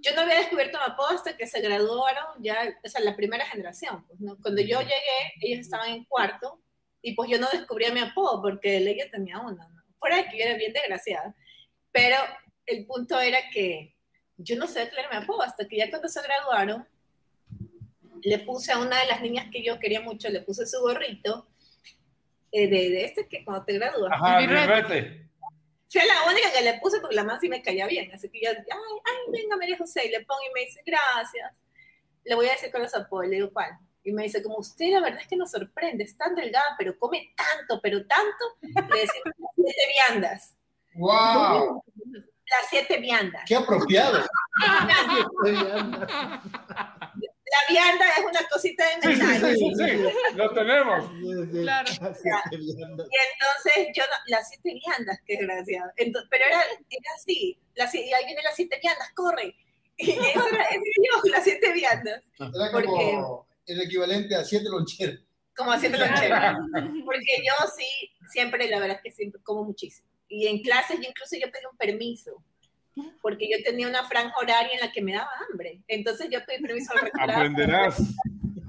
yo 0.00 0.14
no 0.14 0.22
había 0.22 0.38
descubierto 0.38 0.78
mi 0.78 0.92
apodo 0.92 1.08
hasta 1.10 1.36
que 1.36 1.46
se 1.46 1.60
graduaron 1.60 2.24
ya, 2.40 2.76
o 2.84 2.88
sea, 2.88 3.00
la 3.00 3.16
primera 3.16 3.46
generación. 3.46 4.04
Pues, 4.06 4.20
¿no? 4.20 4.36
Cuando 4.40 4.60
yo 4.62 4.80
llegué, 4.80 5.32
ellos 5.40 5.60
estaban 5.60 5.90
en 5.90 6.04
cuarto 6.04 6.60
y 7.00 7.14
pues 7.14 7.30
yo 7.30 7.38
no 7.38 7.48
descubría 7.50 7.92
mi 7.92 8.00
apodo 8.00 8.40
porque 8.42 8.76
él 8.76 8.96
ya 8.96 9.10
tenía 9.10 9.38
uno. 9.38 9.68
¿no? 9.68 9.82
Fuera 9.98 10.16
de 10.16 10.24
que 10.26 10.38
yo 10.38 10.44
era 10.44 10.56
bien 10.56 10.72
desgraciada. 10.72 11.34
Pero 11.90 12.16
el 12.66 12.86
punto 12.86 13.20
era 13.20 13.38
que 13.52 13.94
yo 14.36 14.56
no 14.56 14.66
sabía 14.66 14.90
cuál 14.90 15.00
era 15.00 15.10
mi 15.10 15.24
apodo 15.24 15.42
hasta 15.42 15.66
que 15.66 15.76
ya 15.76 15.90
cuando 15.90 16.08
se 16.08 16.22
graduaron, 16.22 16.88
le 18.22 18.38
puse 18.40 18.72
a 18.72 18.78
una 18.78 19.00
de 19.00 19.06
las 19.06 19.20
niñas 19.20 19.48
que 19.52 19.64
yo 19.64 19.78
quería 19.78 20.00
mucho, 20.00 20.28
le 20.28 20.42
puse 20.42 20.66
su 20.66 20.80
gorrito 20.80 21.48
eh, 22.52 22.68
de, 22.68 22.90
de 22.90 23.04
este 23.04 23.26
que 23.26 23.44
cuando 23.44 23.64
te 23.64 23.74
gradúas. 23.74 24.12
Ajá, 24.12 24.40
Mi 24.40 24.46
mi 24.46 24.52
a 26.00 26.04
la 26.04 26.30
única 26.30 26.50
que 26.52 26.62
le 26.62 26.78
puse 26.80 27.00
porque 27.00 27.16
la 27.16 27.24
más 27.24 27.40
sí 27.40 27.48
me 27.48 27.62
caía 27.62 27.86
bien. 27.86 28.12
Así 28.12 28.28
que 28.30 28.40
yo, 28.42 28.50
ay, 28.50 28.56
ay, 28.70 29.32
venga 29.32 29.56
María 29.56 29.76
José, 29.76 30.06
y 30.06 30.10
le 30.10 30.24
pongo 30.24 30.40
y 30.48 30.52
me 30.54 30.60
dice, 30.60 30.80
gracias. 30.86 31.52
Le 32.24 32.34
voy 32.34 32.48
a 32.48 32.52
decir 32.52 32.70
con 32.70 32.82
los 32.82 32.94
apodos, 32.94 33.26
le 33.26 33.36
digo, 33.36 33.50
¿cuál? 33.52 33.78
Y 34.04 34.12
me 34.12 34.24
dice, 34.24 34.42
como 34.42 34.58
usted 34.58 34.90
la 34.90 35.00
verdad 35.00 35.20
es 35.20 35.28
que 35.28 35.36
nos 35.36 35.50
sorprende, 35.50 36.04
es 36.04 36.16
tan 36.16 36.34
delgada, 36.34 36.74
pero 36.78 36.98
come 36.98 37.34
tanto, 37.36 37.80
pero 37.82 38.04
tanto. 38.06 38.44
Le 38.60 39.00
decimos 39.00 39.34
las 39.36 39.50
siete 39.54 39.82
viandas. 40.08 40.56
¡Wow! 40.94 41.84
Las 42.04 42.68
siete 42.68 42.98
viandas. 42.98 43.44
¡Qué 43.46 43.54
apropiado! 43.54 44.26
La 47.52 47.74
vianda 47.74 48.06
es 48.16 48.24
una 48.24 48.48
cosita 48.48 48.84
de 48.88 49.08
metal. 49.08 49.56
sí, 49.56 49.56
sí, 49.56 49.74
sí, 49.74 50.36
lo 50.36 50.52
tenemos. 50.54 51.10
Claro. 51.50 51.90
Y 52.52 52.76
entonces 52.80 53.88
yo, 53.94 54.02
no- 54.04 54.22
las 54.28 54.48
siete 54.48 54.72
viandas, 54.74 55.18
qué 55.26 55.36
desgraciado. 55.36 55.90
Entonces, 55.96 56.28
pero 56.30 56.44
era, 56.46 56.62
era 56.62 57.10
así, 57.16 57.58
las, 57.74 57.94
y 57.94 58.12
ahí 58.12 58.24
vienen 58.24 58.44
las 58.44 58.56
siete 58.56 58.78
viandas, 58.82 59.10
corre. 59.14 59.54
Y 59.98 60.10
eso 60.12 60.48
era, 60.50 60.64
eso 60.64 60.82
yo, 60.96 61.30
las 61.30 61.44
siete 61.44 61.72
viandas. 61.72 62.24
Era 62.38 62.70
¿Por 62.72 62.84
como 62.84 63.46
el 63.66 63.80
equivalente 63.82 64.34
a 64.34 64.44
siete 64.44 64.68
loncheros. 64.70 65.20
como 65.54 65.72
haciendo 65.72 65.98
lonchera. 65.98 66.58
Porque 67.04 67.42
yo 67.44 67.66
sí, 67.76 67.86
siempre, 68.30 68.68
la 68.68 68.80
verdad 68.80 68.96
es 68.96 69.02
que 69.02 69.10
siempre 69.10 69.40
como 69.42 69.64
muchísimo. 69.64 70.08
Y 70.28 70.46
en 70.46 70.62
clases, 70.62 70.96
yo 71.00 71.08
incluso 71.08 71.36
yo 71.36 71.50
pedí 71.52 71.64
un 71.70 71.76
permiso, 71.76 72.42
porque 73.20 73.48
yo 73.50 73.62
tenía 73.64 73.88
una 73.88 74.04
franja 74.04 74.34
horaria 74.38 74.74
en 74.74 74.80
la 74.80 74.92
que 74.92 75.02
me 75.02 75.12
daba 75.12 75.30
hambre. 75.48 75.82
Entonces 75.88 76.28
yo 76.30 76.44
pedí 76.44 76.62
permiso 76.62 76.92
al 76.92 77.00
rectorado. 77.00 77.32
Aprenderás. 77.32 77.98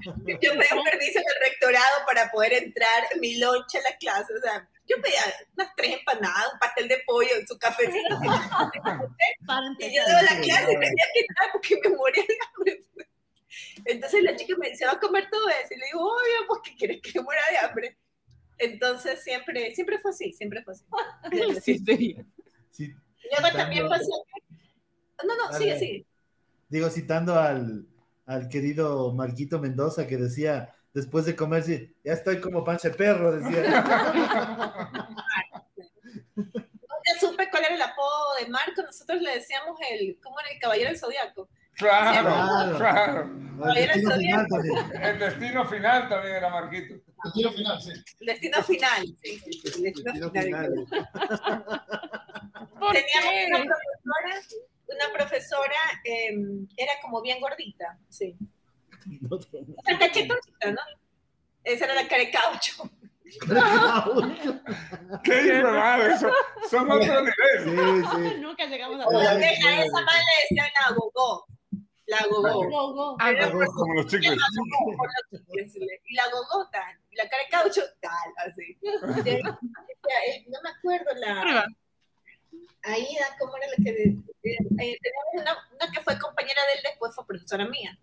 Yo 0.04 0.14
pedí 0.22 0.48
un 0.48 0.84
permiso 0.84 1.18
en 1.18 1.24
el 1.24 1.50
rectorado 1.50 2.06
para 2.06 2.30
poder 2.30 2.52
entrar 2.52 3.04
en 3.12 3.20
mi 3.20 3.38
lonche 3.38 3.78
a 3.78 3.82
la 3.82 3.96
clase. 3.96 4.34
O 4.34 4.40
sea, 4.40 4.68
yo 4.86 5.00
pedía 5.00 5.20
unas 5.56 5.74
tres 5.76 5.98
empanadas, 5.98 6.52
un 6.52 6.58
pastel 6.58 6.88
de 6.88 7.02
pollo, 7.06 7.30
su 7.46 7.58
cafecito. 7.58 8.20
Y 9.78 9.96
yo 9.96 10.02
daba 10.06 10.22
la 10.22 10.40
clase 10.40 10.72
y 10.72 10.78
tenía 10.78 11.06
que 11.14 11.20
entrar 11.20 11.52
porque 11.52 11.80
me 11.82 11.96
moría 11.96 12.22
de 12.22 12.38
hambre. 12.54 12.80
Entonces 13.84 14.22
la 14.22 14.36
chica 14.36 14.54
me 14.58 14.70
dice, 14.70 14.86
¿va 14.86 14.92
a 14.92 15.00
comer 15.00 15.28
todo 15.30 15.48
eso? 15.48 15.74
Y 15.74 15.78
le 15.78 15.86
digo, 15.86 16.00
obvio, 16.00 16.46
pues 16.48 16.60
que 16.64 16.76
quieres 16.76 17.00
que 17.02 17.20
muera 17.20 17.42
de 17.50 17.58
hambre. 17.58 17.98
Entonces 18.58 19.22
siempre, 19.22 19.74
siempre 19.74 19.98
fue 19.98 20.10
así, 20.10 20.32
siempre 20.32 20.62
fue 20.62 20.74
así. 20.74 20.84
Sí, 21.62 21.78
sí. 21.78 22.16
Sí. 22.70 22.94
Luego 23.30 23.56
también 23.56 23.88
pasó. 23.88 24.24
No, 25.26 25.36
no, 25.36 25.58
sigue, 25.58 25.78
sigue. 25.78 26.06
Digo, 26.68 26.90
citando 26.90 27.38
al, 27.38 27.86
al 28.26 28.48
querido 28.48 29.12
Marquito 29.14 29.58
Mendoza 29.58 30.06
que 30.06 30.16
decía, 30.16 30.74
después 30.92 31.24
de 31.24 31.36
comer, 31.36 31.62
sí, 31.62 31.94
ya 32.04 32.12
estoy 32.12 32.40
como 32.40 32.64
panche 32.64 32.90
perro, 32.90 33.32
decía. 33.32 33.62
Nunca 36.36 37.20
supe 37.20 37.48
cuál 37.50 37.64
era 37.64 37.74
el 37.74 37.82
apodo 37.82 38.34
de 38.40 38.48
Marco. 38.48 38.82
Nosotros 38.82 39.20
le 39.22 39.34
decíamos 39.34 39.78
el, 39.90 40.18
¿cómo 40.22 40.38
era 40.40 40.50
el 40.50 40.58
caballero 40.58 40.90
del 40.90 40.98
zodiaco? 40.98 41.48
Claro, 41.76 42.28
Claro. 42.28 42.76
claro. 42.78 43.30
Al 43.64 43.74
destino 43.74 44.14
final. 44.16 44.46
El 45.02 45.18
destino 45.18 45.64
final 45.66 46.08
también 46.08 46.36
era 46.36 46.48
Marquito. 46.48 46.94
El 47.24 47.32
tiro 47.32 47.50
final, 47.52 47.80
sí. 47.82 47.90
El 48.20 48.26
destino 48.26 48.62
final. 48.62 49.06
Sí, 49.22 49.42
el 49.44 49.52
destino 49.82 50.04
Destino 50.04 50.30
final. 50.30 50.86
final. 50.88 51.08
¿Por 52.94 53.02
Teníamos 53.02 53.46
una 53.48 53.64
profesora, 53.64 54.40
una 54.86 55.12
profesora 55.12 55.80
eh, 56.04 56.34
era 56.76 56.92
como 57.02 57.20
bien 57.22 57.40
gordita, 57.40 57.98
sí. 58.08 58.36
O 59.30 59.38
sea, 59.40 59.98
cachetoncita, 59.98 60.70
¿no? 60.72 60.80
Esa 61.62 61.84
era 61.86 61.94
la 61.94 62.08
cara 62.08 62.24
de 62.24 62.30
caucho. 62.30 62.90
¿Qué 65.24 65.34
de 65.34 65.62
madre? 65.62 66.18
Son, 66.18 66.30
son 66.70 66.90
otro 66.90 67.20
nivel. 67.20 67.64
Sí, 67.64 67.70
sí. 68.14 68.40
Nunca 68.40 68.66
llegamos 68.66 69.00
a 69.00 69.06
Oye, 69.08 69.26
A 69.26 69.34
esa 69.38 70.00
madre 70.02 70.20
le 70.20 70.42
decían 70.42 70.68
la 70.80 70.94
gogó. 70.94 71.46
La 72.06 72.18
gogó. 72.28 72.68
Go, 72.68 72.92
go. 72.92 73.16
Ah, 73.18 73.32
no. 73.32 73.50
Como 73.50 73.94
los 73.94 74.06
chicles. 74.06 74.36
Y 76.06 76.14
la 76.14 76.28
gogota, 76.30 76.82
y 77.10 77.16
la 77.16 77.28
cara 77.28 77.42
de 77.42 77.48
caucho, 77.50 77.82
tal, 78.00 78.32
así. 78.46 78.78
Eh, 79.26 80.44
No 80.48 80.60
me 80.62 80.70
acuerdo 80.70 81.14
la. 81.16 81.66
Aida, 82.84 83.36
¿cómo 83.38 83.56
era 83.56 83.66
la 83.68 83.84
que.? 83.84 83.92
eh, 83.92 84.98
teníamos 85.00 85.34
una, 85.34 85.56
una 85.72 85.92
que 85.92 86.02
fue 86.02 86.18
compañera 86.18 86.60
de 86.66 86.78
él, 86.78 86.84
después 86.84 87.14
fue 87.14 87.26
profesora 87.26 87.66
mía. 87.66 87.98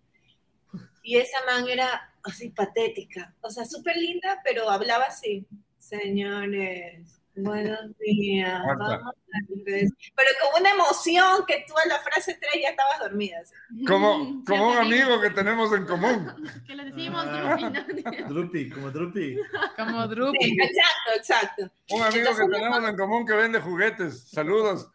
Y 1.02 1.18
esa 1.18 1.44
man 1.46 1.68
era 1.68 2.14
así 2.22 2.50
patética, 2.50 3.34
o 3.40 3.50
sea, 3.50 3.64
súper 3.64 3.96
linda, 3.96 4.40
pero 4.44 4.70
hablaba 4.70 5.04
así. 5.04 5.46
Señores, 5.78 7.21
buenos 7.36 7.96
días. 7.98 8.60
Vamos 8.66 8.90
a 8.92 9.12
empezar". 9.54 9.88
Pero 10.16 10.28
con 10.40 10.60
una 10.60 10.70
emoción 10.70 11.44
que 11.46 11.64
tú 11.66 11.74
a 11.76 11.86
la 11.88 11.98
frase 12.00 12.38
3 12.40 12.62
ya 12.62 12.68
estabas 12.70 12.98
dormida. 13.00 13.38
Como, 13.86 14.42
como 14.46 14.68
un 14.70 14.76
amigo 14.78 15.20
que 15.20 15.30
tenemos 15.30 15.72
en 15.72 15.86
común. 15.86 16.32
Que 16.66 16.74
le 16.76 16.84
decimos 16.86 17.24
Ah. 17.26 17.56
Drupi, 17.70 18.02
¿no? 18.02 18.28
Drupi, 18.28 18.70
como 18.70 18.90
Drupi. 18.90 19.36
Como 19.76 20.02
Sí, 20.02 20.08
Drupi. 20.08 20.56
exacto, 20.62 21.10
exacto. 21.16 21.62
Un 21.90 22.02
amigo 22.02 22.12
que 22.12 22.18
Entonces, 22.30 22.50
tenemos 22.50 22.88
en 22.88 22.96
común 22.96 23.26
que 23.26 23.32
vende 23.34 23.60
juguetes. 23.60 24.28
Saludos. 24.30 24.90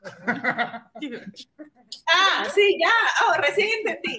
Ah, 2.09 2.45
sí, 2.53 2.77
ya. 2.79 2.91
Oh, 3.27 3.33
recién 3.41 3.69
entendí. 3.79 4.17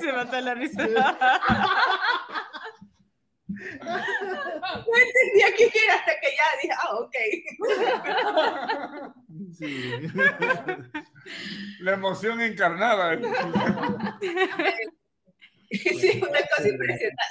Se 0.00 0.12
mató 0.12 0.40
la 0.40 0.54
risa. 0.54 0.88
No 3.50 4.96
entendía 4.96 5.48
qué 5.56 5.70
era 5.84 5.94
hasta 5.94 6.12
que 6.20 6.28
ya 6.36 6.44
dije, 6.62 6.74
ah, 6.78 6.94
ok. 6.96 7.16
Sí. 9.58 9.92
La 11.80 11.92
emoción 11.92 12.40
encarnada. 12.40 13.18
Sí, 15.70 16.20
una 16.20 16.40
cosa 16.56 16.68
impresionante. 16.68 17.22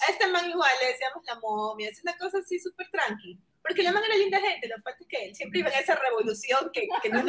A 0.00 0.10
esta 0.10 0.28
man 0.28 0.48
igual 0.48 0.70
le 0.80 0.88
decíamos 0.88 1.22
la 1.26 1.38
momia, 1.40 1.90
es 1.90 2.02
una 2.02 2.16
cosa 2.16 2.38
así 2.38 2.58
súper 2.58 2.88
tranqui. 2.90 3.38
Porque 3.62 3.82
la 3.82 3.92
man 3.92 4.02
era 4.04 4.16
linda 4.16 4.40
gente, 4.40 4.66
lo 4.68 4.76
que 4.76 4.82
pasa 4.82 4.96
es 5.00 5.06
que 5.06 5.24
él 5.26 5.34
siempre 5.34 5.60
iba 5.60 5.70
en 5.70 5.78
esa 5.80 5.94
revolución 5.94 6.70
que, 6.72 6.88
que 7.02 7.08
no 7.10 7.20
a 7.20 7.24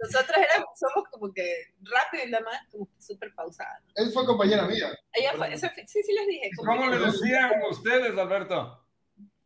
nosotros. 0.00 0.12
¿no? 0.12 0.18
Nosotros 0.18 0.36
éramos, 0.50 0.68
somos 0.78 1.08
como 1.10 1.32
que 1.32 1.54
rápido 1.82 2.24
y 2.24 2.30
la 2.30 2.40
man 2.40 2.54
como 2.70 2.86
que 2.86 3.00
súper 3.00 3.34
pausada. 3.34 3.80
¿no? 3.86 3.92
Él 4.04 4.10
fue 4.12 4.24
compañera 4.26 4.64
mía. 4.66 4.92
Ella 5.12 5.32
fue, 5.36 5.52
eso 5.52 5.66
sí, 5.86 6.02
sí 6.02 6.12
les 6.12 6.26
dije. 6.26 6.50
¿Cómo 6.56 6.86
le 6.86 6.98
decían 6.98 7.52
ustedes, 7.70 8.16
Alberto? 8.18 8.84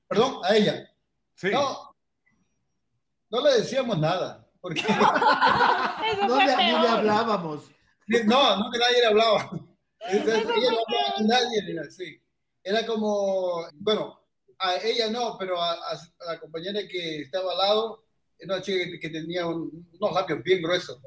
Perdón, 0.09 0.41
a 0.45 0.57
ella. 0.57 0.91
Sí. 1.35 1.51
No, 1.51 1.95
no 3.31 3.41
le 3.43 3.53
decíamos 3.59 3.99
nada. 3.99 4.47
Porque 4.61 4.83
No 6.29 6.37
le, 6.37 6.57
ni 6.57 6.73
le 6.83 6.89
hablábamos. 6.89 7.71
no, 8.25 8.57
no 8.57 8.71
que 8.71 8.79
nadie 8.79 9.01
le 9.01 9.07
hablaba. 9.07 9.51
Entonces, 10.01 10.45
ella 10.57 10.71
no 10.71 10.79
hablaba 10.87 11.15
con 11.17 11.27
nadie, 11.27 11.63
ni 11.67 11.75
nada, 11.75 11.91
sí. 11.91 12.21
Era 12.63 12.85
como, 12.87 13.67
bueno, 13.75 14.21
a 14.59 14.77
ella 14.77 15.09
no, 15.11 15.37
pero 15.39 15.61
a, 15.63 15.73
a- 15.73 15.93
a 15.93 16.25
la 16.33 16.39
compañera 16.41 16.81
que 16.89 17.23
estaba 17.23 17.53
al 17.53 17.59
lado, 17.59 18.05
era 18.41 18.55
una 18.55 18.63
chica 18.63 18.85
que, 18.85 18.99
que 18.99 19.11
tenía 19.11 19.47
un- 19.47 19.89
unos 19.99 20.15
labios 20.15 20.43
bien 20.43 20.63
gruesos 20.63 20.99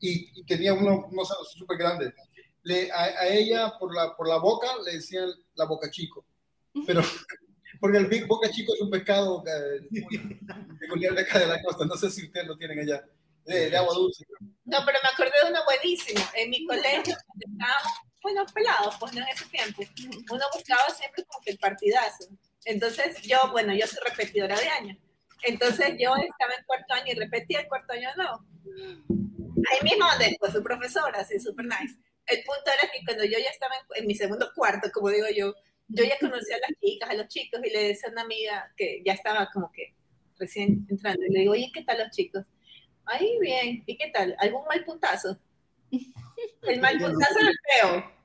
y, 0.00 0.30
y 0.40 0.44
tenía 0.44 0.72
unos, 0.74 1.04
unos 1.10 1.30
ojos 1.30 1.52
súper 1.52 1.78
grandes. 1.78 2.12
Le, 2.62 2.90
a, 2.90 3.02
a 3.04 3.28
ella, 3.28 3.72
por 3.78 3.94
la, 3.94 4.14
por 4.16 4.28
la 4.28 4.38
boca, 4.38 4.68
le 4.84 4.92
decían 4.94 5.28
la 5.54 5.64
boca 5.66 5.90
chico. 5.90 6.24
Pero, 6.86 7.00
porque 7.80 7.98
el 7.98 8.06
big 8.06 8.26
boca 8.26 8.50
chico 8.50 8.74
es 8.74 8.80
un 8.80 8.90
pescado 8.90 9.42
eh, 9.46 9.88
peculiar 10.80 11.14
de 11.14 11.22
acá 11.22 11.38
de 11.38 11.46
la 11.46 11.62
costa. 11.62 11.84
No 11.84 11.96
sé 11.96 12.10
si 12.10 12.24
ustedes 12.26 12.46
lo 12.46 12.56
tienen 12.56 12.78
allá, 12.80 13.04
de, 13.44 13.70
de 13.70 13.76
agua 13.76 13.94
dulce. 13.94 14.24
No, 14.64 14.78
pero 14.84 14.98
me 15.02 15.08
acordé 15.08 15.32
de 15.44 15.50
una 15.50 15.64
buenísima. 15.64 16.20
En 16.34 16.50
mi 16.50 16.66
colegio, 16.66 17.14
estábamos, 17.38 17.92
bueno, 18.22 18.44
pelados, 18.52 18.96
pues 18.98 19.12
no 19.14 19.20
en 19.22 19.28
ese 19.28 19.44
tiempo, 19.46 19.82
uno 20.32 20.44
buscaba 20.52 20.82
siempre 20.96 21.24
como 21.24 21.40
que 21.44 21.52
el 21.52 21.58
partidazo. 21.58 22.26
Entonces 22.64 23.22
yo, 23.22 23.38
bueno, 23.52 23.72
yo 23.74 23.86
soy 23.86 23.98
repetidora 24.04 24.58
de 24.58 24.68
año. 24.68 24.98
Entonces 25.42 25.94
yo 25.98 26.14
estaba 26.16 26.54
en 26.58 26.64
cuarto 26.66 26.94
año 26.94 27.12
y 27.12 27.14
repetía 27.14 27.60
el 27.60 27.68
cuarto 27.68 27.92
año 27.92 28.08
no. 28.16 28.46
Ahí 29.70 29.82
mismo 29.82 30.06
después 30.18 30.52
fui 30.52 30.62
profesora, 30.62 31.20
así, 31.20 31.38
súper 31.38 31.66
nice. 31.66 31.96
El 32.26 32.42
punto 32.44 32.64
era 32.66 32.90
que 32.90 33.04
cuando 33.04 33.24
yo 33.24 33.38
ya 33.38 33.50
estaba 33.50 33.74
en, 33.76 34.02
en 34.02 34.06
mi 34.06 34.14
segundo 34.14 34.50
cuarto, 34.54 34.90
como 34.92 35.10
digo 35.10 35.26
yo, 35.34 35.54
yo 35.88 36.04
ya 36.04 36.18
conocía 36.18 36.56
a 36.56 36.60
las 36.60 36.80
chicas, 36.80 37.10
a 37.10 37.14
los 37.14 37.28
chicos, 37.28 37.60
y 37.64 37.70
le 37.70 37.88
decía 37.88 38.08
a 38.08 38.12
una 38.12 38.22
amiga 38.22 38.72
que 38.76 39.02
ya 39.04 39.12
estaba 39.12 39.48
como 39.52 39.70
que 39.72 39.94
recién 40.38 40.86
entrando, 40.90 41.24
y 41.24 41.32
le 41.32 41.40
digo, 41.40 41.52
oye, 41.52 41.70
¿qué 41.72 41.82
tal 41.84 41.98
los 41.98 42.10
chicos? 42.10 42.46
Ahí 43.04 43.38
bien, 43.40 43.84
¿y 43.86 43.96
qué 43.96 44.08
tal? 44.08 44.34
¿Algún 44.38 44.64
mal 44.66 44.84
puntazo? 44.84 45.38
El 46.62 46.80
mal 46.80 46.98
puntazo 46.98 47.38
era 47.38 47.48
el 47.48 47.58
feo. 47.70 48.16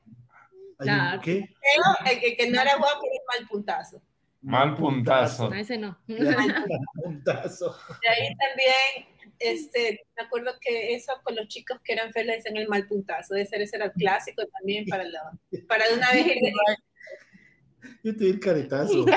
¿Qué? 1.24 1.42
Feo, 1.42 2.12
el 2.12 2.20
que, 2.20 2.36
que 2.36 2.50
no 2.50 2.60
era 2.60 2.76
guapo 2.76 3.06
era 3.06 3.16
el 3.16 3.40
mal 3.40 3.48
puntazo. 3.48 4.02
Mal 4.42 4.76
puntazo. 4.76 5.50
No, 5.50 5.56
ese 5.56 5.78
no. 5.78 5.98
Puntazo. 7.04 7.78
De 8.02 8.10
ahí 8.10 8.36
también, 8.36 9.08
este, 9.40 10.06
me 10.18 10.24
acuerdo 10.24 10.54
que 10.60 10.94
eso 10.96 11.14
con 11.24 11.36
los 11.36 11.48
chicos 11.48 11.80
que 11.84 11.94
eran 11.94 12.12
feos 12.12 12.26
le 12.26 12.36
decían 12.38 12.58
el 12.58 12.68
mal 12.68 12.88
puntazo. 12.88 13.36
Ese, 13.36 13.62
ese 13.62 13.76
era 13.76 13.86
el 13.86 13.92
clásico 13.94 14.42
también 14.60 14.86
para, 14.88 15.04
la, 15.04 15.32
para 15.68 15.88
de 15.88 15.94
una 15.96 16.12
vez 16.12 16.26
ir 16.26 16.36
de- 16.42 16.54
Yo 18.04 18.16
te 18.18 18.24
di 18.26 18.30
el 18.32 18.40
caretazo. 18.40 19.06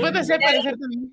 Puede 0.00 0.24
ser, 0.24 0.38
puede 0.40 0.62
ser 0.62 0.76
también. 0.78 1.12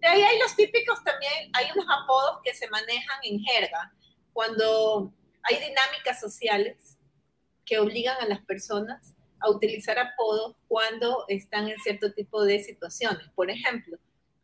De 0.00 0.08
ahí 0.08 0.22
hay 0.22 0.38
los 0.38 0.56
típicos 0.56 1.02
también, 1.04 1.50
hay 1.52 1.66
unos 1.74 1.86
apodos 2.02 2.40
que 2.42 2.54
se 2.54 2.68
manejan 2.68 3.18
en 3.22 3.38
jerga, 3.40 3.92
cuando 4.32 5.12
hay 5.42 5.56
dinámicas 5.56 6.18
sociales 6.20 6.98
que 7.64 7.78
obligan 7.78 8.16
a 8.20 8.26
las 8.26 8.40
personas 8.44 9.14
a 9.40 9.50
utilizar 9.50 9.98
apodos 9.98 10.56
cuando 10.68 11.24
están 11.28 11.68
en 11.68 11.78
cierto 11.78 12.12
tipo 12.12 12.44
de 12.44 12.62
situaciones. 12.62 13.28
Por 13.34 13.50
ejemplo, 13.50 13.98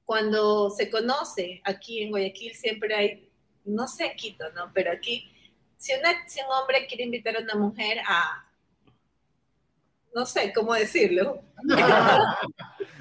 cuando 0.05 0.71
se 0.71 0.91
conoce, 0.91 1.61
aquí 1.65 2.03
en 2.03 2.11
Guayaquil 2.11 2.55
siempre 2.55 2.95
hay, 2.95 3.31
no 3.65 3.87
sé 3.87 4.15
Quito, 4.17 4.51
¿no? 4.53 4.71
Pero 4.75 4.93
aquí, 4.93 5.31
si, 5.77 5.93
una, 5.95 6.27
si 6.29 6.41
un 6.41 6.53
hombre 6.53 6.87
quiere 6.87 7.05
invitar 7.05 7.37
a 7.37 7.41
una 7.41 7.55
mujer 7.55 7.99
a, 8.07 8.49
no 10.15 10.25
sé 10.25 10.53
cómo 10.55 10.75
decirlo, 10.75 11.43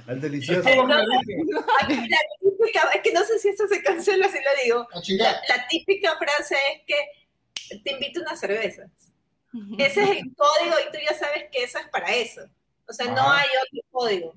Al 0.08 0.22
delicioso. 0.22 0.70
La 0.88 1.04
típica, 2.39 2.89
es 2.93 3.02
que 3.02 3.12
no 3.12 3.24
sé 3.24 3.39
si 3.39 3.50
esto 3.50 3.68
se 3.68 3.82
cancela 3.82 4.30
si 4.30 4.38
lo 4.38 4.64
digo. 4.64 4.88
La, 5.18 5.32
la 5.32 5.68
típica 5.68 6.16
frase 6.18 6.56
es 6.74 6.82
que 6.86 7.80
te 7.84 7.91
invito 7.91 8.20
a 8.20 8.24
unas 8.24 8.39
cervezas. 8.39 8.89
Ese 9.78 10.03
es 10.03 10.10
el 10.12 10.36
código 10.36 10.76
y 10.88 10.91
tú 10.91 10.97
ya 11.08 11.16
sabes 11.18 11.45
que 11.51 11.64
eso 11.64 11.78
es 11.80 11.88
para 11.89 12.14
eso. 12.14 12.41
O 12.88 12.93
sea, 12.93 13.08
no 13.08 13.22
Ajá. 13.22 13.41
hay 13.41 13.47
otro 13.58 13.89
código. 13.91 14.34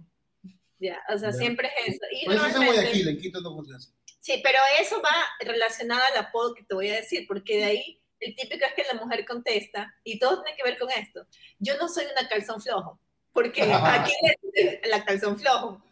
Ya, 0.81 1.01
o 1.13 1.19
sea, 1.19 1.31
Ya. 1.31 1.37
siempre 1.37 1.71
es 1.79 1.95
eso. 1.95 2.07
Y 2.13 2.25
Por 2.27 2.35
eso 2.35 2.47
es 2.47 2.57
Guayaquil, 2.57 3.09
en 3.09 3.19
Quito 3.19 3.41
no 3.41 3.55
funciona. 3.55 3.81
Sí, 4.21 4.41
pero 4.43 4.59
eso 4.81 5.01
va 5.03 5.15
relacionado 5.41 6.03
al 6.13 6.19
apodo 6.27 6.55
que 6.55 6.63
te 6.65 6.75
voy 6.75 6.89
a 6.91 6.97
decir, 6.97 7.25
porque 7.27 7.57
de 7.59 7.65
ahí 7.65 8.03
el 8.21 8.35
típico 8.35 8.65
es 8.65 8.75
que 8.75 8.85
la 8.93 9.01
mujer 9.01 9.25
contesta, 9.25 9.95
y 10.05 10.19
todo 10.19 10.43
tiene 10.43 10.57
que 10.57 10.65
ver 10.69 10.79
con 10.79 10.91
esto. 10.91 11.27
Yo 11.59 11.77
no 11.79 11.89
soy 11.89 12.05
una 12.07 12.29
calzón 12.29 12.61
flojo, 12.61 13.01
porque 13.33 13.63
aquí 13.63 14.13
le 14.23 14.35
dicen 14.43 14.81
la 14.91 15.05
calzón 15.05 15.39
flojo. 15.39 15.83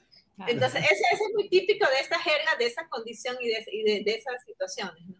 Entonces, 0.46 0.82
ese, 0.84 0.92
ese 1.12 1.24
es 1.24 1.32
muy 1.34 1.48
típico 1.48 1.86
de 1.88 2.00
esta 2.00 2.18
jerga, 2.18 2.56
de 2.58 2.66
esa 2.66 2.86
condición 2.88 3.36
y 3.40 3.48
de, 3.48 3.64
y 3.72 3.82
de- 3.84 4.02
de 4.04 4.14
esas 4.16 4.34
situaciones. 4.44 5.02
¿no? 5.08 5.16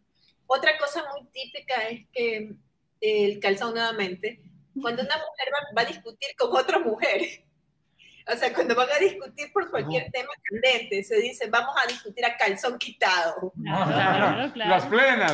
Otra 0.46 0.76
cosa 0.78 1.04
muy 1.12 1.26
típica 1.30 1.88
es 1.88 2.06
que 2.12 2.52
el 3.00 3.38
calzón 3.40 3.74
nuevamente, 3.74 4.40
cuando 4.80 5.02
una 5.02 5.16
mujer 5.16 5.48
va, 5.54 5.58
va 5.78 5.82
a 5.82 5.90
discutir 5.90 6.30
con 6.36 6.54
otra 6.56 6.78
mujer, 6.78 7.20
O 8.28 8.36
sea, 8.36 8.52
cuando 8.52 8.74
van 8.74 8.90
a 8.90 8.98
discutir 8.98 9.52
por 9.52 9.70
cualquier 9.70 10.10
tema 10.10 10.30
candente, 10.42 11.04
se 11.04 11.16
dice, 11.20 11.48
vamos 11.48 11.72
a 11.80 11.86
discutir 11.86 12.24
a 12.24 12.36
calzón 12.36 12.76
quitado. 12.76 13.52
Claro, 13.62 14.52
claro. 14.52 14.70
Las 14.70 14.86
plenas. 14.86 15.32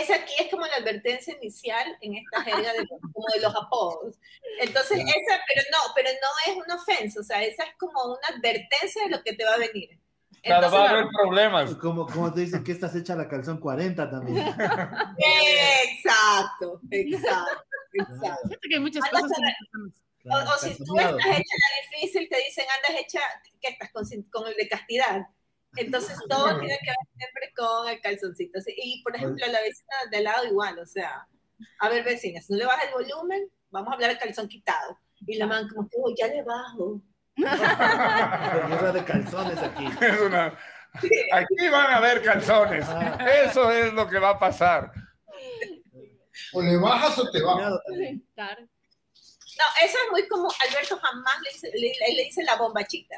Esa 0.00 0.16
aquí 0.16 0.32
es 0.40 0.50
como 0.50 0.66
la 0.66 0.76
advertencia 0.76 1.34
inicial 1.40 1.96
en 2.00 2.16
esta 2.16 2.42
jerga 2.42 2.72
de, 2.72 2.78
los- 2.80 3.00
como 3.12 3.26
de 3.34 3.40
los 3.40 3.54
apodos. 3.54 4.16
Entonces, 4.60 4.98
esa, 4.98 5.40
pero 5.46 5.62
no, 5.70 5.92
pero 5.94 6.10
no 6.10 6.52
es 6.52 6.56
una 6.64 6.74
ofensa, 6.76 7.20
o 7.20 7.22
sea, 7.22 7.42
esa 7.44 7.64
es 7.64 7.70
como 7.78 8.02
una 8.04 8.36
advertencia 8.36 9.04
de 9.04 9.10
lo 9.10 9.22
que 9.22 9.34
te 9.34 9.44
va 9.44 9.54
a 9.54 9.58
venir. 9.58 9.98
Claro, 10.42 10.70
va 10.70 10.86
a 10.86 10.90
haber 10.90 11.06
problemas. 11.08 11.74
Como, 11.74 12.06
como 12.06 12.32
te 12.32 12.40
dicen 12.42 12.62
que 12.62 12.72
estás 12.72 12.94
hecha 12.94 13.16
la 13.16 13.28
calzón 13.28 13.58
40 13.58 14.08
también. 14.08 14.46
Exacto, 15.18 16.80
exacto, 16.90 17.64
exacto. 17.92 18.48
Fíjate 18.48 18.68
que 18.68 18.74
hay 18.76 18.80
muchas 18.80 19.04
Andas 19.04 19.22
cosas. 19.22 19.38
a- 19.38 19.48
en- 19.48 19.94
O, 20.28 20.36
o 20.38 20.58
si 20.58 20.76
tú 20.84 20.96
estás 20.98 21.14
hecha 21.14 21.54
la 21.62 21.96
difícil, 21.98 22.28
te 22.28 22.36
dicen 22.38 22.64
andas 22.76 23.00
hecha, 23.02 23.20
que 23.60 23.68
estás 23.68 23.90
con, 23.92 24.04
con 24.30 24.48
el 24.48 24.54
de 24.56 24.68
castidad. 24.68 25.22
Entonces 25.76 26.16
todo 26.28 26.58
tiene 26.60 26.78
que 26.80 26.86
ver 26.90 27.06
siempre 27.16 27.52
con 27.56 27.88
el 27.88 28.00
calzoncito. 28.00 28.58
Y 28.76 29.02
por 29.02 29.14
ejemplo, 29.16 29.44
a 29.44 29.48
la 29.48 29.60
vecina 29.60 29.94
de 30.10 30.16
al 30.18 30.24
lado 30.24 30.44
igual, 30.46 30.78
o 30.80 30.86
sea, 30.86 31.26
a 31.78 31.88
ver 31.88 32.04
vecinas, 32.04 32.48
no 32.50 32.56
le 32.56 32.66
bajas 32.66 32.84
el 32.86 32.92
volumen, 33.08 33.48
vamos 33.70 33.90
a 33.90 33.94
hablar 33.94 34.10
de 34.10 34.18
calzón 34.18 34.48
quitado. 34.48 34.98
Y 35.26 35.36
la 35.38 35.46
man 35.46 35.68
como 35.68 35.88
que, 35.88 35.96
"Oh, 36.02 36.12
ya 36.16 36.26
le 36.28 36.42
bajo. 36.42 37.00
Guerra 37.36 38.92
de 38.92 39.04
calzones 39.04 39.58
aquí. 39.58 39.86
Es 40.00 40.20
una- 40.20 40.56
Aquí 41.32 41.68
van 41.70 41.90
a 41.92 41.96
haber 41.96 42.22
calzones. 42.22 42.86
Ah. 42.88 43.18
Eso 43.44 43.70
es 43.70 43.92
lo 43.92 44.08
que 44.08 44.18
va 44.18 44.30
a 44.30 44.38
pasar. 44.38 44.90
O 46.54 46.62
le 46.62 46.76
bajas 46.78 47.18
o 47.18 47.30
te 47.30 47.42
bajas. 47.42 47.72
No, 48.38 49.64
eso 49.84 49.98
es 50.04 50.10
muy 50.10 50.26
como 50.28 50.48
Alberto 50.68 50.98
jamás 50.98 51.34
le 51.42 51.50
dice, 51.52 51.70
le, 51.74 52.14
le 52.14 52.24
dice 52.24 52.42
la 52.44 52.56
bombachita. 52.56 53.16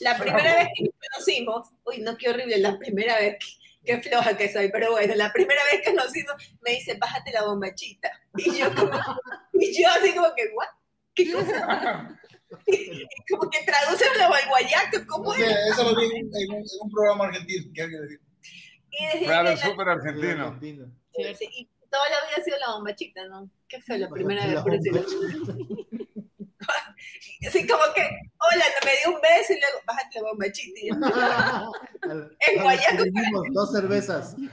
La 0.00 0.16
primera 0.16 0.54
vez 0.56 0.68
que 0.76 0.84
nos 0.84 0.94
conocimos, 1.10 1.68
uy, 1.84 1.98
no, 1.98 2.16
qué 2.16 2.28
horrible, 2.30 2.58
la 2.58 2.76
primera 2.78 3.16
vez, 3.16 3.36
qué 3.84 4.00
floja 4.02 4.36
que 4.36 4.52
soy, 4.52 4.70
pero 4.70 4.90
bueno, 4.92 5.14
la 5.14 5.32
primera 5.32 5.62
vez 5.70 5.82
que 5.84 5.92
nos 5.94 6.06
hicimos, 6.14 6.34
me 6.62 6.72
dice, 6.72 6.94
bájate 6.98 7.32
la 7.32 7.44
bombachita. 7.44 8.10
Y 8.36 8.58
yo 8.58 8.74
como, 8.74 8.98
y 9.52 9.82
yo 9.82 9.88
así 9.90 10.14
como 10.14 10.34
que, 10.34 10.48
¿what? 10.54 10.68
¿Qué 11.14 11.32
cosa? 11.32 12.08
Como 13.30 13.50
que 13.50 13.58
traducen 13.64 14.08
lo 14.18 14.32
al 14.34 14.48
guayaco, 14.48 14.98
¿cómo 15.08 15.30
O 15.30 15.34
es? 15.34 15.40
sea, 15.40 15.56
eso 15.68 15.82
lo 15.90 15.96
vi 16.00 16.04
en, 16.06 16.12
en 16.16 16.50
un, 16.50 16.56
en 16.56 16.64
un 16.80 16.90
programa 16.90 17.24
argentino. 17.26 17.64
que 17.74 17.82
alguien 17.82 18.02
decía. 18.02 18.18
Y 18.90 19.04
desde 19.06 19.24
Claro, 19.26 19.48
que 19.48 19.54
es 19.54 19.60
la- 19.60 19.66
súper 19.66 19.88
argentino. 19.88 20.44
Argentino. 20.46 20.86
sí, 21.38 21.48
y 21.52 21.68
toda 21.90 22.08
la 22.10 22.16
vida 22.26 22.36
ha 22.38 22.42
sido 22.44 22.58
la 22.58 22.70
bombachita, 22.72 23.26
¿no? 23.28 23.50
¿Qué 23.68 23.80
fue 23.82 23.98
la 23.98 24.08
primera 24.08 24.44
vez? 24.46 24.54
La 24.54 24.60
bombachita. 24.62 25.00
Así 27.46 27.66
como 27.66 27.82
que, 27.94 28.00
hola, 28.02 28.64
me 28.86 28.90
dio 28.96 29.14
un 29.14 29.20
beso 29.20 29.52
y 29.52 29.60
luego, 29.60 29.78
bájate 29.86 30.20
la 30.22 30.28
bombachita. 30.30 30.80
Y 30.80 30.88
yo, 30.88 30.94
Al- 32.10 32.36
En 32.48 32.62
Guayaco. 32.62 33.02
dos 33.52 33.72
cervezas. 33.72 34.34
no, 34.38 34.46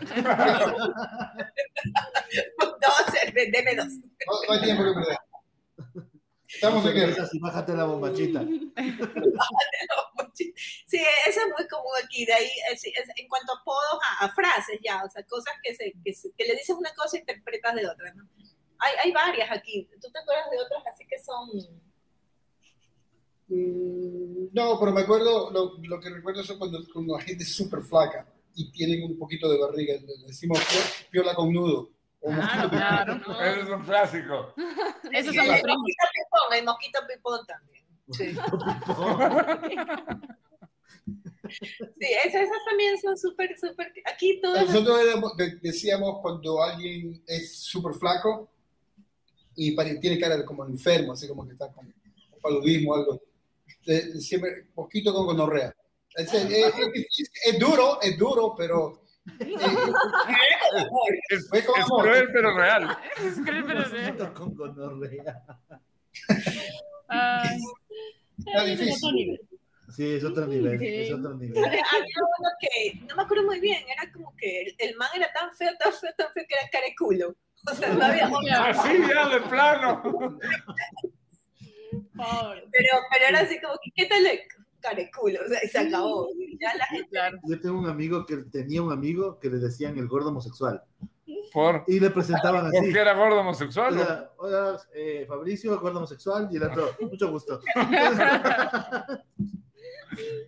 cerve- 3.12 3.50
deme 3.52 3.76
dos. 3.76 3.88
No, 3.88 4.34
no 4.48 4.54
hay 4.54 4.62
tiempo 4.62 4.84
que 4.84 4.94
perder. 4.94 5.18
Estamos 6.54 6.86
en 6.86 6.94
guerra. 6.94 7.08
cervezas 7.14 7.34
y 7.34 7.40
bájate 7.40 7.74
la 7.76 7.86
bombachita. 7.86 8.44
Sí, 10.34 10.98
eso 11.28 11.40
es 11.42 11.48
muy 11.58 11.68
común 11.68 11.92
aquí. 12.04 12.26
De 12.26 12.34
ahí, 12.34 12.50
es- 12.72 12.84
es- 12.86 13.10
en 13.18 13.28
cuanto 13.28 13.52
a 13.54 13.60
apodos, 13.60 14.00
a, 14.20 14.26
a 14.26 14.30
frases 14.34 14.80
ya, 14.84 15.04
o 15.04 15.10
sea, 15.10 15.24
cosas 15.24 15.54
que, 15.64 15.76
se, 15.76 15.94
que, 16.04 16.14
se- 16.14 16.32
que 16.38 16.46
le 16.46 16.54
dices 16.54 16.76
una 16.78 16.92
cosa 16.94 17.18
y 17.18 17.20
interpretas 17.20 17.76
de 17.76 17.88
otra, 17.88 18.14
¿no? 18.14 18.28
Hay, 18.80 18.94
hay 19.04 19.12
varias 19.12 19.52
aquí. 19.52 19.88
¿Tú 20.02 20.10
te 20.12 20.20
acuerdas 20.20 20.50
de 20.50 20.58
otras 20.60 20.84
así 20.94 21.06
que 21.06 21.20
son... 21.20 21.50
Mm, 23.48 24.48
No, 24.54 24.80
pero 24.80 24.92
me 24.92 25.02
acuerdo, 25.02 25.52
lo, 25.52 25.78
lo 25.82 26.00
que 26.00 26.10
recuerdo 26.10 26.44
son 26.44 26.58
cuando, 26.58 26.80
cuando 26.94 27.18
la 27.18 27.24
gente 27.24 27.44
es 27.44 27.56
súper 27.56 27.82
flaca 27.82 28.26
y 28.56 28.72
tienen 28.72 29.04
un 29.04 29.18
poquito 29.18 29.50
de 29.50 29.60
barriga. 29.60 29.94
Le 29.96 30.28
decimos 30.28 30.60
pio- 30.60 31.10
piola 31.12 31.36
con 31.36 31.52
nudo. 31.54 31.92
Mosquito 32.24 32.70
Claro, 32.70 33.22
claro. 33.24 33.44
Ese 33.52 33.62
es 33.62 33.70
un 33.70 33.84
clásico. 33.84 34.54
Esos 35.12 35.34
Y 35.34 35.38
son 35.38 35.46
pipón, 36.32 36.58
el 36.58 36.66
mosquito 36.66 37.00
pipón 37.08 37.46
también. 37.46 37.86
Sí, 38.12 38.36
sí 42.00 42.06
esas, 42.26 42.42
esas 42.44 42.66
también 42.68 42.98
son 43.00 43.18
súper, 43.18 43.58
súper... 43.60 43.92
Aquí 44.06 44.40
todas... 44.42 44.66
Nosotros 44.68 45.00
éramos- 45.02 45.36
de- 45.38 45.58
decíamos 45.62 46.20
cuando 46.22 46.62
alguien 46.64 47.22
es 47.28 47.58
súper 47.60 47.94
flaco 47.94 48.50
y 49.56 49.72
pare- 49.76 49.96
tiene 50.00 50.20
cara 50.20 50.38
de 50.38 50.46
como 50.46 50.66
enfermo, 50.66 51.14
así 51.14 51.28
como 51.28 51.46
que 51.46 51.54
está 51.54 51.72
con, 51.72 51.94
paludismo 52.42 52.92
o 52.92 52.96
algo. 52.96 53.22
de- 53.86 54.20
siempre 54.20 54.68
mosquito 54.76 55.14
con 55.14 55.26
gonorrea. 55.26 55.74
Es, 56.16 56.34
es- 56.34 56.50
es 56.52 57.32
es 57.46 57.60
duro, 57.60 58.02
es 58.02 58.18
duro, 58.18 58.54
pero 58.58 59.02
Es, 61.30 61.48
cruel, 61.88 62.30
pero 62.34 62.58
real. 62.58 62.98
Es 63.24 63.36
cruel, 63.36 63.64
pero. 63.66 63.80
Mosquito 63.82 64.34
con 64.34 64.56
gonorrea. 64.56 65.44
Ay, 67.08 67.60
está 68.38 68.64
difícil. 68.64 69.40
Sí, 69.96 70.16
es 70.16 70.24
otro 70.24 70.48
nivel. 70.48 70.80
Sí. 70.80 70.88
Es 70.88 71.12
otro 71.12 71.36
nivel. 71.36 71.58
Había 71.58 71.84
uno 72.40 72.50
que, 72.60 73.00
no 73.08 73.16
me 73.16 73.24
acuerdo 73.24 73.44
muy 73.44 73.60
bien, 73.60 73.84
era 73.90 74.12
como 74.14 74.34
que 74.38 74.62
el, 74.62 74.76
el 74.78 74.96
man 74.96 75.10
era 75.16 75.32
tan 75.34 75.54
feo, 75.54 75.72
tan 75.78 75.92
feo, 75.92 76.12
tan 76.18 76.32
feo 76.32 76.46
que 76.48 76.56
era 76.56 76.70
cara 76.70 76.86
de 76.86 76.96
culo. 76.96 77.36
O 77.70 77.76
sea, 77.76 77.94
no 77.94 78.06
había. 78.06 78.28
Así 78.70 78.98
ya 79.08 79.30
de 79.30 79.42
plano. 79.42 80.02
Pobre. 82.16 82.64
Pero, 82.72 82.88
pero 83.12 83.26
era 83.30 83.42
así 83.42 83.60
como 83.60 83.74
que, 83.84 83.92
¿qué 83.96 84.06
tal 84.08 84.26
el 84.26 84.40
cara 84.80 84.96
de 84.96 85.12
culo? 85.12 85.40
O 85.46 85.48
sea, 85.48 85.60
y 85.64 85.68
se 85.68 85.80
acabó. 85.80 86.30
Ya 86.60 86.76
la 86.76 86.86
gente. 86.86 87.20
Yo 87.48 87.60
tengo 87.60 87.80
un 87.80 87.88
amigo 87.88 88.26
que 88.26 88.38
tenía 88.38 88.82
un 88.82 88.92
amigo 88.92 89.40
que 89.40 89.50
le 89.50 89.58
decían 89.58 89.98
el 89.98 90.08
gordo 90.08 90.30
homosexual. 90.30 90.82
Por, 91.54 91.84
Y 91.88 92.00
le 92.00 92.10
presentaban 92.10 92.68
así. 92.68 92.78
porque 92.78 93.00
era 93.00 93.14
gordo 93.14 93.40
homosexual. 93.40 94.30
Hola, 94.38 94.82
eh, 94.94 95.26
Fabricio, 95.28 95.80
gordo 95.80 95.98
homosexual, 95.98 96.48
y 96.52 96.58
el 96.58 96.64
otro, 96.64 96.96
mucho 97.02 97.32
gusto. 97.32 97.60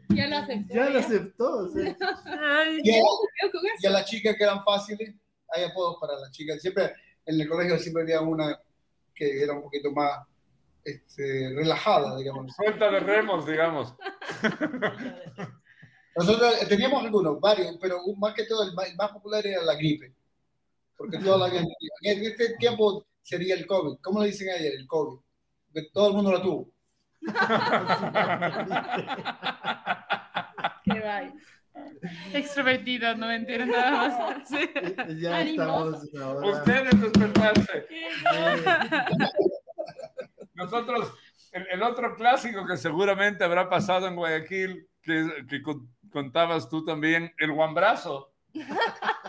Ya 0.09 0.27
lo 0.27 0.38
aceptó. 0.38 0.73
ya 0.75 0.89
lo 0.89 0.99
aceptó. 0.99 1.57
o 1.57 1.69
sea, 1.69 1.95
Ay, 2.25 2.81
Y 2.84 4.21
que 4.21 4.36
eran 4.43 4.61
fáciles, 4.63 5.15
hay 5.47 5.63
apodos 5.63 5.97
para 6.01 6.19
las 6.19 6.31
chicas. 6.31 6.61
Siempre 6.61 6.93
en 7.25 7.39
el 7.39 7.47
colegio 7.47 7.79
siempre 7.79 8.03
había 8.03 8.21
una 8.21 8.59
que 9.15 9.41
era 9.41 9.53
un 9.53 9.63
poquito 9.63 9.91
más 9.91 10.19
este, 10.84 11.53
relajada, 11.55 12.17
digamos. 12.17 12.53
Suelta 12.55 12.91
de 12.91 12.99
remos, 12.99 13.45
digamos. 13.45 13.95
Nosotros 16.15 16.61
eh, 16.61 16.65
teníamos 16.67 17.03
algunos, 17.03 17.39
varios, 17.39 17.77
pero 17.81 17.99
más 18.17 18.34
que 18.34 18.45
todo 18.45 18.63
el 18.63 18.73
más, 18.73 18.89
el 18.89 18.95
más 18.95 19.11
popular 19.11 19.45
era 19.45 19.63
la 19.63 19.75
gripe. 19.75 20.13
Porque 21.04 21.18
toda 21.18 21.49
la 21.49 21.54
gente, 21.54 21.74
en 22.04 22.24
este 22.24 22.56
tiempo 22.56 23.06
sería 23.22 23.56
el 23.56 23.68
COVID. 23.68 23.97
¿Cómo 24.01 24.22
le 24.22 24.28
dicen 24.28 24.47
ayer? 24.58 24.72
El 24.78 24.88
COVID. 24.88 25.20
Porque 25.66 25.89
todo 25.91 26.08
el 26.08 26.14
mundo 26.14 26.32
la 26.32 26.41
tuvo. 26.41 26.70
Qué 30.86 30.99
vaina. 31.01 31.34
extrovertido, 32.34 33.16
no 33.18 33.28
me 33.28 33.36
entiendo 33.36 33.66
nada 33.66 33.91
más. 33.91 34.47
Sí. 34.47 34.60
ya 35.20 35.41
estamos 35.41 36.10
ahora. 36.22 36.47
Ustedes 36.51 37.01
despertarse. 37.01 37.86
Nosotros, 40.54 41.12
el, 41.51 41.68
el 41.70 41.84
otro 41.84 42.16
clásico 42.16 42.66
que 42.66 42.78
seguramente 42.78 43.43
habrá 43.43 43.70
pasado 43.70 44.08
en 44.08 44.16
Guayaquil, 44.16 44.88
que, 45.01 45.28
que 45.49 45.62
con- 45.62 45.93
contabas 46.14 46.70
tú 46.70 46.86
también, 46.86 47.34
el 47.39 47.51
guambrazo. 47.51 48.30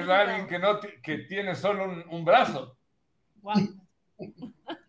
Es 0.00 0.08
alguien 0.08 0.46
que, 0.46 0.58
no 0.58 0.80
que 1.02 1.18
tiene 1.28 1.54
solo 1.54 1.84
un, 1.84 2.04
un 2.10 2.24
brazo. 2.24 2.76
guau. 3.40 3.56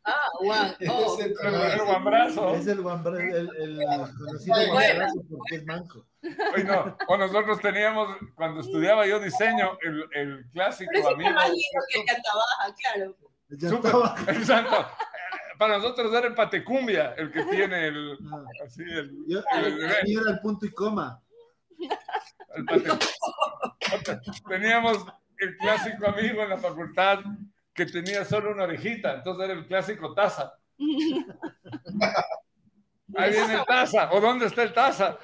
Ah, 0.05 0.27
wow. 0.41 0.55
Oh, 0.89 1.17
Ese- 1.19 1.33
El, 1.47 1.53
el 1.55 1.85
guambrazo. 1.85 2.55
Es 2.55 2.67
el, 2.67 2.81
guambra- 2.81 3.19
el, 3.21 3.49
el 3.57 3.79
conocido 4.17 4.55
Bueno. 4.55 4.71
guambrazo 4.73 5.21
porque 5.29 5.55
es 5.55 5.65
manco. 5.65 6.05
Oye, 6.55 6.63
no, 6.63 6.97
O 7.07 7.17
nosotros 7.17 7.59
teníamos, 7.61 8.17
cuando 8.35 8.61
estudiaba 8.61 9.05
yo 9.05 9.19
diseño, 9.19 9.77
el, 9.81 10.05
el 10.13 10.45
clásico 10.51 10.89
pero 10.93 11.09
amigo. 11.09 11.29
más 11.31 11.47
lindo 11.49 11.79
que 11.93 11.99
el 11.99 12.05
Catabaja, 12.05 12.75
claro. 12.81 13.17
Estaba. 13.51 14.15
Exacto. 14.37 14.87
Para 15.59 15.77
nosotros 15.77 16.13
era 16.13 16.27
el 16.27 16.35
patecumbia, 16.35 17.13
el 17.17 17.31
que 17.31 17.43
tiene 17.45 17.87
el. 17.87 18.17
Ah, 18.33 18.43
Así, 18.65 18.81
el, 18.83 19.11
Yo, 19.27 19.39
el- 19.57 19.83
el 19.83 20.03
mío 20.05 20.21
era 20.21 20.31
el 20.31 20.39
punto 20.39 20.65
y 20.65 20.71
coma. 20.71 21.21
Teníamos 24.47 25.05
el 25.37 25.57
clásico 25.57 26.07
amigo 26.07 26.43
en 26.43 26.49
la 26.49 26.57
facultad 26.57 27.19
que 27.73 27.85
tenía 27.85 28.25
solo 28.25 28.51
una 28.51 28.63
orejita, 28.63 29.15
entonces 29.15 29.45
era 29.45 29.53
el 29.53 29.65
clásico 29.67 30.13
taza. 30.13 30.53
Ahí 33.15 33.31
viene 33.31 33.53
el 33.55 33.65
taza, 33.65 34.11
o 34.11 34.19
dónde 34.19 34.45
está 34.47 34.63
el 34.63 34.73
taza. 34.73 35.17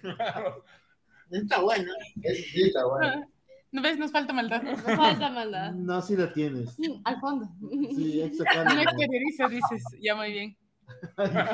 Claro. 0.00 0.64
Está 1.30 1.60
bueno. 1.60 1.92
Ese 2.22 2.42
sí 2.42 2.62
está 2.64 2.84
bueno. 2.86 3.26
¿No 3.72 3.80
ves? 3.80 3.98
Nos 3.98 4.12
falta 4.12 4.32
maldad. 4.34 4.62
Me 4.62 4.76
falta 4.76 5.30
maldad. 5.30 5.72
No, 5.72 6.02
si 6.02 6.14
la 6.14 6.32
tienes. 6.32 6.76
Al 7.04 7.18
fondo. 7.20 7.48
Sí, 7.70 8.32
No 9.38 9.48
dices. 9.48 9.84
Ya 10.00 10.14
muy 10.14 10.30
bien. 10.30 10.56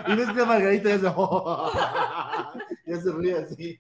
Y 0.09 0.15
ves 0.15 0.29
que 0.29 0.45
Margarita 0.45 0.91
ya 0.91 0.99
se, 0.99 1.05
ya 2.91 3.01
se 3.01 3.13
ríe 3.13 3.35
así. 3.35 3.79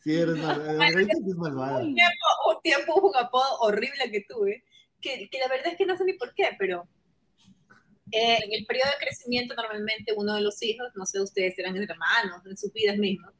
Sí, 0.00 0.16
eres 0.16 0.36
mal, 0.36 0.76
Margarita 0.76 1.14
sí 1.16 1.30
es 1.30 1.36
malvada. 1.36 1.78
Un 1.78 1.94
tiempo, 1.94 2.26
un 2.48 2.62
tiempo 2.62 2.94
un 3.00 3.16
apodo 3.16 3.58
horrible 3.60 4.10
que 4.10 4.24
tuve, 4.28 4.64
que, 5.00 5.28
que 5.30 5.38
la 5.38 5.48
verdad 5.48 5.68
es 5.68 5.76
que 5.76 5.86
no 5.86 5.96
sé 5.96 6.04
ni 6.04 6.14
por 6.14 6.34
qué, 6.34 6.50
pero 6.58 6.88
eh, 8.10 8.38
en 8.42 8.52
el 8.52 8.64
periodo 8.64 8.90
de 8.90 9.04
crecimiento 9.04 9.54
normalmente 9.54 10.14
uno 10.16 10.34
de 10.34 10.40
los 10.40 10.62
hijos, 10.62 10.88
no 10.94 11.04
sé 11.04 11.20
ustedes 11.20 11.54
serán 11.54 11.76
hermanos 11.76 12.46
en 12.46 12.56
sus 12.56 12.72
vidas 12.72 12.96
mismas, 12.96 13.34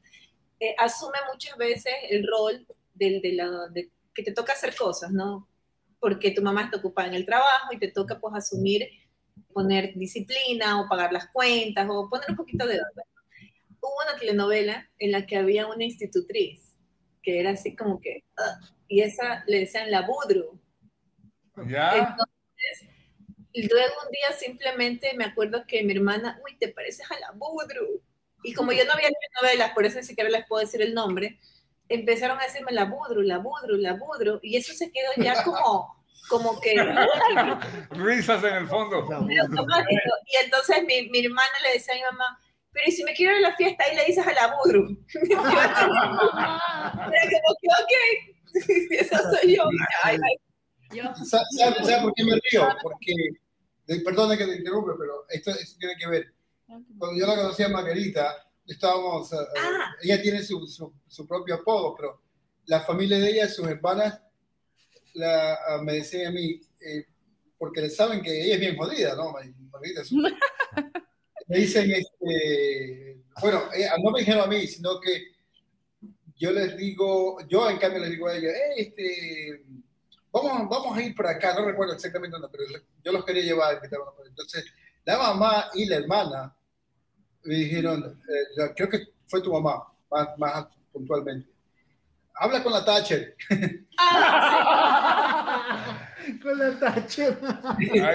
eh, 0.59 0.75
asume 0.77 1.17
muchas 1.31 1.57
veces 1.57 1.93
el 2.09 2.27
rol 2.27 2.67
del, 2.93 3.21
de 3.21 3.33
la, 3.33 3.67
de, 3.71 3.89
que 4.13 4.23
te 4.23 4.33
toca 4.33 4.53
hacer 4.53 4.75
cosas, 4.75 5.11
¿no? 5.11 5.47
Porque 5.99 6.31
tu 6.31 6.41
mamá 6.41 6.63
está 6.63 6.77
ocupada 6.77 7.07
en 7.07 7.15
el 7.15 7.25
trabajo 7.25 7.73
y 7.73 7.79
te 7.79 7.87
toca 7.91 8.19
pues 8.19 8.35
asumir, 8.35 8.87
poner 9.53 9.93
disciplina 9.95 10.81
o 10.81 10.87
pagar 10.87 11.11
las 11.11 11.27
cuentas 11.29 11.87
o 11.89 12.09
poner 12.09 12.31
un 12.31 12.35
poquito 12.35 12.65
de 12.65 12.75
orden. 12.75 13.05
Hubo 13.81 13.93
una 14.05 14.19
telenovela 14.19 14.89
en 14.97 15.11
la 15.11 15.25
que 15.25 15.37
había 15.37 15.67
una 15.67 15.83
institutriz 15.83 16.75
que 17.21 17.39
era 17.39 17.51
así 17.51 17.75
como 17.75 17.99
que, 17.99 18.23
uh, 18.37 18.65
y 18.87 19.01
esa 19.01 19.43
le 19.47 19.59
decían 19.59 19.91
la 19.91 20.01
budru. 20.01 20.59
¿Ya? 21.67 21.91
Entonces, 21.97 22.89
luego 23.53 23.93
un 24.05 24.11
día 24.11 24.37
simplemente 24.37 25.13
me 25.15 25.25
acuerdo 25.25 25.65
que 25.67 25.83
mi 25.83 25.93
hermana, 25.93 26.39
uy, 26.45 26.57
te 26.57 26.69
pareces 26.69 27.09
a 27.11 27.19
la 27.19 27.31
Budru. 27.31 28.01
Y 28.43 28.53
como 28.53 28.71
yo 28.71 28.85
no 28.85 28.93
había 28.93 29.09
novelas, 29.41 29.71
por 29.73 29.85
eso 29.85 29.97
ni 29.97 30.05
siquiera 30.05 30.29
les 30.29 30.47
puedo 30.47 30.61
decir 30.61 30.81
el 30.81 30.93
nombre, 30.93 31.39
empezaron 31.89 32.39
a 32.39 32.43
decirme 32.43 32.71
la 32.71 32.85
Budru, 32.85 33.21
la 33.21 33.39
Budru, 33.39 33.75
la 33.75 33.93
Budru, 33.93 34.39
y 34.41 34.55
eso 34.55 34.73
se 34.73 34.91
quedó 34.91 35.09
ya 35.17 35.43
como, 35.43 35.95
como 36.27 36.59
que... 36.59 36.75
Risas 37.91 38.43
en 38.43 38.53
el 38.55 38.67
fondo. 38.67 39.05
pero. 39.07 39.25
Y 39.27 40.43
entonces 40.43 40.83
mi, 40.85 41.09
mi 41.09 41.25
hermana 41.25 41.49
le 41.63 41.73
decía 41.73 41.93
a 41.93 41.97
mi 41.97 42.03
mamá, 42.03 42.39
pero 42.71 42.85
¿y 42.87 42.91
si 42.91 43.03
me 43.03 43.13
quiero 43.13 43.37
ir 43.37 43.45
a 43.45 43.49
la 43.49 43.55
fiesta, 43.55 43.83
ahí 43.83 43.95
le 43.95 44.05
dices 44.05 44.25
a 44.25 44.33
la 44.33 44.45
así, 44.45 44.97
era 45.31 45.73
como 45.73 47.55
que, 47.59 47.67
ok, 47.79 47.93
esa 48.91 49.17
soy 49.31 49.55
yo. 49.55 49.63
Ay, 50.03 50.17
ay, 50.23 50.35
Yo. 50.95 51.03
¿Sabes 51.25 51.47
sabe, 51.57 51.83
sabe 51.83 52.01
por 52.03 52.13
qué 52.13 52.23
me 52.23 52.33
río? 52.51 52.67
Porque, 52.81 53.13
perdona 54.03 54.37
que 54.37 54.45
te 54.45 54.55
interrumpa, 54.57 54.93
pero 54.99 55.25
esto, 55.29 55.51
esto 55.51 55.77
tiene 55.79 55.95
que 55.99 56.07
ver. 56.07 56.33
Cuando 56.97 57.19
yo 57.19 57.25
la 57.25 57.35
conocí 57.35 57.63
a 57.63 57.69
Margarita, 57.69 58.35
estábamos, 58.67 59.33
eh, 59.33 59.37
Ah. 59.57 59.95
ella 60.03 60.21
tiene 60.21 60.43
su, 60.43 60.67
su, 60.67 60.93
su 61.07 61.27
propio 61.27 61.55
apodo, 61.55 61.95
pero 61.95 62.21
la 62.65 62.79
familia 62.81 63.17
de 63.17 63.29
ella, 63.31 63.47
sus 63.49 63.67
hermanas, 63.67 64.21
la, 65.13 65.53
ah, 65.67 65.81
me 65.83 65.93
decían 65.93 66.27
a 66.27 66.31
mí, 66.31 66.59
eh, 66.81 67.05
porque 67.57 67.89
saben 67.89 68.21
que 68.21 68.41
ella 68.43 68.55
es 68.55 68.59
bien 68.59 68.77
jodida, 68.77 69.15
¿no? 69.15 69.31
Margarita 69.71 70.01
es 70.01 70.11
un- 70.11 70.23
me 71.47 71.57
dicen, 71.57 71.89
este, 71.91 73.21
bueno, 73.41 73.63
eh, 73.73 73.87
no 74.03 74.11
me 74.11 74.19
dijeron 74.19 74.43
a 74.43 74.47
mí, 74.47 74.67
sino 74.67 74.99
que 74.99 75.23
yo 76.37 76.51
les 76.51 76.77
digo, 76.77 77.37
yo 77.47 77.69
en 77.69 77.77
cambio 77.77 77.99
les 77.99 78.11
digo 78.11 78.27
a 78.27 78.35
ella, 78.37 78.49
"Eh, 78.49 78.73
este, 78.77 79.63
vamos, 80.31 80.69
vamos 80.69 80.97
a 80.97 81.01
ir 81.01 81.13
para 81.15 81.31
acá, 81.31 81.53
no 81.53 81.65
recuerdo 81.65 81.93
exactamente 81.93 82.37
dónde, 82.39 82.47
pero 82.51 82.63
yo 83.03 83.11
los 83.11 83.25
quería 83.25 83.43
llevar. 83.43 83.81
Entonces, 84.27 84.65
la 85.05 85.17
mamá 85.17 85.69
y 85.73 85.85
la 85.85 85.97
hermana 85.97 86.55
me 87.43 87.55
dijeron, 87.55 88.21
eh, 88.29 88.71
creo 88.75 88.89
que 88.89 88.99
fue 89.27 89.41
tu 89.41 89.51
mamá, 89.51 89.83
más, 90.11 90.37
más 90.37 90.67
puntualmente. 90.93 91.49
Habla 92.41 92.63
con 92.63 92.71
la 92.73 92.85
Thatcher. 92.85 93.35
Con 96.41 96.57
la 96.59 96.77
tache. 96.79 97.25
Con 97.39 97.49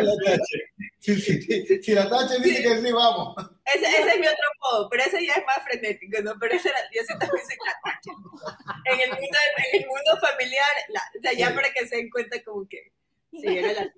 la 0.04 0.14
Thatcher. 0.24 0.62
Sí, 1.00 1.16
sí, 1.20 1.42
sí. 1.42 1.82
Si 1.82 1.92
la 1.94 2.08
Thatcher 2.08 2.40
dice 2.40 2.62
que 2.62 2.80
sí, 2.80 2.92
vamos. 2.92 3.34
Ese, 3.74 3.86
ese 3.86 4.08
es 4.14 4.20
mi 4.20 4.26
otro 4.26 4.46
apodo, 4.56 4.88
pero 4.88 5.02
ese 5.04 5.26
ya 5.26 5.32
es 5.34 5.44
más 5.44 5.58
frenético, 5.64 6.22
¿no? 6.22 6.34
Pero 6.38 6.54
ese 6.54 6.68
era, 6.68 6.78
yo 6.94 7.02
sí 7.02 7.08
también 7.18 7.44
soy 7.46 7.56
la 7.66 7.74
tacha. 7.82 8.12
En 8.84 9.00
el 9.00 9.10
mundo, 9.10 9.38
en 9.72 9.80
el 9.80 9.86
mundo 9.88 10.18
familiar, 10.20 10.66
la, 10.88 11.00
o 11.18 11.20
sea, 11.22 11.32
ya 11.32 11.48
Sí. 11.48 11.54
para 11.54 11.72
que 11.72 11.86
se 11.86 11.96
den 11.96 12.10
cuenta 12.10 12.42
como 12.44 12.68
que, 12.68 12.92
sí, 13.32 13.46
era 13.46 13.72
la 13.72 13.92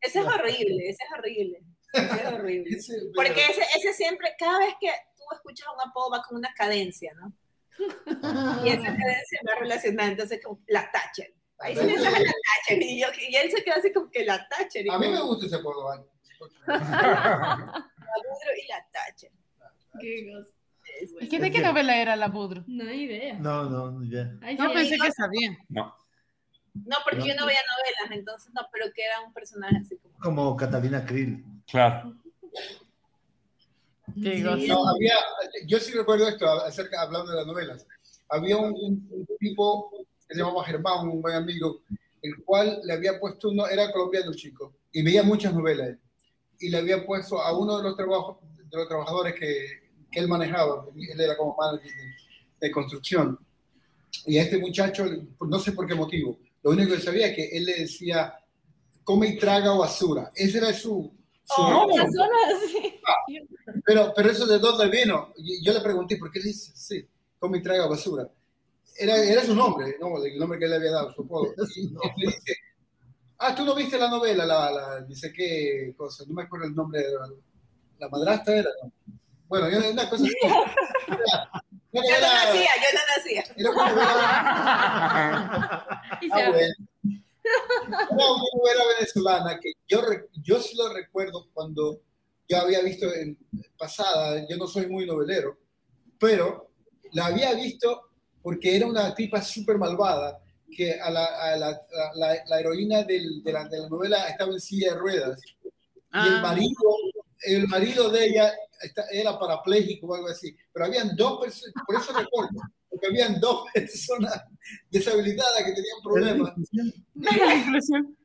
Ese 0.00 0.18
es 0.20 0.26
horrible, 0.26 0.88
ese 0.90 1.02
es 1.02 1.12
horrible. 1.18 1.60
Ese 1.92 2.14
es 2.22 2.32
horrible. 2.32 2.78
Porque 3.14 3.40
ese, 3.50 3.62
ese 3.76 3.94
siempre, 3.94 4.34
cada 4.38 4.58
vez 4.58 4.74
que 4.80 4.90
tú 5.16 5.22
escuchas 5.34 5.68
un 5.74 5.88
apodo 5.88 6.10
va 6.10 6.22
con 6.22 6.36
una 6.38 6.52
cadencia, 6.54 7.12
¿no? 7.14 7.32
Y 7.78 8.68
esa 8.68 8.84
cadencia 8.84 9.40
va 9.48 9.60
relacionada, 9.60 10.10
entonces 10.10 10.40
como 10.42 10.60
la 10.68 10.90
Thatcher. 10.90 11.34
Ahí 11.58 11.74
se 11.74 11.84
le 11.84 11.98
sale 11.98 12.24
la 12.24 12.32
Thatcher 12.32 12.82
y, 12.82 13.00
yo, 13.00 13.08
y 13.28 13.36
él 13.36 13.50
se 13.50 13.64
queda 13.64 13.76
así 13.76 13.92
como 13.92 14.10
que 14.10 14.24
la 14.24 14.46
Thatcher. 14.48 14.84
A 14.90 14.98
mí 14.98 15.08
me 15.08 15.20
gusta 15.20 15.46
ese. 15.46 15.56
Vale. 15.62 16.04
la 16.66 17.84
Budro 18.16 18.52
y 18.62 18.68
la 18.68 18.86
Thatcher. 18.92 19.30
Qué 20.00 20.32
cosa. 20.32 20.52
¿Y 21.20 21.28
qué 21.28 21.38
de 21.38 21.50
qué 21.50 21.60
novela 21.60 21.96
era 21.96 22.16
la 22.16 22.28
Budru? 22.28 22.64
No 22.66 22.88
hay 22.88 23.02
idea. 23.02 23.34
No, 23.38 23.68
no, 23.68 23.90
no, 23.90 24.04
ya. 24.04 24.32
Ay, 24.42 24.56
No 24.56 24.68
sí, 24.68 24.74
pensé 24.74 24.96
que 24.98 25.12
sabía. 25.12 25.56
No. 25.68 25.94
No, 26.84 26.96
porque 27.04 27.26
yo 27.26 27.34
no 27.34 27.46
veía 27.46 27.60
novelas, 27.60 28.18
entonces 28.18 28.52
no, 28.54 28.62
pero 28.70 28.86
que 28.94 29.02
era 29.02 29.20
un 29.20 29.32
personaje 29.32 29.78
así 29.78 29.96
como. 29.98 30.18
Como 30.18 30.56
Catalina 30.56 31.04
Krill. 31.04 31.44
Claro. 31.66 32.14
Qué 34.22 34.36
Sí. 34.36 34.68
No, 34.68 34.88
había, 34.88 35.14
yo 35.66 35.78
sí 35.78 35.92
recuerdo 35.92 36.28
esto, 36.28 36.46
acerca, 36.64 37.02
hablando 37.02 37.30
de 37.32 37.36
las 37.38 37.46
novelas. 37.46 37.86
Había 38.28 38.56
un, 38.56 38.72
un- 38.72 39.08
un 39.10 39.26
tipo 39.38 39.90
que 40.28 40.34
se 40.34 40.40
llamaba 40.40 40.64
Germán, 40.64 41.08
un 41.08 41.22
buen 41.22 41.34
amigo, 41.36 41.82
el 42.22 42.42
cual 42.44 42.80
le 42.84 42.92
había 42.94 43.20
puesto 43.20 43.50
uno, 43.50 43.66
era 43.68 43.92
colombiano 43.92 44.32
chico, 44.34 44.74
y 44.92 45.02
veía 45.02 45.22
muchas 45.22 45.52
novelas. 45.54 45.96
Y 46.58 46.70
le 46.70 46.78
había 46.78 47.04
puesto 47.04 47.40
a 47.40 47.56
uno 47.56 47.76
de 47.76 47.82
los, 47.84 47.96
trabajos, 47.96 48.38
de 48.56 48.76
los 48.76 48.88
trabajadores 48.88 49.34
que, 49.34 49.66
que 50.10 50.20
él 50.20 50.28
manejaba, 50.28 50.86
él 50.96 51.20
era 51.20 51.36
como 51.36 51.54
manager 51.56 51.92
de, 51.92 52.66
de 52.66 52.70
construcción. 52.72 53.38
Y 54.24 54.38
a 54.38 54.42
este 54.42 54.58
muchacho, 54.58 55.04
no 55.40 55.58
sé 55.60 55.72
por 55.72 55.86
qué 55.86 55.94
motivo, 55.94 56.38
lo 56.62 56.70
único 56.70 56.94
que 56.94 57.00
sabía 57.00 57.28
es 57.28 57.36
que 57.36 57.44
él 57.56 57.66
le 57.66 57.74
decía, 57.80 58.34
come 59.04 59.28
y 59.28 59.38
traga 59.38 59.72
basura. 59.72 60.32
Ese 60.34 60.58
era 60.58 60.72
su... 60.72 61.12
su 61.46 61.62
Oh, 61.62 61.86
pero, 63.84 64.12
pero 64.14 64.30
eso 64.30 64.46
de 64.46 64.58
dónde 64.58 64.88
vino. 64.88 65.32
Yo 65.62 65.72
le 65.72 65.80
pregunté, 65.80 66.16
¿por 66.16 66.30
qué 66.30 66.38
le 66.40 66.46
dice 66.46 66.72
sí? 66.74 67.06
Come 67.38 67.58
y 67.58 67.62
traga 67.62 67.86
basura. 67.86 68.26
Era, 68.98 69.16
era 69.16 69.44
su 69.44 69.54
nombre, 69.54 69.96
¿no? 70.00 70.24
el 70.24 70.38
nombre 70.38 70.58
que 70.58 70.64
él 70.64 70.70
le 70.72 70.76
había 70.78 70.90
dado, 70.92 71.12
su 71.12 71.22
apodo. 71.22 71.52
Y 71.76 71.86
él 71.86 71.92
le 72.16 72.26
dice, 72.26 72.56
ah, 73.38 73.54
tú 73.54 73.64
no 73.64 73.74
viste 73.74 73.98
la 73.98 74.08
novela, 74.08 74.44
la, 74.46 74.70
la- 74.70 75.00
dice 75.02 75.30
qué 75.32 75.92
cosa, 75.96 76.24
no 76.26 76.34
me 76.34 76.42
acuerdo 76.44 76.66
el 76.66 76.74
nombre 76.74 77.00
de 77.02 77.12
la, 77.12 77.28
la 77.98 78.08
madrastra 78.08 78.56
era. 78.56 78.70
¿no? 78.82 78.90
Bueno, 79.48 79.68
yo- 79.70 79.90
una 79.90 80.08
cosa 80.10 80.24
así. 80.24 80.34
Era, 81.92 82.20
Yo 82.20 82.22
no 82.26 82.34
nacía, 82.34 82.70
yo 82.76 82.88
no 82.92 83.00
nacía. 83.16 83.42
era 83.56 83.70
Ah, 86.32 86.50
bueno. 86.50 86.74
Era 87.86 88.08
una 88.10 88.42
novela 88.54 88.82
venezolana 88.98 89.58
que 89.60 89.72
yo, 89.88 90.00
yo 90.42 90.60
sí 90.60 90.76
lo 90.76 90.92
recuerdo 90.92 91.48
cuando 91.52 92.00
yo 92.48 92.58
había 92.58 92.80
visto 92.82 93.12
en 93.12 93.36
pasada, 93.78 94.44
yo 94.48 94.56
no 94.56 94.66
soy 94.66 94.86
muy 94.86 95.06
novelero, 95.06 95.58
pero 96.18 96.70
la 97.12 97.26
había 97.26 97.52
visto 97.54 98.10
porque 98.42 98.76
era 98.76 98.86
una 98.86 99.14
tipa 99.14 99.42
súper 99.42 99.78
malvada 99.78 100.40
que 100.70 101.00
a 101.00 101.10
la, 101.10 101.24
a 101.24 101.56
la, 101.56 101.68
a 101.68 102.14
la- 102.16 102.44
la 102.46 102.60
heroína 102.60 103.02
del- 103.02 103.42
de, 103.42 103.52
la, 103.52 103.68
de 103.68 103.78
la 103.80 103.88
novela 103.88 104.28
estaba 104.28 104.52
en 104.52 104.60
silla 104.60 104.92
de 104.92 104.98
ruedas. 104.98 105.40
Y 106.12 106.28
el 106.28 106.34
Ah, 106.36 106.40
marido, 106.42 106.96
el 107.42 107.68
marido 107.68 108.10
de 108.10 108.26
ella 108.26 108.52
era 109.10 109.38
parapléjico 109.38 110.06
o 110.06 110.14
algo 110.14 110.28
así, 110.28 110.56
pero 110.72 110.86
habían 110.86 111.14
dos 111.16 111.40
personas, 111.40 111.74
por 111.86 111.96
eso 111.96 112.12
recuerdo, 112.12 112.60
porque 112.88 113.06
habían 113.08 113.40
dos 113.40 113.64
personas 113.74 114.42
deshabilitadas 114.90 115.56
que 115.64 115.72
tenían 115.72 116.00
problemas 116.02 116.52
la 117.14 117.54
impresión. 117.54 118.16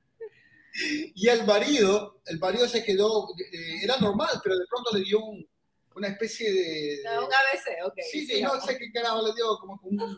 y 1.15 1.27
el 1.27 1.45
marido, 1.45 2.21
el 2.25 2.39
marido 2.39 2.67
se 2.67 2.83
quedó, 2.83 3.29
eh, 3.37 3.83
era 3.83 3.97
normal, 3.97 4.29
pero 4.43 4.57
de 4.57 4.65
pronto 4.69 4.97
le 4.97 5.03
dio 5.03 5.19
un- 5.23 5.45
una 5.95 6.07
especie 6.07 6.51
de... 6.51 7.01
No, 7.03 7.25
un 7.27 7.33
ABC, 7.33 7.85
ok. 7.85 7.93
sí, 8.09 8.25
sí, 8.25 8.41
no 8.41 8.59
sé 8.61 8.77
qué 8.77 8.91
carajo 8.93 9.27
le 9.27 9.33
dio, 9.33 9.57
como 9.59 9.79
un- 9.83 10.17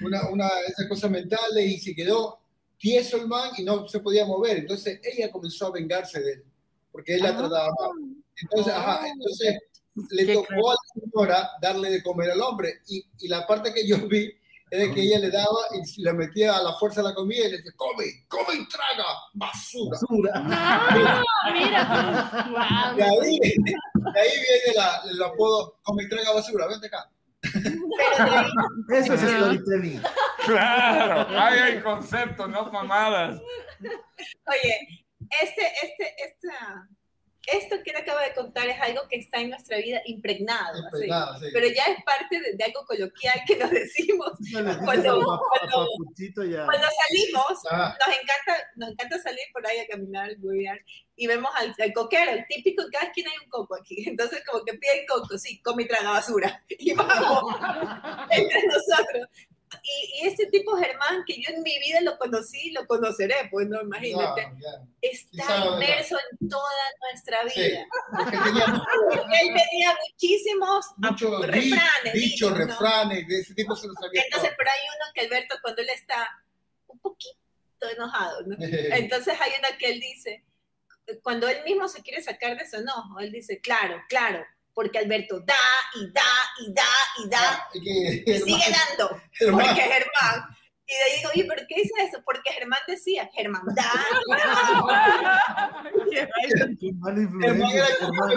una, 0.00 0.28
una 0.30 0.48
esa 0.66 0.88
cosa 0.88 1.08
mental 1.08 1.38
y 1.60 1.78
se 1.78 1.94
quedó 1.94 2.40
tieso 2.78 3.16
el 3.18 3.28
man 3.28 3.50
y 3.58 3.62
no 3.62 3.86
se 3.88 4.00
podía 4.00 4.24
mover. 4.24 4.58
Entonces 4.58 4.98
ella 5.04 5.30
comenzó 5.30 5.66
a 5.66 5.72
vengarse 5.72 6.20
de 6.20 6.32
él, 6.32 6.44
porque 6.90 7.14
él 7.14 7.22
la 7.22 7.28
Ah. 7.28 7.36
trataba 7.38 7.68
mal. 7.78 8.16
Entonces, 8.40 8.72
ajá, 8.72 9.06
entonces 9.06 9.58
le 10.10 10.32
tocó 10.34 10.70
a 10.70 10.74
la 10.74 11.00
señora 11.02 11.50
darle 11.60 11.90
de 11.90 12.02
comer 12.02 12.30
al 12.30 12.40
hombre 12.40 12.80
y, 12.88 13.04
y 13.20 13.28
la 13.28 13.46
parte 13.46 13.72
que 13.74 13.86
yo 13.86 13.98
vi 14.08 14.32
era 14.72 14.94
que 14.94 15.02
ella 15.02 15.18
le 15.18 15.30
daba 15.30 15.66
y 15.74 16.02
le 16.02 16.12
metía 16.14 16.56
a 16.56 16.62
la 16.62 16.72
fuerza 16.72 17.02
la 17.02 17.12
comida 17.12 17.46
y 17.46 17.50
le 17.50 17.56
decía, 17.58 17.72
come, 17.76 18.04
come 18.26 18.54
y 18.54 18.68
traga, 18.68 19.04
basura. 19.34 19.98
Basura. 20.00 20.40
No, 20.40 21.52
mira. 21.52 22.48
Wow. 22.48 22.96
De 22.96 23.02
ahí, 23.02 23.38
de 23.38 24.20
ahí 24.20 24.30
viene 24.30 24.74
la, 24.74 25.02
el 25.10 25.22
apodo, 25.22 25.78
come 25.82 26.04
y 26.04 26.08
traga 26.08 26.32
basura, 26.32 26.68
vente 26.68 26.86
acá. 26.86 27.06
Eso 28.88 29.12
es 29.12 29.20
storytelling. 29.20 30.02
Claro. 30.46 31.38
Ahí 31.38 31.58
hay 31.58 31.82
conceptos, 31.82 32.48
no 32.48 32.72
mamadas. 32.72 33.42
oye, 33.82 35.04
este, 35.42 35.66
este, 35.82 36.14
esta, 36.24 36.88
esto 37.46 37.76
que 37.82 37.90
él 37.90 37.96
acaba 37.96 38.22
de 38.22 38.34
contar 38.34 38.68
es 38.68 38.80
algo 38.80 39.02
que 39.08 39.16
está 39.16 39.40
en 39.40 39.50
nuestra 39.50 39.78
vida 39.78 40.00
impregnado, 40.06 40.74
así. 40.78 40.84
Impregnado, 40.84 41.38
sí. 41.40 41.46
pero 41.52 41.66
ya 41.68 41.84
es 41.86 42.04
parte 42.04 42.40
de, 42.40 42.52
de 42.54 42.64
algo 42.64 42.84
coloquial 42.86 43.40
que 43.46 43.56
nos 43.56 43.70
decimos 43.70 44.30
le 44.40 44.62
Cuando- 44.84 45.20
a 45.20 45.24
pap- 45.24 45.40
a 45.40 45.58
cuando- 45.70 45.86
Papuchito 45.98 46.44
ya. 46.44 46.64
cuando 46.66 46.86
salimos. 47.08 47.58
Ah, 47.70 47.96
Nos 48.06 48.16
encanta, 48.16 48.64
nos 48.76 48.90
encanta 48.90 49.18
salir 49.18 49.44
por 49.52 49.66
ahí 49.66 49.78
a 49.80 49.86
caminar, 49.86 50.30
y 51.16 51.26
vemos 51.26 51.50
al, 51.56 51.74
al 51.78 51.92
coquero, 51.92 52.30
el 52.32 52.46
típico, 52.46 52.82
en 52.82 52.90
cada 52.90 53.06
esquina 53.06 53.30
hay 53.30 53.44
un 53.44 53.50
coco 53.50 53.74
aquí. 53.76 53.96
Entonces, 54.08 54.42
como 54.48 54.64
que 54.64 54.74
pide 54.74 55.00
el 55.00 55.06
coco, 55.06 55.36
sí, 55.38 55.60
come 55.62 55.82
y 55.84 55.88
traga 55.88 56.10
basura. 56.10 56.64
Y 56.78 56.94
vamos 56.94 57.54
entre 58.30 58.62
nosotros. 58.66 59.28
Y, 59.82 60.22
y 60.24 60.26
este 60.28 60.46
tipo 60.46 60.76
Germán, 60.76 61.24
que 61.26 61.40
yo 61.40 61.50
en 61.54 61.62
mi 61.62 61.78
vida 61.78 62.00
lo 62.02 62.18
conocí, 62.18 62.70
lo 62.72 62.86
conoceré, 62.86 63.48
pues 63.50 63.68
no, 63.68 63.80
imagínate, 63.80 64.50
está 65.00 65.66
inmerso 65.66 66.16
en 66.40 66.48
toda 66.48 66.72
nuestra 67.00 67.38
Sí. 67.48 67.60
vida. 67.62 67.86
Porque 68.10 68.38
tenía 68.38 68.64
Él 69.42 69.54
tenía 69.70 69.96
muchísimos 70.10 70.86
muchos 70.96 71.40
di- 71.40 71.46
refranes, 71.46 72.12
dichos, 72.12 72.56
refranes, 72.56 73.26
de 73.28 73.40
ese 73.40 73.54
tipo 73.54 73.74
se 73.76 73.86
los 73.88 73.96
sabía 73.96 74.22
Entonces, 74.22 74.50
pero 74.56 74.70
hay 74.70 74.80
uno 74.96 75.04
que 75.14 75.20
Alberto, 75.22 75.56
cuando 75.62 75.82
él 75.82 75.88
está 75.90 76.28
un 76.86 76.98
poquito 77.00 77.36
enojado, 77.96 78.42
¿no? 78.46 78.56
todo. 78.56 78.66
Entonces 78.96 79.34
hay 79.40 79.52
una 79.58 79.76
que 79.78 79.90
él 79.92 80.00
dice, 80.00 80.44
cuando 81.22 81.48
él 81.48 81.64
mismo 81.64 81.88
se 81.88 82.02
quiere 82.02 82.22
sacar 82.22 82.56
de 82.56 82.68
su 82.68 82.76
enojo, 82.76 83.18
él 83.20 83.32
dice, 83.32 83.60
claro, 83.60 84.00
claro, 84.08 84.44
porque 84.74 84.98
Alberto 84.98 85.40
da 85.40 85.54
y 85.94 86.10
da 86.12 86.22
y 86.60 86.72
da 86.72 86.82
y 87.24 87.28
da 87.28 87.38
Ah, 87.42 87.68
y 87.74 88.30
y 88.30 88.38
sigue 88.38 88.64
dando, 88.70 89.20
Germán, 89.32 89.66
porque 89.66 89.82
Germán. 89.82 90.56
Y 90.86 90.92
le 90.92 91.16
digo, 91.16 91.30
oye, 91.32 91.44
¿pero 91.48 91.62
qué 91.68 91.74
dice 91.76 91.92
eso? 92.00 92.22
Porque 92.24 92.50
Germán 92.52 92.80
decía, 92.86 93.30
Germán 93.32 93.62
da. 93.74 93.90
Germán 97.40 97.70
era 97.70 97.86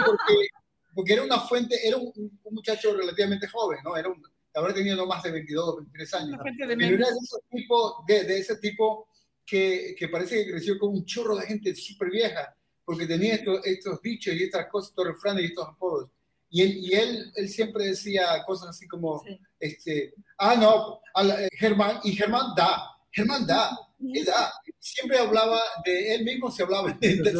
porque, 0.05 0.47
porque 0.93 1.13
era 1.13 1.23
una 1.23 1.39
fuente, 1.39 1.75
era 1.85 1.97
un, 1.97 2.11
un 2.15 2.53
muchacho 2.53 2.95
relativamente 2.95 3.47
joven, 3.47 3.79
¿no? 3.83 3.97
Era 3.97 4.09
un, 4.09 4.21
habrá 4.53 4.73
tenido 4.73 4.95
no 4.95 5.05
más 5.05 5.23
de 5.23 5.31
22, 5.31 5.77
23 5.77 6.13
años. 6.13 6.39
De 6.43 6.51
Pero 6.77 6.95
era 6.95 7.07
de 7.07 7.17
ese 7.21 7.37
tipo, 7.51 8.03
de, 8.07 8.23
de 8.23 8.39
ese 8.39 8.57
tipo 8.57 9.09
que, 9.45 9.95
que 9.97 10.07
parece 10.07 10.43
que 10.43 10.51
creció 10.51 10.79
con 10.79 10.89
un 10.89 11.05
chorro 11.05 11.35
de 11.35 11.45
gente 11.47 11.75
súper 11.75 12.09
vieja, 12.09 12.55
porque 12.83 13.05
tenía 13.05 13.35
estos, 13.35 13.65
estos 13.65 14.01
dichos 14.01 14.33
y 14.33 14.43
estas 14.43 14.67
cosas, 14.67 14.89
estos 14.91 15.07
refranes 15.07 15.43
y 15.43 15.47
estos 15.47 15.67
apodos. 15.67 16.09
Y 16.55 16.61
él, 16.61 16.71
y 16.77 16.93
él, 16.95 17.31
él 17.35 17.49
siempre 17.49 17.83
decía 17.83 18.23
cosas 18.45 18.69
así 18.69 18.87
como, 18.87 19.19
Sí. 19.25 19.37
este, 19.59 20.13
ah, 20.37 20.55
no, 20.55 21.01
a 21.13 21.23
la- 21.23 21.41
eh, 21.43 21.49
Germán, 21.51 21.99
y 22.05 22.13
Germán 22.13 22.55
da, 22.55 22.91
Germán 23.11 23.45
da, 23.45 23.77
él 23.99 24.23
da. 24.23 24.53
Siempre 24.79 25.17
hablaba 25.17 25.59
de 25.83 26.15
él 26.15 26.23
mismo, 26.23 26.49
se 26.49 26.63
hablaba 26.63 26.93
de, 26.93 27.15
de- 27.17 27.33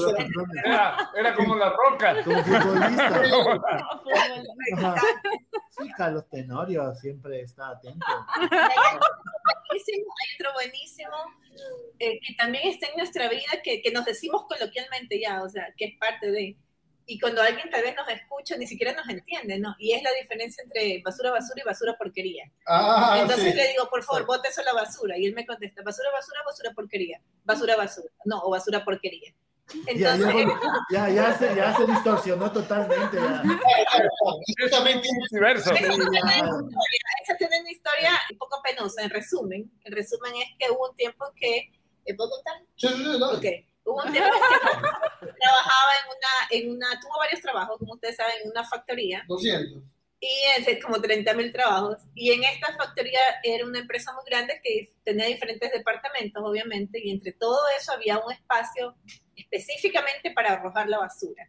Era, 0.66 1.10
era 1.18 1.34
como 1.34 1.56
la 1.56 1.70
roca. 1.70 2.22
Como 2.26 2.44
futbolista. 2.44 3.22
Sí, 5.78 5.90
Carlos 5.98 6.24
Tenorio 6.30 6.94
siempre 6.96 7.42
está 7.42 7.70
atento. 7.72 8.06
hay 8.50 8.98
otro 10.40 10.54
buenísimo 10.54 11.16
eh, 12.00 12.20
que 12.26 12.34
también 12.38 12.68
está 12.70 12.88
en 12.88 12.98
nuestra 12.98 13.28
vida, 13.30 13.62
que, 13.64 13.82
que 13.82 13.92
nos 13.92 14.06
decimos 14.06 14.46
coloquialmente 14.48 15.20
ya, 15.20 15.42
o 15.44 15.50
sea, 15.50 15.68
que 15.78 15.86
es 15.86 15.98
parte 16.00 16.32
de... 16.32 16.58
Y 17.08 17.20
cuando 17.20 17.42
alguien 17.42 17.70
tal 17.70 17.84
vez 17.84 17.96
nos 17.96 18.08
escucha, 18.10 18.58
ni 18.58 18.66
siquiera 18.66 18.94
nos 18.94 19.08
entiende, 19.08 19.60
¿no? 19.60 19.76
Y 19.78 19.94
es 19.94 20.02
la 20.02 20.12
diferencia 20.14 20.64
entre 20.64 21.02
basura, 21.04 21.30
basura 21.32 21.62
y 21.62 21.66
basura, 21.66 21.96
porquería. 21.98 22.52
Ah, 22.68 23.20
Entonces 23.22 23.52
sí. 23.52 23.58
le 23.58 23.68
digo, 23.70 23.88
por 23.90 24.04
favor, 24.04 24.22
Sí. 24.22 24.26
bote 24.28 24.48
eso 24.50 24.62
a 24.62 24.64
la 24.64 24.74
basura. 24.74 25.18
Y 25.18 25.26
él 25.28 25.34
me 25.36 25.46
contesta, 25.46 25.84
basura, 25.84 26.10
basura, 26.12 26.40
basura, 26.46 26.72
porquería. 26.74 27.22
Basura, 27.44 27.76
basura. 27.76 28.10
No, 28.26 28.42
o 28.42 28.50
basura, 28.50 28.84
porquería. 28.84 29.34
Ya, 29.96 30.14
Entonces, 30.16 30.46
ya, 30.92 31.10
ya, 31.10 31.10
ya 31.10 31.38
se, 31.38 31.56
ya 31.56 31.76
se 31.78 31.86
distorsionó 31.86 32.52
totalmente. 32.52 33.18
Ya. 33.18 33.42
Tiene 33.42 35.02
Viceversa. 35.02 35.74
esa 35.74 35.80
tiene 35.80 35.96
una 35.96 36.04
historia, 36.06 37.00
esa 37.24 37.38
tiene 37.38 37.60
una 37.62 37.72
historia 37.72 38.12
un 38.32 38.38
poco 38.38 38.62
penosa. 38.64 39.02
En 39.04 39.10
resumen, 39.10 39.72
en 39.84 39.94
resumen 39.94 40.34
es 40.36 40.48
que 40.60 40.72
hubo 40.72 40.90
un 40.90 40.96
tiempo 40.96 41.26
que... 41.36 41.72
¿eh, 42.06 42.16
¿Puedo 42.16 42.30
contar? 42.32 42.62
Sí, 42.76 42.88
sí, 42.88 42.96
sí, 42.96 43.20
no. 43.20 43.40
Hubo 43.86 44.04
un 44.04 44.12
tiempo 44.12 44.32
que 44.32 45.28
trabajaba 45.40 45.92
en 46.02 46.08
una, 46.10 46.34
en 46.52 46.72
una, 46.72 47.00
tuvo 47.00 47.20
varios 47.20 47.40
trabajos, 47.40 47.78
como 47.78 47.94
ustedes 47.94 48.16
saben, 48.16 48.34
en 48.44 48.50
una 48.50 48.64
factoría, 48.64 49.24
200. 49.28 49.84
y 50.20 50.68
es 50.68 50.84
como 50.84 51.00
30 51.00 51.34
mil 51.36 51.52
trabajos. 51.52 51.98
Y 52.16 52.32
en 52.32 52.44
esta 52.44 52.76
factoría 52.76 53.20
era 53.44 53.64
una 53.64 53.80
empresa 53.80 54.12
muy 54.14 54.24
grande 54.26 54.60
que 54.64 54.92
tenía 55.04 55.28
diferentes 55.28 55.72
departamentos, 55.72 56.44
obviamente, 56.44 57.00
y 57.02 57.12
entre 57.12 57.34
todo 57.34 57.60
eso 57.80 57.94
había 57.94 58.18
un 58.18 58.32
espacio 58.32 58.96
específicamente 59.36 60.32
para 60.32 60.54
arrojar 60.54 60.90
la 60.90 60.98
basura. 60.98 61.46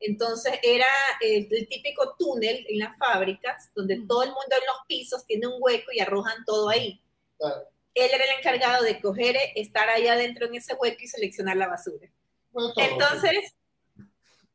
Entonces 0.00 0.54
era 0.62 0.86
eh, 1.20 1.48
el 1.50 1.68
típico 1.68 2.16
túnel 2.18 2.66
en 2.68 2.80
las 2.80 2.98
fábricas, 2.98 3.70
donde 3.74 4.02
todo 4.06 4.24
el 4.24 4.30
mundo 4.30 4.50
en 4.50 4.66
los 4.66 4.86
pisos 4.88 5.24
tiene 5.24 5.46
un 5.46 5.54
hueco 5.58 5.92
y 5.92 6.00
arrojan 6.00 6.44
todo 6.44 6.68
ahí. 6.68 7.00
Claro. 7.38 7.68
Él 7.96 8.10
era 8.14 8.24
el 8.24 8.38
encargado 8.38 8.84
de 8.84 9.00
coger, 9.00 9.36
estar 9.54 9.88
ahí 9.88 10.06
adentro 10.06 10.46
en 10.46 10.54
ese 10.54 10.74
hueco 10.74 10.98
y 11.00 11.06
seleccionar 11.08 11.56
la 11.56 11.66
basura. 11.68 12.08
Bueno, 12.50 12.72
todo. 12.74 12.84
Entonces, 12.84 13.54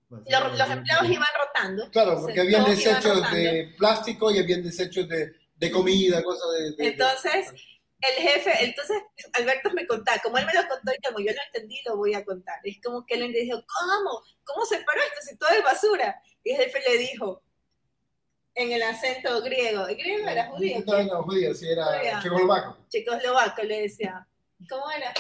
los, 0.10 0.58
los 0.58 0.70
empleados 0.70 1.10
iban 1.10 1.28
rotando. 1.46 1.90
Claro, 1.92 2.22
porque 2.22 2.40
habían 2.42 2.64
todos 2.66 2.80
iban 2.80 2.96
desechos 3.00 3.32
de 3.32 3.74
plástico 3.78 4.32
y 4.32 4.40
habían 4.40 4.62
desechos 4.64 5.08
de, 5.08 5.34
de 5.56 5.72
comida, 5.72 6.22
cosas 6.24 6.48
de, 6.58 6.64
de- 6.64 6.76
de- 6.76 6.88
Entonces, 6.90 7.52
el 8.02 8.16
jefe, 8.28 8.52
entonces 8.66 8.98
Alberto 9.34 9.70
me 9.74 9.86
contaba, 9.88 10.20
como 10.24 10.38
él 10.38 10.46
me 10.46 10.54
lo 10.54 10.68
contó 10.68 10.92
y 10.92 11.02
como 11.08 11.20
yo 11.20 11.32
lo 11.34 11.40
entendí, 11.48 11.80
lo 11.86 11.98
voy 11.98 12.14
a 12.16 12.26
contar. 12.26 12.60
Es 12.64 12.78
como 12.84 13.06
que 13.06 13.14
él 13.16 13.32
le 13.32 13.42
dijo, 13.42 13.64
¿cómo? 13.68 14.24
¿Cómo 14.44 14.66
se 14.66 14.78
paró 14.78 15.02
esto 15.02 15.20
si 15.30 15.38
todo 15.38 15.50
es 15.50 15.64
basura? 15.64 16.22
Y 16.44 16.52
el 16.52 16.58
jefe 16.64 16.80
le 16.90 16.98
dijo, 16.98 17.44
en 18.56 18.72
el 18.72 18.82
acento 18.84 19.42
griego, 19.42 19.88
¿el 19.88 19.96
griego 19.96 20.28
era 20.28 20.48
judío? 20.48 20.84
No, 20.86 21.04
no, 21.04 21.24
judío, 21.24 21.54
sí, 21.54 21.68
era 21.68 21.86
Judío. 21.86 22.12
checoslovaco. 22.22 22.78
Checoslovaco, 22.90 23.64
le 23.64 23.82
decía, 23.84 24.28
¿cómo 24.70 24.90
era? 24.92 25.14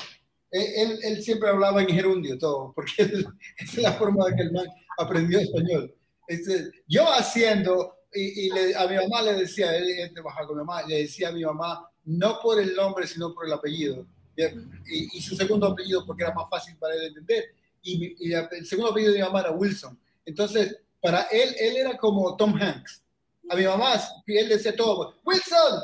Él, 0.51 0.65
él, 0.75 0.99
él 1.03 1.23
siempre 1.23 1.49
hablaba 1.49 1.81
en 1.81 1.87
gerundio 1.89 2.37
todo, 2.37 2.73
porque 2.75 2.91
es 3.57 3.77
la 3.77 3.93
forma 3.93 4.25
de 4.27 4.35
que 4.35 4.41
el 4.43 4.51
man 4.51 4.65
aprendió 4.97 5.39
español. 5.39 5.95
Este, 6.27 6.69
yo 6.87 7.05
haciendo, 7.11 7.95
y, 8.13 8.47
y 8.47 8.49
le- 8.51 8.75
a 8.75 8.85
mi 8.87 8.95
mamá 8.95 9.21
le 9.21 9.33
decía, 9.33 9.75
él, 9.75 9.89
él 9.89 10.13
trabajaba 10.13 10.47
con 10.47 10.57
mi 10.57 10.63
mamá, 10.65 10.83
le 10.83 10.97
decía 11.03 11.29
a 11.29 11.31
mi 11.31 11.43
mamá, 11.43 11.89
no 12.03 12.39
por 12.41 12.59
el 12.59 12.73
nombre, 12.75 13.07
sino 13.07 13.33
por 13.33 13.45
el 13.45 13.53
apellido. 13.53 14.05
Y, 14.35 15.17
y- 15.17 15.21
su 15.21 15.35
segundo 15.35 15.67
apellido, 15.67 16.05
porque 16.05 16.23
era 16.23 16.33
más 16.33 16.49
fácil 16.49 16.75
para 16.77 16.95
él 16.95 17.03
entender. 17.07 17.45
Y, 17.81 18.29
y 18.29 18.33
el 18.33 18.65
segundo 18.65 18.91
apellido 18.91 19.13
de 19.13 19.19
mi 19.19 19.23
mamá 19.25 19.39
era 19.41 19.51
Wilson. 19.51 19.97
Entonces, 20.25 20.77
para 21.01 21.23
él, 21.31 21.55
él 21.59 21.77
era 21.77 21.97
como 21.97 22.35
Tom 22.35 22.55
Hanks. 22.61 23.03
A 23.49 23.55
mi 23.55 23.65
mamá, 23.65 23.99
él 24.27 24.49
decía 24.49 24.75
todo, 24.75 25.15
Wilson. 25.25 25.81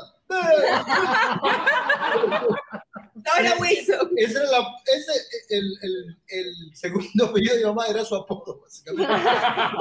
Era 3.38 3.56
Wilson. 3.60 4.10
Ese 4.16 4.38
era 4.38 4.50
la, 4.50 4.76
ese, 4.86 5.12
el, 5.50 5.78
el, 5.82 6.18
el 6.28 6.76
segundo 6.76 7.26
apellido 7.26 7.54
de 7.54 7.60
mi 7.60 7.66
mamá 7.66 7.86
era 7.88 8.04
su 8.04 8.14
apodo, 8.14 8.60
básicamente. 8.60 9.12
Era 9.12 9.74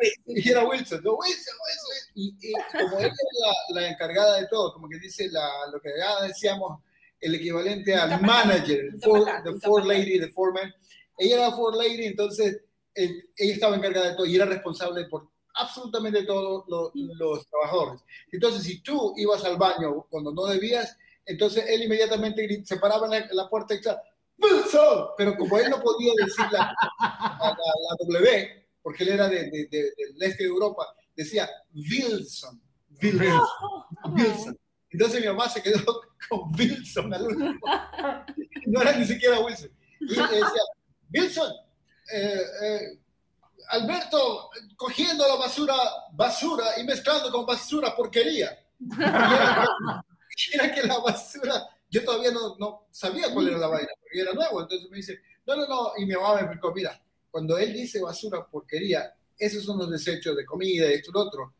Wilson. 0.00 0.36
Y 0.36 0.48
era 0.50 0.64
Wilson, 0.64 1.00
¿no? 1.02 1.14
Wilson, 1.14 1.54
Wilson. 1.64 2.12
Y, 2.14 2.36
y 2.40 2.52
como 2.72 2.98
ella 2.98 3.08
era 3.08 3.46
la, 3.74 3.80
la 3.80 3.88
encargada 3.88 4.40
de 4.40 4.46
todo, 4.48 4.72
como 4.74 4.88
que 4.88 4.98
dice 4.98 5.28
la, 5.30 5.48
lo 5.72 5.80
que 5.80 5.90
ya 5.98 6.26
decíamos, 6.26 6.80
el 7.20 7.34
equivalente 7.34 7.94
al 7.94 8.20
manager, 8.20 8.80
el 8.80 9.00
pasar, 9.00 9.42
the 9.42 9.58
four 9.60 9.84
lady, 9.84 10.20
the 10.20 10.28
foreman. 10.28 10.72
Ella 11.18 11.36
era 11.36 11.52
four 11.52 11.74
lady, 11.74 12.06
entonces 12.06 12.62
ella 12.94 13.22
estaba 13.36 13.76
encargada 13.76 14.10
de 14.10 14.16
todo 14.16 14.26
y 14.26 14.36
era 14.36 14.44
responsable 14.44 15.04
por 15.06 15.28
absolutamente 15.58 16.22
todos 16.24 16.64
los, 16.68 16.90
los 16.94 17.46
trabajadores. 17.48 18.00
Entonces, 18.32 18.62
si 18.62 18.80
tú 18.80 19.14
ibas 19.16 19.44
al 19.44 19.56
baño 19.56 20.06
cuando 20.10 20.32
no 20.32 20.46
debías, 20.46 20.96
entonces 21.26 21.64
él 21.68 21.82
inmediatamente 21.82 22.62
se 22.64 22.76
paraba 22.78 23.06
en 23.06 23.10
la, 23.10 23.18
en 23.18 23.36
la 23.36 23.48
puerta 23.48 23.74
y 23.74 23.78
decía, 23.78 24.00
Wilson, 24.38 25.08
pero 25.16 25.36
como 25.36 25.58
él 25.58 25.68
no 25.70 25.80
podía 25.82 26.12
decir 26.24 26.44
la, 26.52 26.74
la, 27.00 27.56
la- 27.56 28.20
W, 28.20 28.66
porque 28.82 29.02
él 29.04 29.10
era 29.10 29.28
de, 29.28 29.50
de- 29.50 29.68
de- 29.70 29.92
del 29.96 30.22
este 30.22 30.44
de 30.44 30.48
Europa, 30.48 30.86
decía 31.16 31.48
Wilson, 31.74 32.60
Wilson, 33.02 33.40
Wilson. 34.14 34.58
Entonces 34.90 35.20
mi 35.20 35.26
mamá 35.26 35.48
se 35.48 35.62
quedó 35.62 35.84
con 36.28 36.54
Wilson 36.58 37.12
al 37.12 37.26
último. 37.26 37.58
No 38.66 38.80
era 38.82 38.96
ni 38.96 39.04
siquiera 39.06 39.40
Wilson. 39.40 39.70
Y 40.00 40.06
decía, 40.06 40.62
Wilson, 41.12 41.52
eh, 42.14 42.40
eh, 42.62 42.98
Alberto 43.70 44.50
cogiendo 44.76 45.26
la 45.26 45.36
basura, 45.36 45.74
basura 46.12 46.64
y 46.80 46.84
mezclando 46.84 47.30
con 47.30 47.44
basura 47.46 47.94
porquería. 47.94 48.58
Y 48.80 48.94
era, 49.02 49.68
era 50.52 50.74
que 50.74 50.82
la 50.86 50.98
basura, 50.98 51.68
yo 51.90 52.04
todavía 52.04 52.30
no, 52.30 52.56
no 52.58 52.86
sabía 52.90 53.32
cuál 53.32 53.48
era 53.48 53.58
la 53.58 53.66
vaina, 53.66 53.88
porque 54.00 54.20
era 54.20 54.32
nuevo. 54.32 54.60
Entonces 54.62 54.88
me 54.90 54.96
dice, 54.98 55.20
no, 55.46 55.56
no, 55.56 55.66
no. 55.66 55.92
Y 55.96 56.06
mi 56.06 56.14
mamá 56.14 56.34
me 56.36 56.40
explicó, 56.42 56.72
mira, 56.72 57.00
cuando 57.30 57.58
él 57.58 57.72
dice 57.72 58.00
basura, 58.00 58.46
porquería, 58.46 59.14
esos 59.36 59.64
son 59.64 59.78
los 59.78 59.90
desechos 59.90 60.36
de 60.36 60.44
comida, 60.44 60.86
esto 60.86 61.10
y 61.10 61.14
lo 61.14 61.20
otro. 61.20 61.54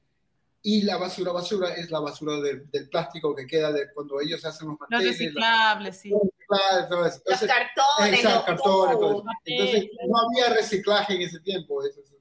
Y 0.62 0.82
la 0.82 0.96
basura, 0.96 1.32
basura 1.32 1.74
es 1.74 1.90
la 1.90 2.00
basura 2.00 2.40
del, 2.40 2.70
del 2.70 2.88
plástico 2.88 3.34
que 3.34 3.46
queda 3.46 3.70
de 3.72 3.92
cuando 3.92 4.20
ellos 4.20 4.44
hacen 4.44 4.68
los 4.68 4.76
Los 4.80 4.90
manteles, 4.90 5.18
la- 5.34 5.92
sí. 5.92 6.12
Reciclar, 6.49 6.88
todo 6.88 7.07
eso. 7.07 7.22
Los 7.26 7.42
Entonces, 7.42 7.49
cartones, 7.49 8.14
exacto, 8.14 8.36
los 8.36 8.44
cartones, 8.44 8.99
todo. 8.99 9.24
Entonces, 9.44 9.90
no 10.09 10.18
había 10.18 10.55
reciclaje 10.55 11.14
en 11.14 11.22
ese 11.22 11.40
tiempo. 11.40 11.82
Eso, 11.84 12.01
eso, 12.01 12.14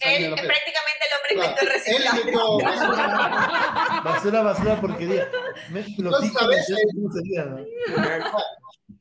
Él, 0.00 0.34
fe. 0.36 0.46
prácticamente 0.46 1.04
el 1.06 1.16
hombre 1.16 1.34
Claro. 1.34 1.50
inventó 1.50 1.60
el 1.62 1.66
Él 1.68 1.72
reciclaje. 1.74 2.20
inventó- 2.20 2.58
Basura, 4.04 4.42
basura, 4.42 4.80
porquería. 4.80 5.30
Me- 5.70 5.80
Los 5.80 5.98
Entonces, 5.98 6.32
a 6.42 6.46
veces- 6.46 6.76
¿cómo 6.94 7.12
sería, 7.12 7.44
no? 7.44 7.58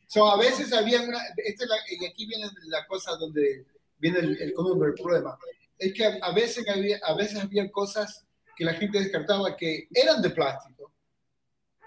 So, 0.08 0.28
a 0.32 0.38
veces 0.38 0.74
había 0.74 1.02
una, 1.02 1.20
esta 1.38 1.64
es 1.66 1.70
la- 1.70 1.78
y 1.90 2.06
aquí 2.06 2.26
viene 2.26 2.48
la 2.68 2.86
cosa 2.88 3.12
donde 3.16 3.66
viene 3.98 4.20
el, 4.20 4.42
el 4.42 4.54
común 4.54 4.80
del 4.80 4.94
problema. 4.96 5.38
Es 5.78 5.94
que 5.94 6.06
a, 6.06 6.18
a 6.22 6.32
veces 6.34 6.68
había, 6.68 7.00
a 7.04 7.14
veces 7.14 7.40
había 7.44 7.70
cosas 7.72 8.26
que 8.56 8.66
la 8.66 8.74
gente 8.74 9.00
descartaba 9.00 9.56
que 9.56 9.88
eran 9.94 10.22
de 10.22 10.32
plástico, 10.32 10.92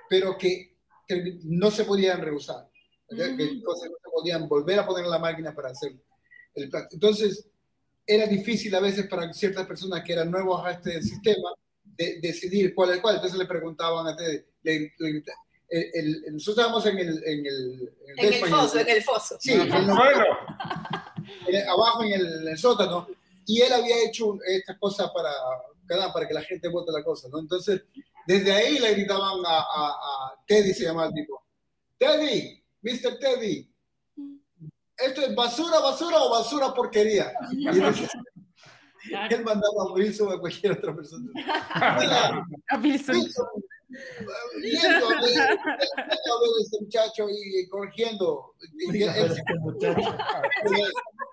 pero 0.08 0.38
que, 0.38 0.76
que 1.06 1.38
no 1.44 1.70
se 1.70 1.84
podían 1.84 2.20
reusar. 2.22 2.68
¿Verdad? 3.16 3.36
Que 3.36 3.62
cosas 3.62 3.90
no 3.90 3.96
se 4.02 4.10
podían 4.10 4.48
volver 4.48 4.78
a 4.78 4.86
poner 4.86 5.04
en 5.04 5.10
la 5.10 5.18
máquina 5.18 5.54
para 5.54 5.70
hacer 5.70 5.92
el 6.54 6.68
plástico. 6.68 6.94
Entonces, 6.94 7.46
era 8.06 8.26
difícil 8.26 8.74
a 8.74 8.80
veces 8.80 9.06
para 9.06 9.32
ciertas 9.32 9.66
personas 9.66 10.02
que 10.04 10.12
eran 10.12 10.30
nuevos 10.30 10.64
a 10.64 10.72
este 10.72 11.00
sistema 11.02 11.50
de, 11.84 12.18
decidir 12.20 12.74
cuál 12.74 12.90
es 12.90 13.00
cuál. 13.00 13.16
Entonces 13.16 13.38
le 13.38 13.46
preguntaban 13.46 14.06
a 14.06 14.16
le- 14.16 14.46
le- 14.62 14.92
el- 15.68 15.90
el- 15.94 16.32
nosotros 16.34 16.58
estábamos 16.66 16.84
en 16.86 16.98
el, 16.98 17.24
en 17.24 17.46
el, 17.46 17.92
en 18.18 18.32
En 18.34 18.50
foso, 18.50 18.78
en 18.78 18.88
el 18.88 19.02
foso. 19.02 19.36
Sí, 19.40 19.52
en 19.52 19.70
abajo 21.68 22.02
en 22.04 22.12
el, 22.48 22.58
sótano, 22.58 23.08
y 23.46 23.60
él 23.62 23.72
había 23.72 24.04
hecho 24.04 24.38
estas 24.46 24.78
cosas 24.78 25.10
para, 25.14 25.30
para 26.12 26.28
que 26.28 26.34
la 26.34 26.42
gente 26.42 26.68
vote 26.68 26.92
la 26.92 27.02
cosa, 27.02 27.28
¿no? 27.28 27.38
Entonces, 27.38 27.82
desde 28.26 28.52
ahí 28.52 28.78
le 28.78 28.92
gritaban 28.94 29.40
a, 29.46 29.58
a- 29.58 29.96
a 30.32 30.44
Teddy, 30.46 30.72
se 30.74 30.84
llamaba 30.84 31.08
el 31.08 31.14
tipo, 31.14 31.42
Teddy, 31.98 32.61
Mr. 32.82 33.18
Teddy, 33.18 33.70
¿esto 34.96 35.22
es 35.22 35.34
basura, 35.34 35.80
basura 35.80 36.18
o 36.18 36.30
basura 36.30 36.74
porquería? 36.74 37.32
Y 37.52 37.68
él, 37.68 37.94
él 39.30 39.44
mandaba 39.44 39.84
a 39.84 39.88
morir 39.88 40.14
sobre 40.14 40.38
cualquier 40.38 40.72
otra 40.72 40.94
persona. 40.94 41.30
Mira, 42.00 42.46
A 45.12 46.40
ver 46.40 46.50
este 46.62 46.78
muchacho 46.80 47.26
y 47.28 47.68
corrigiendo. 47.68 48.54
Y 48.78 48.90
pero 49.04 49.26
este 49.26 49.42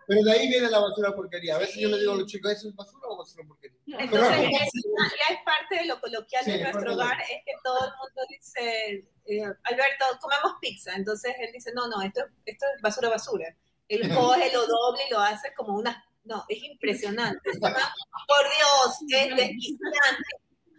pero, 0.07 0.23
de 0.23 0.31
ahí 0.31 0.47
viene 0.47 0.69
la 0.71 0.79
basura 0.79 1.15
porquería. 1.15 1.55
A 1.55 1.59
veces 1.59 1.75
yo 1.77 1.87
le 1.89 1.99
digo 1.99 2.13
a 2.13 2.15
los 2.17 2.25
chicos, 2.25 2.51
¿eso 2.51 2.69
es 2.69 2.75
basura 2.75 3.07
o 3.09 3.17
basura 3.17 3.43
porquería? 3.47 3.77
Entonces, 3.85 4.09
Pero- 4.29 4.43
es- 4.43 4.73
ya 4.73 5.35
es 5.35 5.39
parte 5.45 5.75
de 5.75 5.85
lo 5.85 5.99
coloquial 6.01 6.43
Sí, 6.43 6.51
de 6.51 6.57
es 6.57 6.63
nuestro 6.63 6.89
de- 6.89 6.95
hogar, 6.95 7.21
es 7.21 7.43
que 7.45 7.51
todo 7.63 7.77
el 7.77 7.91
mundo 7.91 8.21
dice, 8.29 9.05
eh, 9.25 9.43
Alberto, 9.63 10.05
comemos 10.19 10.53
pizza. 10.59 10.95
Entonces 10.95 11.35
él 11.39 11.49
dice, 11.53 11.71
no, 11.75 11.87
no, 11.87 12.01
esto, 12.01 12.21
esto 12.45 12.65
es 12.75 12.81
basura, 12.81 13.09
basura. 13.09 13.55
Él 13.87 14.01
coge, 14.43 14.51
lo 14.51 14.65
doble 14.65 15.01
y 15.07 15.11
lo 15.11 15.19
hace 15.19 15.53
como 15.55 15.75
una... 15.75 16.03
No, 16.23 16.43
es 16.49 16.61
impresionante. 16.63 17.51
Por 17.59 17.61
Dios, 17.69 18.97
es 19.09 19.35
desquiciante. 19.35 20.23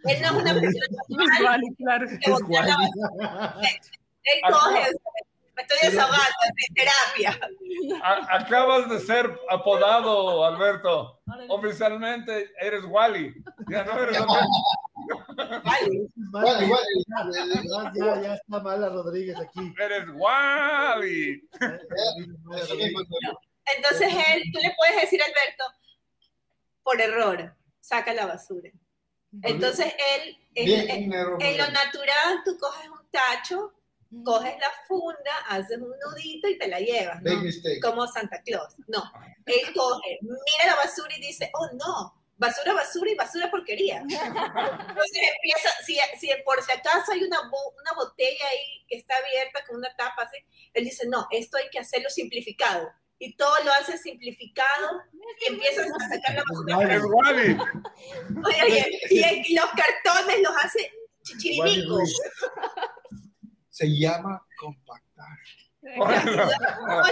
Él 0.05 0.21
no 0.21 0.27
es 0.27 0.31
una 0.33 0.53
persona 0.53 0.85
normal 1.09 1.61
claro. 1.77 2.05
Él 4.23 4.41
coge, 4.51 4.91
me 5.55 5.61
estoy 5.63 5.77
desahogando, 5.89 6.35
es 6.45 6.51
de 6.55 6.65
terapia. 6.75 7.31
a- 8.03 8.35
acabas 8.37 8.89
de 8.89 8.99
ser 8.99 9.29
apodado, 9.49 10.45
Alberto. 10.45 11.19
Oficialmente 11.49 12.51
eres 12.59 12.83
Wally. 12.87 13.33
Ya 13.69 13.83
no 13.83 13.99
eres. 13.99 14.17
Vale. 15.63 16.07
Bueno, 16.15 16.61
igual, 16.61 16.83
Ya, 17.33 17.91
ya, 17.95 18.21
ya 18.21 18.33
está 18.35 18.59
mala 18.59 18.89
Rodríguez 18.89 19.37
aquí. 19.39 19.73
Eres 19.79 20.05
Wally. 20.13 21.47
Entonces 23.75 24.13
él, 24.33 24.43
tú 24.53 24.59
le 24.61 24.73
puedes 24.77 25.01
decir 25.01 25.21
a 25.21 25.25
Alberto, 25.25 25.63
por 26.83 26.99
error, 26.99 27.55
saca 27.79 28.13
la 28.13 28.25
basura. 28.25 28.69
Entonces 29.43 29.93
él, 30.15 30.37
en, 30.55 30.65
Bien, 30.65 30.89
en- 30.89 31.57
lo 31.57 31.69
natural, 31.71 32.41
tú 32.43 32.57
coges 32.57 32.87
un 32.89 33.07
tacho, 33.11 33.73
coges 34.25 34.53
la 34.59 34.69
funda, 34.87 35.31
haces 35.47 35.77
un 35.77 35.93
nudito 36.05 36.47
y 36.49 36.57
te 36.57 36.67
la 36.67 36.79
llevas, 36.79 37.21
¿no? 37.21 37.41
mistake. 37.41 37.79
Como 37.81 38.05
Santa 38.07 38.41
Claus. 38.43 38.73
No, 38.87 39.01
él 39.45 39.73
coge, 39.73 40.19
mira 40.21 40.65
la 40.67 40.75
basura 40.75 41.15
y 41.17 41.21
dice, 41.21 41.49
oh 41.53 41.69
no, 41.75 42.13
basura, 42.37 42.73
basura 42.73 43.11
y 43.11 43.15
basura 43.15 43.49
porquería. 43.49 43.99
Entonces 44.09 45.21
empieza, 45.35 45.69
si, 45.85 45.97
si 46.19 46.29
por 46.43 46.61
si 46.61 46.71
acaso 46.71 47.11
hay 47.13 47.23
una, 47.23 47.39
bo- 47.49 47.73
una 47.79 47.93
botella 47.93 48.45
ahí 48.51 48.85
que 48.87 48.97
está 48.97 49.15
abierta 49.17 49.63
con 49.65 49.77
una 49.77 49.95
tapa 49.95 50.23
así, 50.23 50.37
él 50.73 50.83
dice, 50.83 51.07
no, 51.07 51.27
esto 51.31 51.57
hay 51.57 51.69
que 51.69 51.79
hacerlo 51.79 52.09
simplificado. 52.09 52.91
Y 53.23 53.35
todo 53.35 53.51
lo 53.63 53.71
hace 53.73 53.99
simplificado 53.99 54.99
y 55.39 55.53
empiezas 55.53 55.85
a 55.91 56.09
sacar 56.09 56.35
la 56.37 56.43
basura. 56.49 56.95
Es 56.95 57.03
Wally. 57.05 57.55
Oye, 58.45 58.63
oye, 58.65 59.43
y, 59.47 59.53
los 59.55 59.65
cartones 59.67 60.41
los 60.41 60.55
hace 60.63 60.79
Wally 60.79 61.21
chichiribico. 61.21 61.97
Ruiz. 61.97 62.17
Se 63.69 63.85
llama 63.87 64.43
compactar. 64.57 65.37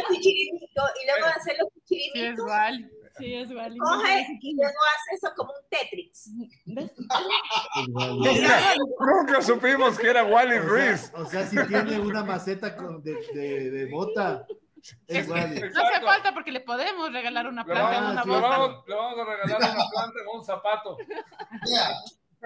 Chichiribico, 0.08 0.84
y 1.02 1.06
luego 1.06 1.26
de 1.28 1.32
hacer 1.32 1.56
los 1.60 1.70
Sí, 1.86 1.96
es 1.96 2.02
chichiribicos, 2.02 2.40
igual. 2.40 2.92
Sí, 3.20 3.34
es 3.36 3.54
válido. 3.54 3.86
coge 3.86 4.26
y 4.42 4.56
luego 4.56 4.78
hace 4.96 5.16
eso 5.16 5.34
como 5.36 5.52
un 5.52 5.70
Tetris. 5.70 6.30
nunca, 7.88 8.76
nunca 9.00 9.42
supimos 9.42 10.00
que 10.00 10.10
era 10.10 10.24
Wally 10.24 10.58
O 10.58 10.62
Ruiz. 10.64 11.02
sea, 11.02 11.20
o 11.20 11.26
sea, 11.26 11.46
si 11.46 11.58
tiene 11.68 12.00
una 12.00 12.24
maceta 12.24 12.76
con- 12.76 13.04
de, 13.04 13.16
de, 13.34 13.70
de 13.72 13.86
bota, 13.92 14.46
es. 15.08 15.28
No 15.28 15.36
hace 15.36 16.02
falta 16.02 16.34
porque 16.34 16.52
le 16.52 16.62
podemos 16.62 17.12
regalar 17.12 17.48
una 17.48 17.64
planta 17.66 17.98
en 17.98 18.04
una 18.06 18.24
sí. 18.24 18.30
le 18.30 18.36
bota. 18.36 18.48
vamos- 18.50 18.84
le 18.88 18.96
vamos 18.96 19.20
a 19.20 19.26
regalar 19.26 19.58
una 19.76 19.90
planta 19.90 20.20
en 20.22 20.28
un 20.38 20.44
zapato. 20.46 20.98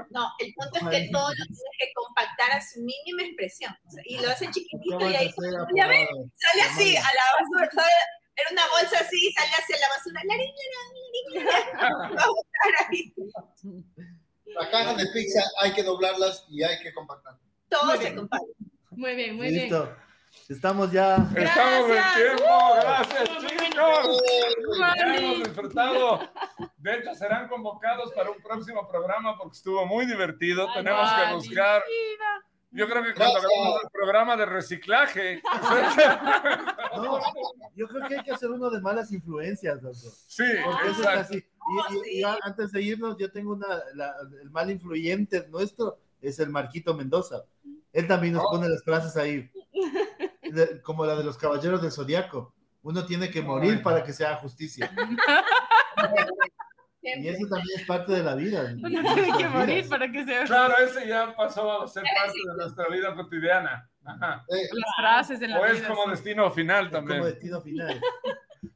No, 0.09 0.27
el 0.39 0.53
punto 0.55 0.79
es 0.89 0.97
que 1.03 1.09
todo 1.11 1.29
lo 1.29 1.35
tienes 1.45 1.75
que 1.77 1.93
compactar 1.93 2.51
a 2.51 2.61
su 2.61 2.79
mínima 2.81 3.23
expresión. 3.23 3.75
O 3.87 3.91
sea, 3.91 4.03
y 4.05 4.17
lo 4.17 4.29
hace 4.31 4.49
chiquitito 4.49 4.99
y 5.09 5.15
ahí 5.15 5.31
ya 5.75 5.85
apodado. 5.85 6.29
sale 6.35 6.61
así 6.63 6.97
a 6.97 7.01
la 7.01 7.23
basura, 7.39 7.69
sale 7.71 7.93
en 8.35 8.53
una 8.53 8.63
bolsa 8.69 8.99
así, 9.01 9.31
sale 9.33 9.51
hacia 9.51 9.77
la 9.77 9.89
basura. 9.89 10.21
La 10.25 10.35
niña, 10.35 10.63
la 10.73 10.83
niña, 10.93 11.51
la 11.51 11.89
niña. 12.09 12.15
Va 12.15 12.23
a 12.23 12.27
botar 12.27 12.87
ahí. 12.89 13.13
Las 14.45 14.67
cajas 14.69 14.97
de 14.97 15.05
pizza 15.13 15.41
hay 15.61 15.73
que 15.73 15.83
doblarlas 15.83 16.45
y 16.49 16.63
hay 16.63 16.79
que 16.81 16.91
compactar. 16.93 17.37
Todo 17.69 17.85
Muy 17.85 17.97
se 17.99 18.15
compacta. 18.15 18.47
Muy 18.91 19.15
bien, 19.15 19.35
muy 19.35 19.49
bien. 19.49 19.69
Estamos 20.49 20.91
ya. 20.91 21.15
Estamos 21.35 21.89
en 21.89 21.95
Gracias. 21.95 22.15
tiempo. 22.15 22.43
Gracias, 22.81 23.29
Uh, 23.29 23.47
chicos. 23.47 24.21
Ya 24.95 25.15
hemos 25.17 25.37
disfrutado. 25.43 26.19
De 26.77 26.95
hecho, 26.95 27.15
serán 27.15 27.47
convocados 27.47 28.11
para 28.13 28.29
un 28.31 28.41
próximo 28.41 28.87
programa 28.87 29.37
porque 29.37 29.55
estuvo 29.57 29.85
muy 29.85 30.05
divertido. 30.05 30.67
Ay, 30.69 30.83
Tenemos 30.83 31.11
que 31.11 31.33
buscar. 31.33 31.81
Vida. 31.87 32.45
Yo 32.75 32.89
creo 32.89 33.03
que 33.03 33.13
cuando 33.13 33.33
Gracias. 33.35 33.51
hagamos 33.59 33.83
el 33.83 33.89
programa 33.91 34.37
de 34.37 34.45
reciclaje. 34.45 35.41
No, 36.95 37.19
yo 37.75 37.87
creo 37.87 38.07
que 38.07 38.17
hay 38.17 38.23
que 38.23 38.31
hacer 38.33 38.51
uno 38.51 38.69
de 38.69 38.79
malas 38.79 39.11
influencias, 39.11 39.81
loco. 39.81 39.95
Sí, 40.27 40.43
Porque 40.63 40.81
eso 40.89 40.91
es 40.91 40.97
exacto. 40.99 41.19
así. 41.21 41.45
Y, 42.05 42.17
y- 42.17 42.19
y 42.19 42.23
antes 42.43 42.71
de 42.71 42.81
irnos, 42.83 43.17
yo 43.17 43.31
tengo 43.31 43.53
una. 43.53 43.67
la- 43.95 44.13
el 44.39 44.51
mal 44.51 44.69
influyente 44.69 45.47
nuestro 45.49 45.97
es 46.21 46.37
el 46.39 46.49
Marquito 46.49 46.93
Mendoza. 46.93 47.43
Él 47.91 48.07
también 48.07 48.33
nos 48.35 48.43
Oh. 48.45 48.51
pone 48.51 48.69
las 48.69 48.83
frases 48.83 49.17
ahí, 49.17 49.49
de- 50.53 50.81
como 50.81 51.05
la 51.05 51.15
de 51.15 51.23
los 51.23 51.37
caballeros 51.37 51.81
del 51.81 51.91
zodiaco. 51.91 52.53
Uno 52.83 53.05
tiene 53.05 53.29
que 53.31 53.41
morir 53.41 53.81
para 53.81 54.03
que 54.03 54.11
se 54.13 54.25
haga 54.25 54.37
justicia. 54.37 54.91
Y 57.05 57.27
eso 57.27 57.45
también 57.49 57.79
es 57.81 57.85
parte 57.85 58.13
de 58.13 58.23
la 58.23 58.33
vida. 58.33 58.61
Uno 58.81 59.13
tiene 59.13 59.37
que 59.37 59.47
morir 59.49 59.89
para 59.89 60.09
que 60.09 60.23
se 60.23 60.43
Claro, 60.45 60.77
ese 60.77 61.05
ya 61.05 61.35
pasó 61.35 61.81
a 61.83 61.87
ser 61.89 62.01
parte 62.03 62.31
de 62.47 62.55
nuestra 62.55 62.87
vida 62.87 63.13
cotidiana. 63.13 63.89
Ajá. 64.05 64.45
Eh, 64.47 64.69
las 64.71 64.95
frases 64.95 65.41
en 65.41 65.51
la 65.51 65.59
O 65.59 65.65
es 65.65 65.79
vida. 65.79 65.89
como 65.89 66.03
sí. 66.05 66.09
destino 66.11 66.49
final 66.51 66.85
Como 66.89 66.97
también. 66.99 67.23
destino 67.25 67.59
final. 67.61 68.01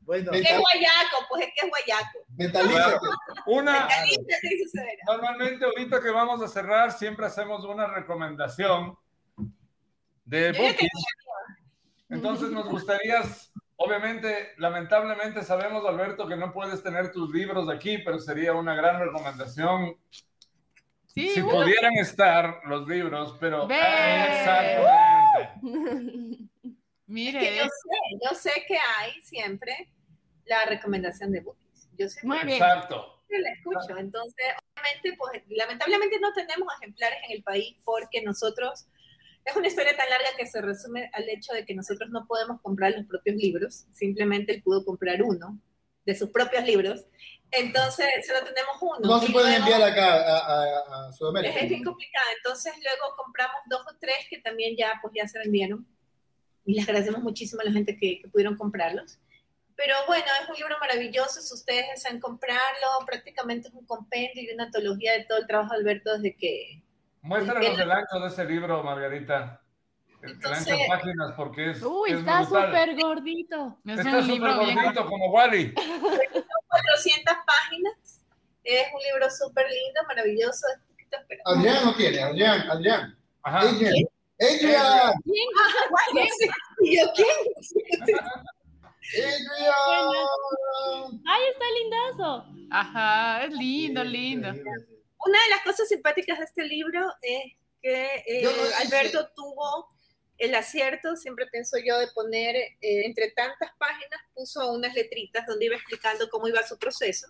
Bueno, 0.01 0.31
¿Qué 0.33 0.39
es 0.39 0.59
guayaco? 0.59 1.25
Pues 1.29 1.45
es 1.47 1.53
que 1.57 1.65
es 1.65 1.69
guayaco. 1.69 2.19
mentalízate. 2.35 3.07
Una, 3.45 3.71
Mentalízate 3.87 4.55
y 4.55 4.63
sucederá. 4.65 5.03
normalmente 5.07 5.63
ahorita 5.65 6.01
que 6.01 6.09
vamos 6.09 6.41
a 6.41 6.47
cerrar, 6.49 6.91
siempre 6.91 7.25
hacemos 7.25 7.63
una 7.63 7.87
recomendación 7.87 8.97
de 10.25 10.51
bookies. 10.51 10.89
Entonces 12.09 12.49
nos 12.51 12.69
gustaría, 12.69 13.21
obviamente, 13.75 14.53
lamentablemente 14.57 15.43
sabemos, 15.43 15.85
Alberto, 15.85 16.27
que 16.27 16.37
no 16.37 16.53
puedes 16.53 16.81
tener 16.81 17.11
tus 17.11 17.29
libros 17.33 17.69
aquí, 17.69 17.97
pero 17.99 18.19
sería 18.19 18.53
una 18.53 18.75
gran 18.75 18.99
recomendación 18.99 19.97
Sí, 21.17 21.29
si 21.29 21.41
uh, 21.41 21.49
pudieran 21.49 21.93
estar 21.97 22.61
los 22.65 22.87
libros, 22.87 23.35
pero 23.39 23.63
exactamente. 23.63 24.87
Mire, 27.07 27.39
Es 27.39 27.43
que 27.43 27.57
yo 27.57 27.63
sé, 27.63 27.97
yo 28.23 28.35
sé 28.35 28.51
que 28.67 28.77
hay 28.99 29.19
siempre 29.23 29.91
la 30.45 30.65
recomendación 30.65 31.31
de 31.31 31.41
bookies. 31.41 31.89
Yo 31.97 32.07
sé 32.07 32.19
Muy 32.21 32.37
bien. 32.43 32.61
Exacto. 32.61 33.23
que 33.27 33.39
la 33.39 33.49
escucho. 33.49 33.97
Entonces, 33.97 34.45
obviamente, 34.75 35.15
pues 35.17 35.41
lamentablemente 35.47 36.19
no 36.19 36.31
tenemos 36.33 36.71
ejemplares 36.79 37.17
en 37.27 37.37
el 37.37 37.41
país 37.41 37.75
porque 37.83 38.21
nosotros 38.21 38.85
es 39.47 39.55
una 39.55 39.67
historia 39.67 39.95
tan 39.95 40.09
larga 40.09 40.29
que 40.37 40.45
se 40.45 40.61
resume 40.61 41.09
al 41.13 41.27
hecho 41.29 41.53
de 41.53 41.65
que 41.65 41.73
nosotros 41.73 42.09
no 42.11 42.25
podemos 42.27 42.61
comprar 42.61 42.91
los 42.93 43.05
propios 43.05 43.35
libros, 43.37 43.85
simplemente 43.93 44.53
él 44.53 44.61
pudo 44.63 44.83
comprar 44.85 45.21
uno 45.23 45.59
de 46.05 46.15
sus 46.15 46.29
propios 46.31 46.63
libros, 46.65 47.05
entonces 47.51 48.07
solo 48.25 48.39
tenemos 48.45 48.75
uno. 48.81 48.99
No 49.01 49.19
se 49.19 49.31
pueden 49.31 49.51
luego- 49.61 49.65
enviar 49.73 49.91
acá 49.91 50.15
a, 50.15 50.37
a- 50.37 51.07
a 51.07 51.11
Sudamérica. 51.13 51.59
es 51.59 51.69
bien 51.69 51.83
complicado. 51.83 52.25
Entonces 52.37 52.73
luego 52.83 53.15
compramos 53.17 53.57
dos 53.69 53.81
o 53.81 53.95
tres 53.99 54.17
que 54.29 54.39
también 54.39 54.75
ya, 54.77 54.99
pues 55.01 55.13
ya 55.15 55.27
se 55.27 55.39
vendieron. 55.39 55.87
Y 56.65 56.73
les 56.75 56.83
agradecemos 56.87 57.21
muchísimo 57.23 57.61
a 57.61 57.65
la 57.65 57.71
gente 57.71 57.97
que, 57.97 58.19
que 58.21 58.27
pudieron 58.29 58.57
comprarlos. 58.57 59.17
Pero 59.75 59.95
bueno, 60.07 60.25
es 60.43 60.49
un 60.49 60.55
libro 60.55 60.75
maravilloso. 60.79 61.39
Si 61.41 61.53
ustedes 61.53 61.85
desean 61.93 62.19
comprarlo, 62.19 62.87
prácticamente 63.05 63.67
es 63.69 63.73
un 63.73 63.85
compendio 63.85 64.43
y 64.43 64.53
una 64.53 64.65
antología 64.65 65.13
de 65.13 65.23
todo 65.25 65.37
el 65.37 65.47
trabajo 65.47 65.73
de 65.73 65.79
Alberto 65.79 66.13
desde 66.17 66.35
que... 66.35 66.83
Muéstranos 67.21 67.79
el 67.79 67.91
ancho 67.91 68.19
de 68.21 68.27
ese 68.27 68.45
libro, 68.45 68.83
Margarita. 68.83 69.61
El, 70.21 70.31
el 70.31 70.53
ancho 70.53 70.71
de 70.71 70.85
páginas, 70.87 71.33
porque 71.35 71.71
es. 71.71 71.83
Uy, 71.83 72.11
es 72.11 72.19
está 72.19 72.43
súper 72.45 72.95
gordito. 72.95 73.77
Es 73.85 73.99
Está 73.99 74.21
súper 74.23 74.57
bien. 74.59 74.75
gordito, 74.75 75.05
como 75.05 75.31
Wally. 75.31 75.73
400 75.73 77.35
páginas. 77.45 77.93
Es 78.63 78.87
un 78.93 79.01
libro 79.01 79.29
súper 79.29 79.65
lindo, 79.69 80.01
maravilloso. 80.07 80.65
Adrián 81.45 81.85
no 81.85 81.95
tiene, 81.95 82.21
Adrián, 82.21 82.69
Adrián. 82.69 83.17
Ajá. 83.43 83.59
Adrián. 83.61 83.93
Adrián. 84.41 85.13
¿Y 86.81 86.97
yo 86.97 87.05
quién? 87.15 87.27
Adrián. 88.01 88.21
¡Ay, 91.25 91.43
está 91.53 91.65
lindazo! 91.81 92.45
Ajá, 92.71 93.45
es 93.45 93.53
lindo, 93.53 94.03
lindo. 94.03 94.49
Una 95.25 95.43
de 95.43 95.49
las 95.49 95.63
cosas 95.63 95.87
simpáticas 95.87 96.39
de 96.39 96.45
este 96.45 96.63
libro 96.63 97.01
es 97.21 97.53
que 97.81 98.23
eh. 98.25 98.47
Alberto 98.79 99.29
tuvo 99.35 99.89
el 100.37 100.53
acierto, 100.53 101.15
siempre 101.15 101.47
pienso 101.47 101.77
yo, 101.83 101.97
de 101.97 102.07
poner 102.07 102.55
eh, 102.55 102.77
entre 102.81 103.31
tantas 103.31 103.71
páginas, 103.77 104.19
puso 104.33 104.71
unas 104.71 104.93
letritas 104.93 105.45
donde 105.47 105.65
iba 105.65 105.75
explicando 105.75 106.29
cómo 106.29 106.47
iba 106.47 106.61
su 106.63 106.77
proceso. 106.77 107.27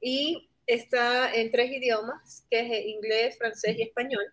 Y 0.00 0.48
está 0.66 1.34
en 1.34 1.50
tres 1.50 1.72
idiomas, 1.72 2.44
que 2.50 2.60
es 2.60 2.86
inglés, 2.86 3.38
francés 3.38 3.76
y 3.76 3.82
español. 3.82 4.32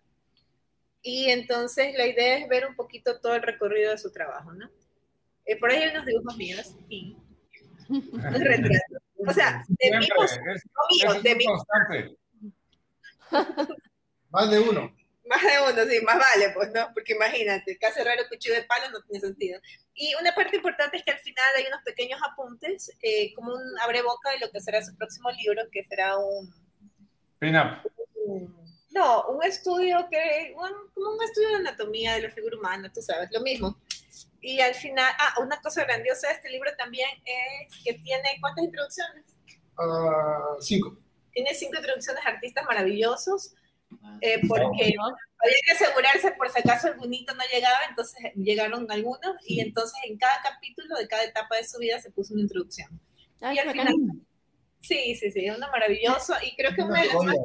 Y 1.02 1.30
entonces 1.30 1.94
la 1.96 2.06
idea 2.06 2.38
es 2.38 2.48
ver 2.48 2.66
un 2.66 2.76
poquito 2.76 3.20
todo 3.20 3.34
el 3.34 3.42
recorrido 3.42 3.90
de 3.90 3.98
su 3.98 4.12
trabajo, 4.12 4.52
¿no? 4.52 4.70
Eh, 5.44 5.56
por 5.58 5.70
ahí 5.70 5.82
hay 5.82 5.90
unos 5.90 6.06
dibujos 6.06 6.36
míos 6.36 6.74
y 6.88 7.16
un 7.88 8.22
retrato. 8.22 8.98
O 9.26 9.32
sea, 9.32 9.64
de 9.68 9.88
es, 9.88 10.08
no 11.04 11.22
de 11.22 11.44
constante. 11.44 12.16
Más 14.30 14.50
de 14.50 14.58
uno. 14.60 14.94
Más 15.28 15.42
de 15.42 15.60
uno, 15.72 15.90
sí, 15.90 16.00
más 16.04 16.18
vale, 16.18 16.50
pues, 16.54 16.70
¿no? 16.72 16.88
Porque 16.94 17.14
imagínate, 17.14 17.76
casi 17.78 18.00
raro 18.02 18.22
cuchillo 18.28 18.54
de 18.54 18.62
palo 18.62 18.90
no 18.90 19.02
tiene 19.02 19.20
sentido. 19.20 19.60
Y 19.94 20.14
una 20.20 20.32
parte 20.34 20.56
importante 20.56 20.98
es 20.98 21.04
que 21.04 21.10
al 21.10 21.18
final 21.18 21.44
hay 21.56 21.64
unos 21.66 21.82
pequeños 21.84 22.20
apuntes, 22.22 22.92
eh, 23.02 23.34
como 23.34 23.52
un 23.52 23.78
abre 23.82 24.02
boca 24.02 24.30
de 24.30 24.38
lo 24.38 24.50
que 24.52 24.60
será 24.60 24.84
su 24.84 24.94
próximo 24.96 25.30
libro, 25.32 25.62
que 25.72 25.82
será 25.84 26.16
un... 26.18 26.54
Pin-up. 27.40 27.82
no, 28.90 29.26
un 29.28 29.42
estudio 29.42 30.06
que... 30.10 30.54
un- 30.56 30.90
como 30.94 31.10
un 31.16 31.22
estudio 31.24 31.48
de 31.48 31.54
anatomía 31.56 32.14
de 32.14 32.22
la 32.22 32.30
figura 32.30 32.56
humana, 32.56 32.92
tú 32.92 33.02
sabes, 33.02 33.28
lo 33.32 33.40
mismo. 33.40 33.76
Y 34.40 34.60
al 34.60 34.74
final, 34.74 35.12
ah, 35.18 35.40
una 35.40 35.60
cosa 35.60 35.82
grandiosa 35.84 36.28
de 36.28 36.34
este 36.34 36.50
libro 36.50 36.70
también 36.78 37.08
es 37.24 37.74
que 37.84 37.94
tiene, 37.94 38.38
¿cuántas 38.40 38.64
introducciones? 38.64 39.24
Ah, 39.76 40.54
cinco. 40.60 40.96
Tiene 41.36 41.52
cinco 41.52 41.76
introducciones 41.76 42.24
de 42.24 42.30
artistas 42.30 42.64
maravillosos, 42.64 43.54
eh, 44.22 44.40
porque 44.48 44.94
había 45.38 45.56
que 45.66 45.72
asegurarse 45.72 46.32
por 46.32 46.48
si 46.48 46.60
acaso 46.60 46.88
el 46.88 46.94
bonito 46.94 47.34
no 47.34 47.42
llegaba, 47.52 47.80
entonces 47.90 48.32
llegaron 48.36 48.90
algunos 48.90 49.36
y 49.46 49.60
entonces 49.60 49.98
en 50.08 50.16
cada 50.16 50.40
capítulo 50.40 50.96
de 50.96 51.06
cada 51.06 51.24
etapa 51.24 51.56
de 51.56 51.64
su 51.64 51.78
vida 51.78 52.00
se 52.00 52.10
puso 52.10 52.32
una 52.32 52.44
introducción. 52.44 52.88
Ay, 53.42 53.56
Y 53.56 53.58
al 53.58 53.70
final, 53.70 53.94
sí, 54.80 55.14
sí, 55.14 55.30
sí, 55.30 55.50
una 55.50 55.70
maravillosa 55.70 56.42
y 56.42 56.56
creo 56.56 56.74
que 56.74 56.80
una 56.80 57.02
de 57.02 57.08
las 57.08 57.22
más, 57.22 57.36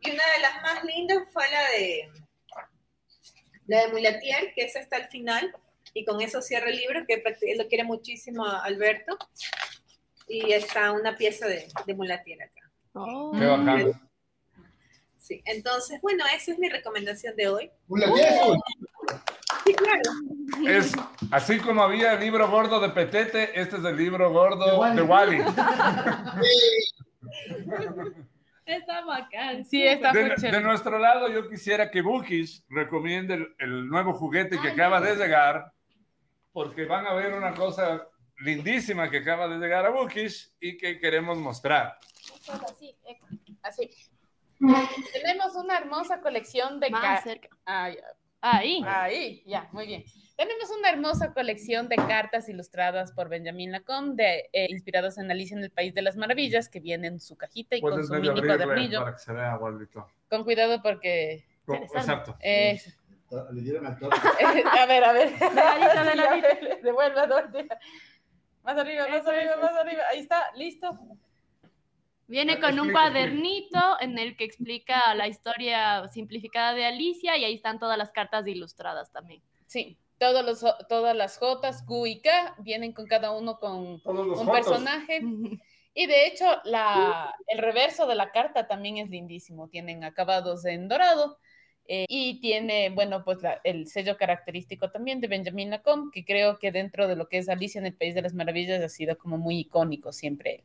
y 0.00 0.10
una 0.10 0.24
de 0.34 0.42
las 0.42 0.62
más 0.62 0.84
lindas 0.84 1.28
fue 1.32 1.44
la 1.48 1.70
de 1.70 2.10
la 3.68 3.82
de 3.82 3.92
Mulatier, 3.92 4.52
que 4.52 4.64
esa 4.64 4.80
está 4.80 4.96
al 4.96 5.06
final 5.10 5.54
y 5.92 6.04
con 6.04 6.20
eso 6.20 6.42
cierra 6.42 6.70
el 6.70 6.76
libro, 6.76 7.06
que 7.06 7.22
lo 7.56 7.68
quiere 7.68 7.84
muchísimo 7.84 8.44
a 8.44 8.64
Alberto 8.64 9.16
y 10.26 10.52
está 10.52 10.90
una 10.90 11.16
pieza 11.16 11.46
de, 11.46 11.68
de 11.86 11.94
Mulatier 11.94 12.42
acá. 12.42 12.63
Oh. 12.94 13.32
Qué 13.38 13.44
bacán. 13.46 14.00
Sí, 15.18 15.42
entonces, 15.46 16.00
bueno, 16.02 16.24
esa 16.36 16.52
es 16.52 16.58
mi 16.58 16.68
recomendación 16.68 17.34
de 17.36 17.48
hoy. 17.48 17.70
Azul. 17.90 18.58
Sí, 19.64 19.74
claro. 19.74 20.10
Es 20.68 20.92
así 21.30 21.58
como 21.58 21.82
había 21.82 22.12
el 22.12 22.20
libro 22.20 22.50
gordo 22.50 22.78
de 22.80 22.90
Petete, 22.90 23.58
este 23.58 23.76
es 23.78 23.84
el 23.84 23.96
libro 23.96 24.30
gordo 24.30 24.64
De 24.84 24.94
de 24.96 25.02
Wally. 25.02 25.40
Wally. 25.40 25.44
Está 28.66 29.04
bacán. 29.04 29.64
Sí, 29.64 29.82
está 29.86 30.12
De, 30.12 30.34
de 30.36 30.60
nuestro 30.60 30.98
lado, 30.98 31.28
yo 31.28 31.48
quisiera 31.48 31.90
que 31.90 32.00
Bookish 32.02 32.62
recomiende 32.68 33.34
el, 33.34 33.54
el 33.58 33.88
nuevo 33.88 34.14
juguete 34.14 34.58
que 34.60 34.68
Ay, 34.68 34.74
acaba 34.74 35.00
no. 35.00 35.06
de 35.06 35.16
llegar, 35.16 35.72
porque 36.52 36.84
van 36.86 37.06
a 37.06 37.14
ver 37.14 37.34
una 37.34 37.54
cosa 37.54 38.06
lindísima 38.38 39.10
que 39.10 39.18
acaba 39.18 39.48
de 39.48 39.58
llegar 39.58 39.84
a 39.86 39.90
Bookish 39.90 40.52
y 40.60 40.76
que 40.76 40.98
queremos 40.98 41.36
mostrar. 41.38 41.98
Así, 42.48 42.96
eh, 43.06 43.18
así. 43.62 43.90
Tenemos 45.12 45.54
una 45.56 45.78
hermosa 45.78 46.20
colección 46.20 46.80
de 46.80 46.90
Más 46.90 47.02
ca- 47.02 47.22
cerca. 47.22 47.48
Ay, 47.64 47.98
Ahí. 48.46 48.82
Ahí, 48.86 49.42
ya, 49.46 49.68
muy 49.72 49.86
bien. 49.86 50.04
Tenemos 50.36 50.68
una 50.78 50.90
hermosa 50.90 51.32
colección 51.32 51.88
de 51.88 51.96
cartas 51.96 52.46
ilustradas 52.50 53.10
por 53.12 53.30
Benjamin 53.30 53.72
Lacombe, 53.72 54.22
de, 54.22 54.50
eh, 54.52 54.66
inspirados 54.68 55.16
en 55.16 55.30
Alicia 55.30 55.56
en 55.56 55.64
el 55.64 55.70
País 55.70 55.94
de 55.94 56.02
las 56.02 56.16
Maravillas, 56.18 56.68
que 56.68 56.78
viene 56.80 57.06
en 57.06 57.20
su 57.20 57.36
cajita 57.36 57.74
y 57.76 57.80
con 57.80 58.04
su 58.04 58.12
mini 58.12 58.42
cuadernillo. 58.42 59.00
para 59.00 59.12
que 59.16 59.18
se 59.22 59.32
vea, 59.32 59.56
Waldito. 59.56 60.06
Con 60.28 60.44
cuidado 60.44 60.82
porque... 60.82 61.46
Con-. 61.64 61.76
Exacto. 61.84 62.36
eh, 62.40 62.78
Le 63.52 63.62
dieron 63.62 63.86
al 63.86 63.94
a 64.78 64.86
ver, 64.86 65.04
a 65.04 65.12
ver. 65.12 65.32
ladito, 65.40 66.04
de 66.04 66.10
Sí, 66.12 66.16
ladito. 66.18 66.28
a 66.28 66.40
ver, 66.54 66.82
Devuelve, 66.82 67.20
devuelve. 67.22 67.68
Más 68.62 68.76
arriba, 68.78 69.08
más 69.08 69.26
arriba, 69.26 69.56
más 69.56 69.72
arriba. 69.72 70.02
Ahí 70.10 70.20
está, 70.20 70.52
listo. 70.54 70.90
Viene 72.26 72.58
con 72.58 72.78
un 72.78 72.90
cuadernito 72.90 73.78
en 74.00 74.18
el 74.18 74.36
que 74.36 74.44
explica 74.44 75.14
la 75.14 75.28
historia 75.28 76.08
simplificada 76.08 76.74
de 76.74 76.86
Alicia 76.86 77.36
y 77.36 77.44
ahí 77.44 77.54
están 77.54 77.78
todas 77.78 77.98
las 77.98 78.12
cartas 78.12 78.46
ilustradas 78.46 79.12
también. 79.12 79.42
Sí, 79.66 79.98
todos 80.18 80.44
los, 80.44 80.64
todas 80.88 81.14
las 81.14 81.38
J, 81.38 81.70
Q 81.86 82.06
y 82.06 82.20
K 82.20 82.56
vienen 82.60 82.92
con 82.92 83.06
cada 83.06 83.32
uno 83.32 83.58
con 83.58 84.00
un 84.04 84.48
personaje. 84.50 85.20
Y 85.96 86.06
de 86.06 86.26
hecho, 86.26 86.44
la, 86.64 87.34
el 87.46 87.58
reverso 87.58 88.06
de 88.06 88.16
la 88.16 88.32
carta 88.32 88.66
también 88.66 88.98
es 88.98 89.10
lindísimo. 89.10 89.68
Tienen 89.68 90.02
acabados 90.02 90.64
en 90.64 90.88
dorado 90.88 91.38
eh, 91.86 92.06
y 92.08 92.40
tiene, 92.40 92.90
bueno, 92.90 93.22
pues 93.24 93.42
la- 93.42 93.60
el 93.62 93.86
sello 93.86 94.16
característico 94.16 94.90
también 94.90 95.20
de 95.20 95.28
Benjamin 95.28 95.70
Lacombe, 95.70 96.10
que 96.12 96.24
creo 96.24 96.58
que 96.58 96.72
dentro 96.72 97.06
de 97.06 97.14
lo 97.14 97.28
que 97.28 97.38
es 97.38 97.48
Alicia 97.48 97.78
en 97.78 97.86
el 97.86 97.94
País 97.94 98.14
de 98.14 98.22
las 98.22 98.34
Maravillas 98.34 98.82
ha 98.82 98.88
sido 98.88 99.16
como 99.18 99.38
muy 99.38 99.60
icónico 99.60 100.12
siempre. 100.12 100.64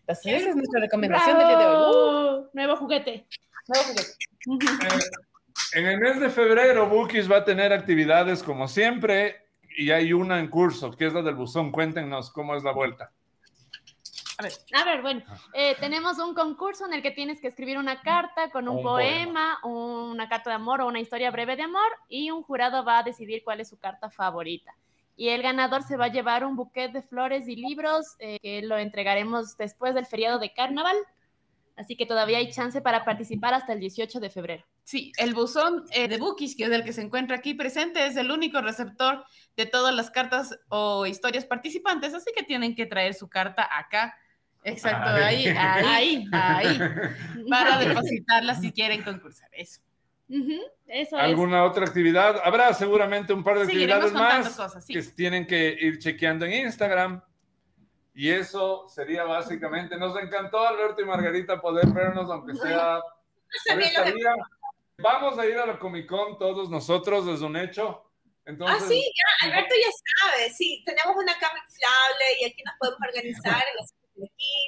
Entonces, 0.00 0.32
esa 0.32 0.50
es 0.50 0.56
nuestra 0.56 0.80
recomendación 0.80 1.38
del 1.38 1.48
día 1.48 1.58
de 1.58 1.66
hoy. 1.66 1.72
¡Bravo! 1.72 2.50
Nuevo 2.52 2.76
juguete. 2.76 3.26
Nuevo 3.68 3.84
juguete. 3.88 4.96
Eh, 4.96 5.78
en 5.78 5.86
el 5.86 5.98
mes 5.98 6.20
de 6.20 6.30
febrero, 6.30 6.88
Bookish 6.88 7.30
va 7.30 7.38
a 7.38 7.44
tener 7.44 7.72
actividades 7.72 8.42
como 8.42 8.66
siempre 8.66 9.46
y 9.76 9.90
hay 9.90 10.12
una 10.12 10.40
en 10.40 10.48
curso, 10.48 10.90
que 10.90 11.06
es 11.06 11.12
la 11.12 11.22
del 11.22 11.36
buzón. 11.36 11.70
Cuéntenos 11.70 12.30
cómo 12.30 12.56
es 12.56 12.64
la 12.64 12.72
vuelta. 12.72 13.12
A 14.74 14.84
ver, 14.84 15.02
bueno, 15.02 15.22
eh, 15.52 15.76
tenemos 15.80 16.18
un 16.18 16.34
concurso 16.34 16.86
en 16.86 16.94
el 16.94 17.02
que 17.02 17.10
tienes 17.10 17.40
que 17.40 17.48
escribir 17.48 17.76
una 17.76 18.00
carta 18.00 18.50
con 18.50 18.68
un, 18.68 18.78
Un 18.78 18.82
poema, 18.82 19.58
una 19.64 20.28
carta 20.28 20.50
de 20.50 20.56
amor 20.56 20.80
o 20.80 20.86
una 20.86 21.00
historia 21.00 21.30
breve 21.30 21.56
de 21.56 21.62
amor 21.62 21.90
y 22.08 22.30
un 22.30 22.42
jurado 22.42 22.82
va 22.84 23.00
a 23.00 23.02
decidir 23.02 23.44
cuál 23.44 23.60
es 23.60 23.68
su 23.68 23.78
carta 23.78 24.08
favorita. 24.08 24.74
Y 25.20 25.28
el 25.28 25.42
ganador 25.42 25.82
se 25.82 25.98
va 25.98 26.06
a 26.06 26.10
llevar 26.10 26.46
un 26.46 26.56
buquet 26.56 26.92
de 26.92 27.02
flores 27.02 27.46
y 27.46 27.54
libros 27.54 28.16
eh, 28.20 28.38
que 28.40 28.62
lo 28.62 28.78
entregaremos 28.78 29.54
después 29.58 29.94
del 29.94 30.06
feriado 30.06 30.38
de 30.38 30.54
carnaval. 30.54 30.96
Así 31.76 31.94
que 31.94 32.06
todavía 32.06 32.38
hay 32.38 32.50
chance 32.50 32.80
para 32.80 33.04
participar 33.04 33.52
hasta 33.52 33.74
el 33.74 33.80
18 33.80 34.18
de 34.18 34.30
febrero. 34.30 34.64
Sí, 34.82 35.12
el 35.18 35.34
buzón 35.34 35.84
eh, 35.90 36.08
de 36.08 36.16
Bookish, 36.16 36.56
que 36.56 36.64
es 36.64 36.70
el 36.70 36.84
que 36.84 36.94
se 36.94 37.02
encuentra 37.02 37.36
aquí 37.36 37.52
presente, 37.52 38.06
es 38.06 38.16
el 38.16 38.30
único 38.30 38.62
receptor 38.62 39.22
de 39.58 39.66
todas 39.66 39.94
las 39.94 40.10
cartas 40.10 40.58
o 40.70 41.04
historias 41.04 41.44
participantes, 41.44 42.14
así 42.14 42.30
que 42.34 42.42
tienen 42.42 42.74
que 42.74 42.86
traer 42.86 43.12
su 43.12 43.28
carta 43.28 43.68
acá. 43.70 44.16
Exacto, 44.64 45.10
ahí, 45.10 45.48
Ahí. 45.48 45.84
ahí, 45.86 46.28
ahí, 46.32 46.78
para 47.50 47.76
depositarla 47.78 48.54
si 48.54 48.72
quieren 48.72 49.02
concursar. 49.02 49.50
Eso. 49.52 49.82
Ujú, 50.30 50.62
Eso 50.86 51.16
es. 51.16 51.22
¿Alguna 51.22 51.64
otra 51.64 51.84
actividad? 51.84 52.40
Habrá 52.44 52.72
seguramente 52.72 53.32
un 53.32 53.42
par 53.42 53.58
de 53.58 53.66
Seguiremos 53.66 54.04
actividades 54.04 54.44
más 54.44 54.56
cosas, 54.56 54.84
sí. 54.84 54.94
que 54.94 55.02
tienen 55.02 55.46
que 55.46 55.76
ir 55.80 55.98
chequeando 55.98 56.46
en 56.46 56.66
Instagram. 56.66 57.20
Y 58.14 58.30
eso 58.30 58.86
sería 58.88 59.24
básicamente, 59.24 59.96
nos 59.96 60.16
encantó 60.20 60.66
Alberto 60.66 61.00
y 61.00 61.04
Margarita 61.04 61.60
poder 61.60 61.88
vernos, 61.88 62.30
aunque 62.30 62.54
sea 62.54 63.00
por 63.00 63.82
esta 63.82 64.02
vía. 64.04 64.34
vamos 64.98 65.38
a 65.38 65.46
ir 65.46 65.56
a 65.56 65.66
la 65.66 65.78
Comic 65.78 66.06
Con 66.06 66.38
todos 66.38 66.70
nosotros, 66.70 67.26
es 67.28 67.40
un 67.40 67.56
hecho. 67.56 68.04
Entonces, 68.44 68.82
ah, 68.82 68.86
sí, 68.88 69.00
ya, 69.00 69.48
Alberto 69.48 69.74
ya 69.74 69.90
sabe, 70.18 70.50
sí, 70.50 70.82
tenemos 70.84 71.14
una 71.16 71.38
cama 71.38 71.58
inflable 71.58 72.24
y 72.40 72.44
aquí 72.46 72.62
nos 72.64 72.74
podemos 72.78 73.00
organizar 73.06 73.62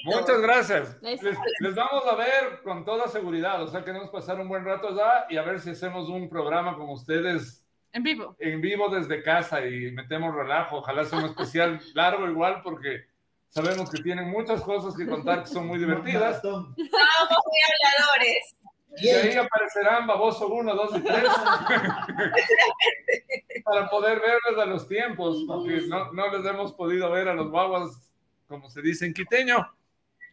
Muchas 0.04 0.40
gracias. 0.40 0.98
Les, 1.02 1.22
les 1.22 1.74
vamos 1.74 2.04
a 2.06 2.14
ver 2.16 2.62
con 2.62 2.84
toda 2.84 3.08
seguridad, 3.08 3.62
o 3.62 3.68
sea, 3.68 3.84
queremos 3.84 4.10
pasar 4.10 4.40
un 4.40 4.48
buen 4.48 4.64
rato 4.64 4.88
allá 4.88 5.26
y 5.30 5.36
a 5.36 5.42
ver 5.42 5.60
si 5.60 5.70
hacemos 5.70 6.08
un 6.08 6.28
programa 6.28 6.76
con 6.76 6.88
ustedes 6.90 7.64
En 7.92 8.02
vivo. 8.02 8.36
en 8.38 8.60
vivo 8.60 8.88
desde 8.88 9.22
casa 9.22 9.64
y 9.66 9.90
metemos 9.92 10.34
relajo. 10.34 10.78
Ojalá 10.78 11.04
sea 11.04 11.18
un 11.18 11.26
especial 11.26 11.80
largo 11.94 12.28
igual 12.28 12.60
porque 12.62 13.04
sabemos 13.48 13.90
que 13.90 14.02
tienen 14.02 14.30
muchas 14.30 14.62
cosas 14.62 14.96
que 14.96 15.06
contar 15.06 15.42
que 15.42 15.48
son 15.48 15.66
muy 15.66 15.78
divertidas. 15.78 16.40
Somos 16.42 16.74
muy 16.76 17.60
habladores. 17.68 18.56
Y 18.98 19.08
ahí 19.08 19.34
aparecerán 19.36 20.06
Baboso 20.06 20.48
1, 20.48 20.74
2 20.74 20.96
y 20.96 21.00
3 21.00 21.24
para 23.64 23.88
poder 23.88 24.20
verles 24.20 24.62
a 24.62 24.66
los 24.66 24.86
tiempos, 24.86 25.44
porque 25.46 25.82
no, 25.88 26.12
no 26.12 26.30
les 26.30 26.44
hemos 26.44 26.74
podido 26.74 27.10
ver 27.10 27.26
a 27.28 27.34
los 27.34 27.50
guaguas, 27.50 28.11
como 28.52 28.70
se 28.70 28.82
dice 28.82 29.06
en 29.06 29.14
quiteño, 29.14 29.66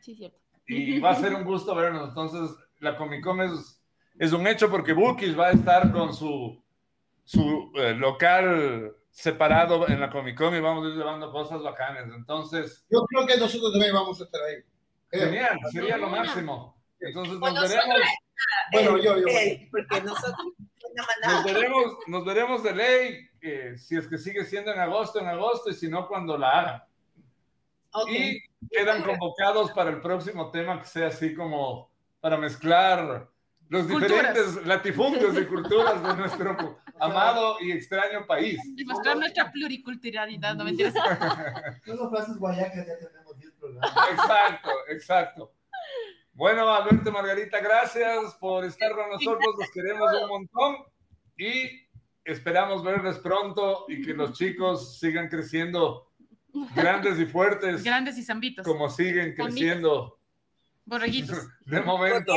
Sí, 0.01 0.15
cierto. 0.15 0.37
y 0.67 0.99
va 0.99 1.11
a 1.11 1.15
ser 1.15 1.33
un 1.33 1.43
gusto 1.43 1.73
vernos. 1.73 2.09
Entonces, 2.09 2.55
la 2.79 2.95
Comic 2.95 3.23
Con 3.23 3.41
es, 3.41 3.81
es 4.19 4.31
un 4.33 4.45
hecho 4.45 4.69
porque 4.69 4.93
Bookies 4.93 5.37
va 5.37 5.47
a 5.47 5.51
estar 5.51 5.91
con 5.91 6.13
su, 6.13 6.61
su 7.23 7.71
eh, 7.75 7.93
local 7.95 8.93
separado 9.09 9.87
en 9.87 9.99
la 9.99 10.09
Comic 10.09 10.37
Con 10.37 10.55
y 10.55 10.59
vamos 10.59 10.85
a 10.85 10.89
ir 10.89 10.95
llevando 10.95 11.31
cosas 11.31 11.63
bacanas. 11.63 12.05
Entonces, 12.15 12.85
Yo 12.89 13.03
creo 13.05 13.25
que 13.25 13.37
nosotros 13.37 13.71
también 13.71 13.93
vamos 13.93 14.19
a 14.21 14.23
estar 14.25 14.41
ahí. 14.43 14.55
Genial, 15.11 15.57
sería 15.71 15.97
lo 15.97 16.07
máximo. 16.09 16.77
Entonces, 16.99 17.37
Con 17.39 17.53
nos 17.53 17.69
veremos. 17.69 17.99
Bueno, 18.71 18.97
yo, 18.97 19.17
yo. 19.17 19.25
Porque 19.71 20.01
nosotros 20.01 20.53
no 20.95 21.33
Nos 21.33 21.43
veremos, 21.43 21.97
nos 22.07 22.25
veremos 22.25 22.63
de 22.63 22.75
ley, 22.75 23.29
eh, 23.41 23.73
si 23.77 23.97
es 23.97 24.07
que 24.07 24.17
sigue 24.17 24.45
siendo 24.45 24.71
en 24.71 24.79
agosto, 24.79 25.19
en 25.19 25.27
agosto, 25.27 25.69
y 25.69 25.73
si 25.73 25.89
no, 25.89 26.07
cuando 26.07 26.37
la 26.37 26.49
hagan. 26.51 26.83
Ok. 27.91 28.09
Y 28.11 28.41
quedan 28.69 29.03
convocados 29.03 29.71
para 29.71 29.89
el 29.89 30.01
próximo 30.01 30.51
tema 30.51 30.79
que 30.79 30.87
sea 30.87 31.07
así 31.07 31.33
como 31.33 31.89
para 32.19 32.37
mezclar 32.37 33.29
los 33.69 33.83
Culturas. 33.83 34.09
diferentes 34.09 34.65
latifundios 34.65 35.37
y 35.37 35.45
culturas 35.45 36.01
de 36.01 36.15
nuestro 36.15 36.79
amado 36.99 37.57
y 37.61 37.71
extraño 37.71 38.25
país. 38.25 38.59
Y 38.75 38.83
mostrar 38.83 39.17
nuestra 39.17 39.51
pluriculturalidad, 39.51 40.55
no 40.55 40.63
mentiras. 40.63 40.93
Solo 41.85 42.09
frases 42.09 42.37
guayacas 42.37 42.87
ya 42.87 42.97
tenemos 42.97 43.37
10 43.37 43.51
programas. 43.53 43.91
Exacto, 44.11 44.69
exacto. 44.89 45.53
Bueno, 46.33 46.67
Alberto 46.73 47.11
Margarita, 47.11 47.59
gracias 47.59 48.33
por 48.39 48.65
estar 48.65 48.91
con 48.93 49.09
nosotros, 49.09 49.55
los 49.59 49.69
queremos 49.71 50.09
un 50.23 50.29
montón 50.29 50.77
y 51.37 51.87
esperamos 52.23 52.83
verles 52.83 53.19
pronto 53.19 53.85
y 53.87 54.01
que 54.01 54.13
los 54.13 54.33
chicos 54.33 54.99
sigan 54.99 55.27
creciendo 55.27 56.08
grandes 56.75 57.19
y 57.19 57.25
fuertes 57.25 57.83
Grandes 57.83 58.17
y 58.17 58.23
zambitos. 58.23 58.65
como 58.65 58.89
siguen 58.89 59.33
creciendo 59.35 60.19
Borreguitos. 60.85 61.47
de 61.65 61.81
momento. 61.81 62.33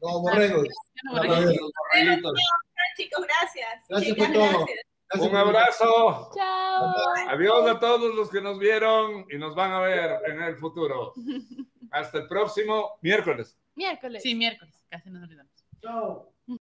No, 0.00 0.20
borregos. 0.20 0.64
Ya 0.68 1.02
no 1.04 1.12
Los 1.14 1.26
borreguitos. 1.26 1.70
borreguitos. 1.92 2.32
Chicos, 2.96 3.26
gracias. 3.26 3.68
Gracias 3.88 4.14
Chicas, 4.14 4.28
por 4.28 4.34
todo. 4.36 4.48
gracias. 4.58 4.78
Gracias 5.08 5.30
Un 5.30 5.36
abrazo. 5.36 6.30
Chao. 6.34 6.94
Adiós 7.28 7.70
a 7.70 7.78
todos 7.78 8.14
los 8.14 8.30
que 8.30 8.40
nos 8.40 8.58
vieron 8.58 9.26
y 9.30 9.38
nos 9.38 9.54
van 9.54 9.72
a 9.72 9.80
ver 9.80 10.18
en 10.30 10.42
el 10.42 10.56
futuro. 10.56 11.12
Hasta 11.90 12.18
el 12.18 12.26
próximo 12.28 12.98
miércoles. 13.02 13.56
Miércoles. 13.74 14.22
Sí, 14.22 14.34
miércoles. 14.34 14.74
Casi 14.88 15.10
nos 15.10 15.22
olvidamos. 15.22 15.52
Chao. 15.80 16.32